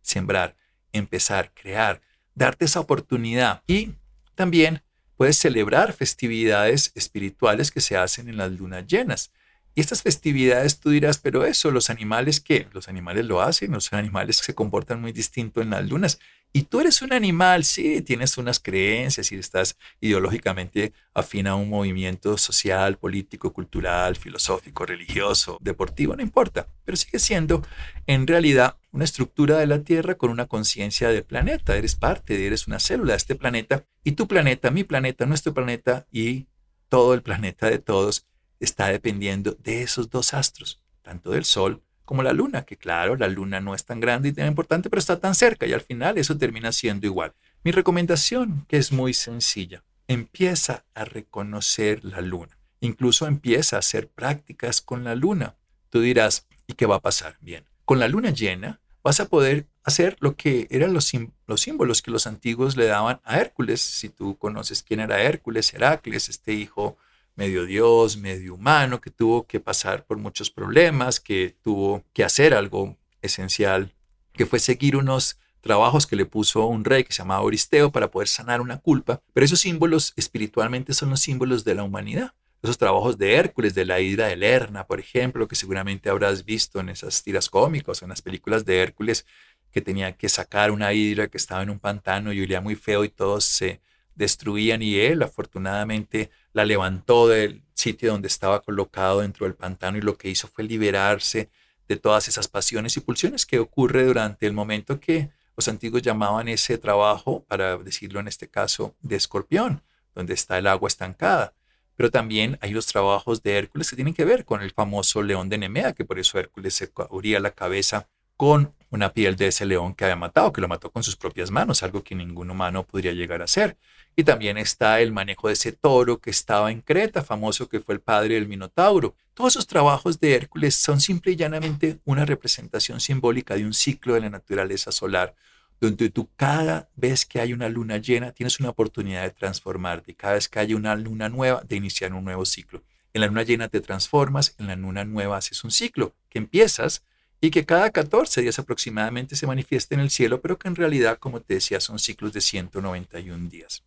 Sembrar, 0.00 0.56
empezar, 0.92 1.52
crear, 1.52 2.00
darte 2.34 2.66
esa 2.66 2.80
oportunidad 2.80 3.62
y 3.66 3.94
también 4.36 4.82
puedes 5.16 5.36
celebrar 5.36 5.92
festividades 5.92 6.92
espirituales 6.94 7.70
que 7.70 7.80
se 7.80 7.96
hacen 7.96 8.28
en 8.28 8.36
las 8.36 8.52
lunas 8.52 8.86
llenas. 8.86 9.32
Y 9.74 9.80
estas 9.80 10.02
festividades 10.02 10.80
tú 10.80 10.90
dirás, 10.90 11.18
pero 11.18 11.44
eso, 11.44 11.70
los 11.70 11.90
animales 11.90 12.40
qué? 12.40 12.68
Los 12.72 12.88
animales 12.88 13.24
lo 13.26 13.42
hacen, 13.42 13.72
los 13.72 13.92
animales 13.92 14.36
se 14.36 14.54
comportan 14.54 15.00
muy 15.00 15.12
distinto 15.12 15.60
en 15.60 15.70
las 15.70 15.88
lunas. 15.88 16.18
Y 16.52 16.62
tú 16.62 16.80
eres 16.80 17.00
un 17.00 17.12
animal, 17.12 17.64
sí, 17.64 18.02
tienes 18.02 18.36
unas 18.36 18.58
creencias 18.58 19.30
y 19.30 19.36
estás 19.36 19.76
ideológicamente 20.00 20.92
afín 21.14 21.46
a 21.46 21.54
un 21.54 21.68
movimiento 21.68 22.36
social, 22.38 22.98
político, 22.98 23.52
cultural, 23.52 24.16
filosófico, 24.16 24.84
religioso, 24.84 25.58
deportivo, 25.60 26.16
no 26.16 26.22
importa, 26.22 26.66
pero 26.84 26.96
sigue 26.96 27.20
siendo 27.20 27.64
en 28.08 28.26
realidad 28.26 28.76
una 28.90 29.04
estructura 29.04 29.58
de 29.58 29.68
la 29.68 29.84
Tierra 29.84 30.16
con 30.16 30.30
una 30.30 30.46
conciencia 30.46 31.10
del 31.10 31.22
planeta. 31.22 31.76
Eres 31.76 31.94
parte, 31.94 32.44
eres 32.44 32.66
una 32.66 32.80
célula 32.80 33.12
de 33.12 33.18
este 33.18 33.36
planeta 33.36 33.84
y 34.02 34.12
tu 34.12 34.26
planeta, 34.26 34.72
mi 34.72 34.82
planeta, 34.82 35.26
nuestro 35.26 35.54
planeta 35.54 36.08
y 36.10 36.48
todo 36.88 37.14
el 37.14 37.22
planeta 37.22 37.70
de 37.70 37.78
todos 37.78 38.26
está 38.58 38.88
dependiendo 38.88 39.52
de 39.52 39.82
esos 39.82 40.10
dos 40.10 40.34
astros, 40.34 40.82
tanto 41.02 41.30
del 41.30 41.44
Sol 41.44 41.84
como 42.10 42.24
la 42.24 42.32
Luna, 42.32 42.62
que 42.62 42.76
claro, 42.76 43.14
la 43.14 43.28
Luna 43.28 43.60
no 43.60 43.72
es 43.72 43.84
tan 43.84 44.00
grande 44.00 44.30
y 44.30 44.32
tan 44.32 44.48
importante, 44.48 44.90
pero 44.90 44.98
está 44.98 45.20
tan 45.20 45.36
cerca 45.36 45.64
y 45.64 45.72
al 45.72 45.80
final 45.80 46.18
eso 46.18 46.36
termina 46.36 46.72
siendo 46.72 47.06
igual. 47.06 47.34
Mi 47.62 47.70
recomendación, 47.70 48.66
que 48.66 48.78
es 48.78 48.90
muy 48.90 49.14
sencilla, 49.14 49.84
empieza 50.08 50.84
a 50.92 51.04
reconocer 51.04 52.04
la 52.04 52.20
Luna, 52.20 52.58
incluso 52.80 53.28
empieza 53.28 53.76
a 53.76 53.78
hacer 53.78 54.08
prácticas 54.08 54.80
con 54.80 55.04
la 55.04 55.14
Luna. 55.14 55.54
Tú 55.88 56.00
dirás, 56.00 56.48
¿y 56.66 56.72
qué 56.72 56.84
va 56.84 56.96
a 56.96 57.00
pasar? 57.00 57.36
Bien, 57.40 57.64
con 57.84 58.00
la 58.00 58.08
Luna 58.08 58.30
llena 58.30 58.80
vas 59.04 59.20
a 59.20 59.28
poder 59.28 59.68
hacer 59.84 60.16
lo 60.18 60.34
que 60.34 60.66
eran 60.70 60.92
los, 60.92 61.12
los 61.46 61.60
símbolos 61.60 62.02
que 62.02 62.10
los 62.10 62.26
antiguos 62.26 62.76
le 62.76 62.86
daban 62.86 63.20
a 63.22 63.38
Hércules. 63.38 63.80
Si 63.80 64.08
tú 64.08 64.36
conoces 64.36 64.82
quién 64.82 64.98
era 64.98 65.22
Hércules, 65.22 65.72
Heracles, 65.72 66.28
este 66.28 66.54
hijo 66.54 66.96
medio 67.40 67.64
dios, 67.64 68.18
medio 68.18 68.52
humano, 68.54 69.00
que 69.00 69.10
tuvo 69.10 69.46
que 69.46 69.60
pasar 69.60 70.04
por 70.04 70.18
muchos 70.18 70.50
problemas, 70.50 71.20
que 71.20 71.56
tuvo 71.62 72.04
que 72.12 72.22
hacer 72.22 72.52
algo 72.52 72.98
esencial, 73.22 73.94
que 74.34 74.44
fue 74.44 74.58
seguir 74.58 74.94
unos 74.94 75.38
trabajos 75.62 76.06
que 76.06 76.16
le 76.16 76.26
puso 76.26 76.66
un 76.66 76.84
rey 76.84 77.02
que 77.02 77.14
se 77.14 77.22
llamaba 77.22 77.40
Oristeo 77.40 77.90
para 77.90 78.10
poder 78.10 78.28
sanar 78.28 78.60
una 78.60 78.76
culpa. 78.76 79.22
Pero 79.32 79.46
esos 79.46 79.60
símbolos 79.60 80.12
espiritualmente 80.16 80.92
son 80.92 81.08
los 81.08 81.20
símbolos 81.20 81.64
de 81.64 81.74
la 81.74 81.82
humanidad. 81.82 82.34
Esos 82.62 82.76
trabajos 82.76 83.16
de 83.16 83.32
Hércules, 83.32 83.74
de 83.74 83.86
la 83.86 84.00
hidra 84.00 84.26
de 84.26 84.36
Lerna, 84.36 84.86
por 84.86 85.00
ejemplo, 85.00 85.48
que 85.48 85.56
seguramente 85.56 86.10
habrás 86.10 86.44
visto 86.44 86.78
en 86.78 86.90
esas 86.90 87.22
tiras 87.22 87.48
cómicas, 87.48 88.02
en 88.02 88.10
las 88.10 88.20
películas 88.20 88.66
de 88.66 88.82
Hércules, 88.82 89.24
que 89.70 89.80
tenía 89.80 90.12
que 90.12 90.28
sacar 90.28 90.72
una 90.72 90.92
hidra 90.92 91.28
que 91.28 91.38
estaba 91.38 91.62
en 91.62 91.70
un 91.70 91.78
pantano 91.78 92.34
y 92.34 92.42
olía 92.42 92.60
muy 92.60 92.74
feo 92.74 93.02
y 93.02 93.08
todos 93.08 93.46
se 93.46 93.80
destruían 94.14 94.82
y 94.82 94.96
él 94.96 95.22
afortunadamente 95.22 96.30
la 96.52 96.64
levantó 96.64 97.28
del 97.28 97.62
sitio 97.74 98.12
donde 98.12 98.28
estaba 98.28 98.62
colocado 98.62 99.20
dentro 99.20 99.46
del 99.46 99.54
pantano 99.54 99.98
y 99.98 100.02
lo 100.02 100.16
que 100.16 100.28
hizo 100.28 100.48
fue 100.48 100.64
liberarse 100.64 101.50
de 101.88 101.96
todas 101.96 102.28
esas 102.28 102.48
pasiones 102.48 102.96
y 102.96 103.00
pulsiones 103.00 103.46
que 103.46 103.58
ocurre 103.58 104.04
durante 104.04 104.46
el 104.46 104.52
momento 104.52 105.00
que 105.00 105.30
los 105.56 105.68
antiguos 105.68 106.02
llamaban 106.02 106.48
ese 106.48 106.78
trabajo, 106.78 107.44
para 107.44 107.76
decirlo 107.76 108.20
en 108.20 108.28
este 108.28 108.48
caso, 108.48 108.94
de 109.02 109.16
escorpión, 109.16 109.82
donde 110.14 110.34
está 110.34 110.56
el 110.58 110.66
agua 110.66 110.88
estancada. 110.88 111.54
Pero 111.96 112.10
también 112.10 112.58
hay 112.62 112.70
los 112.70 112.86
trabajos 112.86 113.42
de 113.42 113.58
Hércules 113.58 113.90
que 113.90 113.96
tienen 113.96 114.14
que 114.14 114.24
ver 114.24 114.44
con 114.44 114.62
el 114.62 114.70
famoso 114.70 115.22
león 115.22 115.48
de 115.48 115.58
Nemea, 115.58 115.92
que 115.92 116.04
por 116.04 116.18
eso 116.18 116.38
Hércules 116.38 116.74
se 116.74 116.90
cubría 116.90 117.40
la 117.40 117.50
cabeza 117.50 118.08
con 118.36 118.72
una 118.90 119.12
piel 119.12 119.36
de 119.36 119.48
ese 119.48 119.64
león 119.64 119.94
que 119.94 120.04
había 120.04 120.16
matado, 120.16 120.52
que 120.52 120.60
lo 120.60 120.68
mató 120.68 120.90
con 120.90 121.02
sus 121.02 121.16
propias 121.16 121.50
manos, 121.50 121.82
algo 121.82 122.02
que 122.02 122.14
ningún 122.14 122.50
humano 122.50 122.84
podría 122.84 123.12
llegar 123.12 123.40
a 123.40 123.44
hacer. 123.44 123.76
Y 124.16 124.24
también 124.24 124.58
está 124.58 125.00
el 125.00 125.12
manejo 125.12 125.46
de 125.46 125.54
ese 125.54 125.72
toro 125.72 126.18
que 126.20 126.30
estaba 126.30 126.72
en 126.72 126.80
Creta, 126.80 127.22
famoso 127.22 127.68
que 127.68 127.80
fue 127.80 127.94
el 127.94 128.00
padre 128.00 128.34
del 128.34 128.48
Minotauro. 128.48 129.14
Todos 129.34 129.54
esos 129.54 129.68
trabajos 129.68 130.18
de 130.18 130.34
Hércules 130.34 130.74
son 130.74 131.00
simple 131.00 131.32
y 131.32 131.36
llanamente 131.36 132.00
una 132.04 132.24
representación 132.24 133.00
simbólica 133.00 133.54
de 133.54 133.64
un 133.64 133.72
ciclo 133.72 134.14
de 134.14 134.20
la 134.20 134.30
naturaleza 134.30 134.90
solar, 134.90 135.34
donde 135.80 136.10
tú 136.10 136.28
cada 136.36 136.90
vez 136.96 137.24
que 137.24 137.40
hay 137.40 137.52
una 137.52 137.68
luna 137.68 137.96
llena 137.96 138.32
tienes 138.32 138.60
una 138.60 138.68
oportunidad 138.68 139.22
de 139.22 139.30
transformarte, 139.30 140.14
cada 140.14 140.34
vez 140.34 140.48
que 140.48 140.58
hay 140.58 140.74
una 140.74 140.94
luna 140.96 141.28
nueva 141.28 141.62
de 141.66 141.76
iniciar 141.76 142.12
un 142.12 142.24
nuevo 142.24 142.44
ciclo. 142.44 142.82
En 143.14 143.22
la 143.22 143.28
luna 143.28 143.44
llena 143.44 143.68
te 143.68 143.80
transformas, 143.80 144.54
en 144.58 144.66
la 144.66 144.76
luna 144.76 145.04
nueva 145.04 145.36
haces 145.36 145.64
un 145.64 145.70
ciclo 145.70 146.14
que 146.28 146.38
empiezas 146.38 147.02
y 147.40 147.50
que 147.50 147.64
cada 147.64 147.90
14 147.90 148.42
días 148.42 148.58
aproximadamente 148.58 149.36
se 149.36 149.46
manifiesta 149.46 149.94
en 149.94 150.00
el 150.00 150.10
cielo, 150.10 150.40
pero 150.40 150.58
que 150.58 150.68
en 150.68 150.76
realidad, 150.76 151.18
como 151.18 151.40
te 151.40 151.54
decía, 151.54 151.80
son 151.80 151.98
ciclos 151.98 152.32
de 152.32 152.40
191 152.40 153.48
días. 153.48 153.82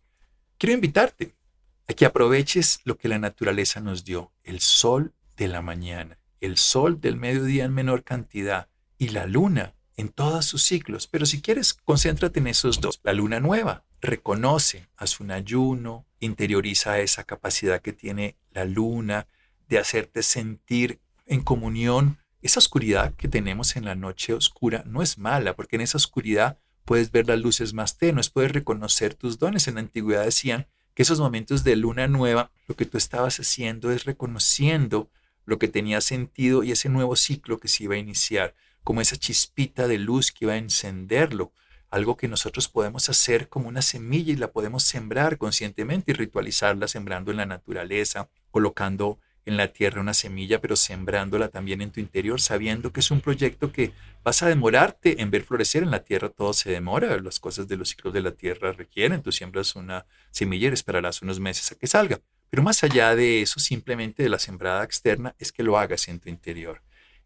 Quiero 0.58 0.74
invitarte 0.74 1.34
a 1.88 1.92
que 1.92 2.06
aproveches 2.06 2.80
lo 2.84 2.96
que 2.96 3.08
la 3.08 3.18
naturaleza 3.18 3.80
nos 3.80 4.04
dio, 4.04 4.32
el 4.42 4.60
sol 4.60 5.12
de 5.36 5.48
la 5.48 5.62
mañana, 5.62 6.18
el 6.40 6.56
sol 6.56 7.00
del 7.00 7.16
mediodía 7.16 7.64
en 7.64 7.74
menor 7.74 8.02
cantidad 8.02 8.68
y 8.98 9.08
la 9.08 9.26
luna 9.26 9.74
en 9.96 10.08
todos 10.08 10.44
sus 10.44 10.62
ciclos. 10.62 11.06
Pero 11.06 11.26
si 11.26 11.40
quieres, 11.40 11.74
concéntrate 11.74 12.40
en 12.40 12.48
esos 12.48 12.80
dos. 12.80 13.00
La 13.02 13.12
luna 13.12 13.40
nueva 13.40 13.84
reconoce, 14.00 14.88
hace 14.96 15.22
un 15.22 15.30
ayuno, 15.30 16.06
interioriza 16.20 16.98
esa 16.98 17.24
capacidad 17.24 17.80
que 17.80 17.92
tiene 17.92 18.36
la 18.50 18.64
luna 18.64 19.26
de 19.68 19.78
hacerte 19.78 20.22
sentir 20.22 21.00
en 21.26 21.42
comunión. 21.42 22.18
Esa 22.44 22.58
oscuridad 22.58 23.14
que 23.14 23.26
tenemos 23.26 23.74
en 23.74 23.86
la 23.86 23.94
noche 23.94 24.34
oscura 24.34 24.82
no 24.86 25.00
es 25.00 25.16
mala, 25.16 25.56
porque 25.56 25.76
en 25.76 25.80
esa 25.80 25.96
oscuridad 25.96 26.58
puedes 26.84 27.10
ver 27.10 27.26
las 27.26 27.40
luces 27.40 27.72
más 27.72 27.96
tenues, 27.96 28.28
puedes 28.28 28.52
reconocer 28.52 29.14
tus 29.14 29.38
dones. 29.38 29.66
En 29.66 29.76
la 29.76 29.80
antigüedad 29.80 30.26
decían 30.26 30.66
que 30.92 31.04
esos 31.04 31.20
momentos 31.20 31.64
de 31.64 31.74
luna 31.74 32.06
nueva, 32.06 32.50
lo 32.68 32.76
que 32.76 32.84
tú 32.84 32.98
estabas 32.98 33.40
haciendo 33.40 33.90
es 33.92 34.04
reconociendo 34.04 35.08
lo 35.46 35.58
que 35.58 35.68
tenía 35.68 36.02
sentido 36.02 36.62
y 36.62 36.72
ese 36.72 36.90
nuevo 36.90 37.16
ciclo 37.16 37.58
que 37.58 37.68
se 37.68 37.84
iba 37.84 37.94
a 37.94 37.98
iniciar, 37.98 38.54
como 38.82 39.00
esa 39.00 39.16
chispita 39.16 39.88
de 39.88 39.96
luz 39.96 40.30
que 40.30 40.44
iba 40.44 40.52
a 40.52 40.58
encenderlo, 40.58 41.54
algo 41.88 42.18
que 42.18 42.28
nosotros 42.28 42.68
podemos 42.68 43.08
hacer 43.08 43.48
como 43.48 43.68
una 43.68 43.80
semilla 43.80 44.34
y 44.34 44.36
la 44.36 44.52
podemos 44.52 44.82
sembrar 44.82 45.38
conscientemente 45.38 46.12
y 46.12 46.14
ritualizarla 46.14 46.88
sembrando 46.88 47.30
en 47.30 47.38
la 47.38 47.46
naturaleza, 47.46 48.28
colocando 48.50 49.18
en 49.46 49.56
la 49.56 49.68
tierra 49.68 50.00
una 50.00 50.14
semilla, 50.14 50.60
pero 50.60 50.76
sembrándola 50.76 51.48
también 51.48 51.82
en 51.82 51.90
tu 51.90 52.00
interior, 52.00 52.40
sabiendo 52.40 52.92
que 52.92 53.00
es 53.00 53.10
un 53.10 53.20
proyecto 53.20 53.72
que 53.72 53.92
vas 54.22 54.42
a 54.42 54.48
demorarte 54.48 55.20
en 55.20 55.30
ver 55.30 55.42
florecer 55.44 55.82
en 55.82 55.90
la 55.90 56.02
tierra, 56.02 56.30
todo 56.30 56.52
se 56.52 56.70
demora, 56.70 57.20
las 57.20 57.40
cosas 57.40 57.68
de 57.68 57.76
los 57.76 57.90
ciclos 57.90 58.14
de 58.14 58.22
la 58.22 58.32
tierra 58.32 58.72
requieren, 58.72 59.22
tú 59.22 59.32
siembras 59.32 59.76
una 59.76 60.06
semilla 60.30 60.70
y 60.70 60.72
esperarás 60.72 61.20
unos 61.22 61.40
meses 61.40 61.72
a 61.72 61.74
que 61.74 61.86
salga. 61.86 62.20
Pero 62.50 62.62
más 62.62 62.84
allá 62.84 63.14
de 63.14 63.42
eso, 63.42 63.60
simplemente 63.60 64.22
de 64.22 64.28
la 64.28 64.38
sembrada 64.38 64.84
externa, 64.84 65.34
es 65.38 65.52
que 65.52 65.62
lo 65.62 65.78
hagas 65.78 66.08
en 66.08 66.20
tu 66.20 66.28
interior. 66.28 66.82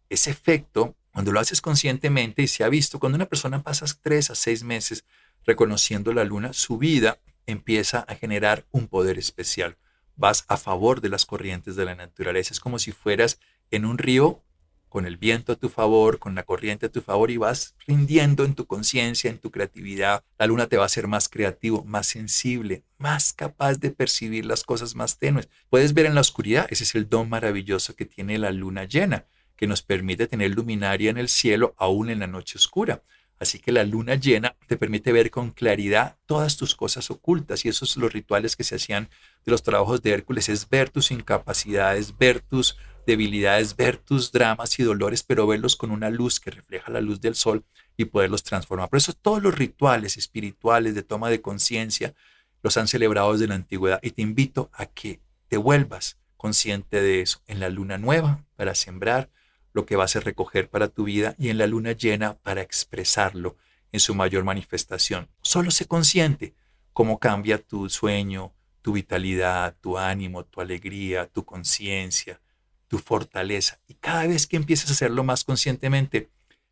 Ese 0.09 0.31
efecto 0.31 0.95
Cuando 1.11 1.31
lo 1.31 1.39
haces 1.39 1.61
conscientemente 1.61 2.43
y 2.43 2.47
se 2.47 2.63
ha 2.63 2.69
visto, 2.69 2.99
cuando 2.99 3.15
una 3.15 3.25
persona 3.25 3.63
pasa 3.63 3.85
tres 4.01 4.29
a 4.29 4.35
seis 4.35 4.63
meses 4.63 5.05
reconociendo 5.43 6.13
la 6.13 6.23
luna, 6.23 6.53
su 6.53 6.77
vida 6.77 7.19
empieza 7.47 7.99
a 8.07 8.15
generar 8.15 8.65
un 8.71 8.87
poder 8.87 9.17
especial. 9.17 9.77
Vas 10.19 10.43
a 10.49 10.57
favor 10.57 10.99
de 10.99 11.07
las 11.07 11.25
corrientes 11.25 11.77
de 11.77 11.85
la 11.85 11.95
naturaleza. 11.95 12.53
Es 12.53 12.59
como 12.59 12.77
si 12.77 12.91
fueras 12.91 13.39
en 13.71 13.85
un 13.85 13.97
río 13.97 14.43
con 14.89 15.05
el 15.05 15.15
viento 15.15 15.53
a 15.53 15.55
tu 15.55 15.69
favor, 15.69 16.19
con 16.19 16.35
la 16.35 16.43
corriente 16.43 16.87
a 16.87 16.91
tu 16.91 16.99
favor 16.99 17.31
y 17.31 17.37
vas 17.37 17.73
rindiendo 17.87 18.43
en 18.43 18.53
tu 18.53 18.65
conciencia, 18.65 19.29
en 19.29 19.37
tu 19.37 19.49
creatividad. 19.49 20.21
La 20.37 20.47
luna 20.47 20.67
te 20.67 20.75
va 20.75 20.83
a 20.83 20.87
hacer 20.87 21.07
más 21.07 21.29
creativo, 21.29 21.85
más 21.85 22.07
sensible, 22.07 22.83
más 22.97 23.31
capaz 23.31 23.75
de 23.75 23.91
percibir 23.91 24.45
las 24.45 24.63
cosas 24.65 24.93
más 24.93 25.17
tenues. 25.17 25.47
Puedes 25.69 25.93
ver 25.93 26.05
en 26.05 26.15
la 26.15 26.21
oscuridad, 26.21 26.67
ese 26.69 26.83
es 26.83 26.95
el 26.95 27.07
don 27.07 27.29
maravilloso 27.29 27.95
que 27.95 28.03
tiene 28.03 28.37
la 28.39 28.51
luna 28.51 28.83
llena, 28.83 29.25
que 29.55 29.67
nos 29.67 29.83
permite 29.83 30.27
tener 30.27 30.51
luminaria 30.51 31.09
en 31.11 31.17
el 31.17 31.29
cielo 31.29 31.75
aún 31.77 32.09
en 32.09 32.19
la 32.19 32.27
noche 32.27 32.57
oscura. 32.57 33.03
Así 33.39 33.59
que 33.59 33.71
la 33.71 33.83
luna 33.85 34.15
llena 34.15 34.55
te 34.67 34.75
permite 34.75 35.13
ver 35.13 35.31
con 35.31 35.51
claridad 35.51 36.17
todas 36.25 36.57
tus 36.57 36.75
cosas 36.75 37.09
ocultas 37.09 37.63
y 37.63 37.69
esos 37.69 37.95
los 37.95 38.11
rituales 38.11 38.55
que 38.57 38.65
se 38.65 38.75
hacían 38.75 39.09
de 39.45 39.51
los 39.51 39.63
trabajos 39.63 40.01
de 40.01 40.11
Hércules, 40.11 40.49
es 40.49 40.67
ver 40.67 40.89
tus 40.89 41.11
incapacidades, 41.11 42.17
ver 42.17 42.41
tus 42.41 42.77
debilidades, 43.07 43.75
ver 43.75 43.97
tus 43.97 44.31
dramas 44.31 44.77
y 44.77 44.83
dolores, 44.83 45.23
pero 45.23 45.47
verlos 45.47 45.75
con 45.77 45.91
una 45.91 46.09
luz 46.09 46.39
que 46.39 46.51
refleja 46.51 46.91
la 46.91 47.01
luz 47.01 47.21
del 47.21 47.35
sol 47.35 47.63
y 47.95 48.05
poderlos 48.05 48.43
transformar. 48.43 48.89
Por 48.89 48.97
eso 48.97 49.13
todos 49.13 49.41
los 49.41 49.57
rituales 49.57 50.17
espirituales 50.17 50.93
de 50.93 51.03
toma 51.03 51.29
de 51.29 51.41
conciencia 51.41 52.13
los 52.61 52.75
han 52.77 52.87
celebrado 52.87 53.31
desde 53.33 53.47
la 53.47 53.55
antigüedad 53.55 53.99
y 54.03 54.11
te 54.11 54.21
invito 54.21 54.69
a 54.73 54.85
que 54.85 55.21
te 55.47 55.57
vuelvas 55.57 56.17
consciente 56.35 57.01
de 57.01 57.21
eso 57.21 57.41
en 57.47 57.59
la 57.59 57.69
luna 57.69 57.97
nueva 57.97 58.45
para 58.55 58.75
sembrar 58.75 59.29
lo 59.73 59.85
que 59.85 59.95
vas 59.95 60.15
a 60.15 60.19
recoger 60.19 60.69
para 60.69 60.87
tu 60.87 61.03
vida 61.03 61.35
y 61.37 61.49
en 61.49 61.57
la 61.57 61.67
luna 61.67 61.91
llena 61.91 62.37
para 62.37 62.61
expresarlo 62.61 63.57
en 63.91 63.99
su 63.99 64.15
mayor 64.15 64.43
manifestación. 64.43 65.29
Solo 65.41 65.71
sé 65.71 65.85
consciente 65.85 66.53
cómo 66.93 67.19
cambia 67.19 67.61
tu 67.61 67.89
sueño, 67.89 68.53
tu 68.81 68.93
vitalidad, 68.93 69.75
tu 69.81 69.97
ánimo, 69.97 70.45
tu 70.45 70.61
alegría, 70.61 71.27
tu 71.27 71.45
conciencia, 71.45 72.41
tu 72.87 72.97
fortaleza. 72.97 73.79
Y 73.87 73.95
cada 73.95 74.27
vez 74.27 74.47
que 74.47 74.57
empieces 74.57 74.89
a 74.89 74.93
hacerlo 74.93 75.23
más 75.23 75.43
conscientemente, 75.43 76.29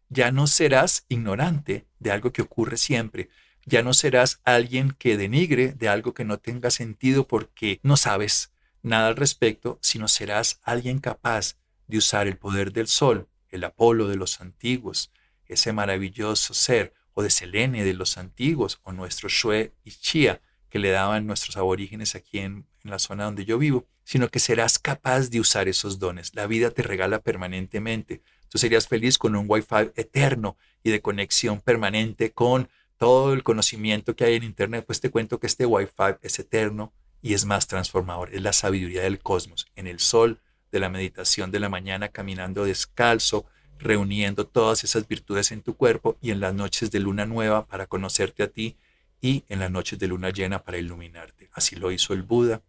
ya 0.09 0.31
no 0.31 0.47
serás 0.47 1.05
ignorante 1.09 1.85
de 1.99 2.11
algo 2.11 2.31
que 2.31 2.41
ocurre 2.41 2.77
siempre. 2.77 3.29
Ya 3.65 3.83
no 3.83 3.93
serás 3.93 4.39
alguien 4.45 4.91
que 4.91 5.17
denigre 5.17 5.73
de 5.73 5.89
algo 5.89 6.13
que 6.13 6.23
no 6.23 6.37
tenga 6.37 6.71
sentido 6.71 7.27
porque 7.27 7.79
no 7.83 7.97
sabes 7.97 8.51
nada 8.81 9.09
al 9.09 9.17
respecto, 9.17 9.77
sino 9.81 10.07
serás 10.07 10.59
alguien 10.63 10.99
capaz 10.99 11.57
de 11.87 11.97
usar 11.97 12.27
el 12.27 12.37
poder 12.37 12.71
del 12.71 12.87
sol, 12.87 13.27
el 13.49 13.63
Apolo 13.63 14.07
de 14.07 14.15
los 14.15 14.41
antiguos, 14.41 15.11
ese 15.45 15.73
maravilloso 15.73 16.53
ser, 16.53 16.93
o 17.13 17.23
de 17.23 17.29
Selene 17.29 17.83
de 17.83 17.93
los 17.93 18.17
antiguos, 18.17 18.79
o 18.83 18.91
nuestro 18.91 19.29
Shue 19.29 19.73
y 19.83 19.91
Chia 19.91 20.41
que 20.69 20.79
le 20.79 20.89
daban 20.89 21.25
nuestros 21.25 21.57
aborígenes 21.57 22.15
aquí 22.15 22.39
en, 22.39 22.67
en 22.83 22.91
la 22.91 22.99
zona 22.99 23.23
donde 23.25 23.45
yo 23.45 23.57
vivo, 23.57 23.87
sino 24.03 24.29
que 24.29 24.39
serás 24.39 24.79
capaz 24.79 25.29
de 25.29 25.39
usar 25.39 25.67
esos 25.67 25.99
dones. 25.99 26.35
La 26.35 26.47
vida 26.47 26.71
te 26.71 26.83
regala 26.83 27.19
permanentemente. 27.19 28.21
Tú 28.49 28.57
serías 28.57 28.87
feliz 28.87 29.17
con 29.17 29.35
un 29.35 29.45
Wi-Fi 29.47 29.91
eterno 29.95 30.57
y 30.83 30.91
de 30.91 31.01
conexión 31.01 31.61
permanente 31.61 32.31
con 32.31 32.69
todo 32.97 33.33
el 33.33 33.43
conocimiento 33.43 34.15
que 34.15 34.25
hay 34.25 34.35
en 34.35 34.43
Internet. 34.43 34.85
Pues 34.85 35.01
te 35.01 35.09
cuento 35.09 35.39
que 35.39 35.47
este 35.47 35.65
Wi-Fi 35.65 36.17
es 36.21 36.39
eterno 36.39 36.93
y 37.21 37.33
es 37.33 37.45
más 37.45 37.67
transformador. 37.67 38.33
Es 38.33 38.41
la 38.41 38.53
sabiduría 38.53 39.01
del 39.01 39.19
cosmos. 39.19 39.67
En 39.75 39.87
el 39.87 39.99
sol 39.99 40.39
de 40.77 40.81
la 40.81 40.89
meditación 40.89 41.49
de 41.49 41.59
la 41.59 41.69
mañana, 41.69 42.09
caminando 42.09 42.63
descalzo, 42.65 43.45
reuniendo 43.79 44.45
todas 44.45 44.83
esas 44.83 45.07
virtudes 45.07 45.51
en 45.51 45.61
tu 45.61 45.75
cuerpo 45.75 46.17
y 46.21 46.31
en 46.31 46.39
las 46.39 46.53
noches 46.53 46.91
de 46.91 46.99
luna 46.99 47.25
nueva 47.25 47.65
para 47.65 47.87
conocerte 47.87 48.43
a 48.43 48.47
ti 48.47 48.77
y 49.19 49.43
en 49.49 49.59
las 49.59 49.71
noches 49.71 49.97
de 49.97 50.07
luna 50.07 50.29
llena 50.29 50.63
para 50.63 50.77
iluminarte. 50.77 51.49
Así 51.53 51.75
lo 51.75 51.91
hizo 51.91 52.13
el 52.13 52.21
Buda, 52.21 52.61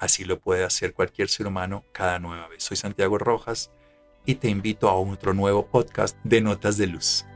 Así 0.00 0.24
lo 0.24 0.40
puede 0.40 0.64
hacer 0.64 0.94
cualquier 0.94 1.28
ser 1.28 1.46
humano 1.46 1.84
cada 1.92 2.18
nueva 2.18 2.48
vez. 2.48 2.64
Soy 2.64 2.78
Santiago 2.78 3.18
Rojas 3.18 3.70
y 4.24 4.36
te 4.36 4.48
invito 4.48 4.88
a 4.88 4.94
otro 4.94 5.34
nuevo 5.34 5.66
podcast 5.66 6.16
de 6.24 6.40
Notas 6.40 6.78
de 6.78 6.86
Luz. 6.86 7.26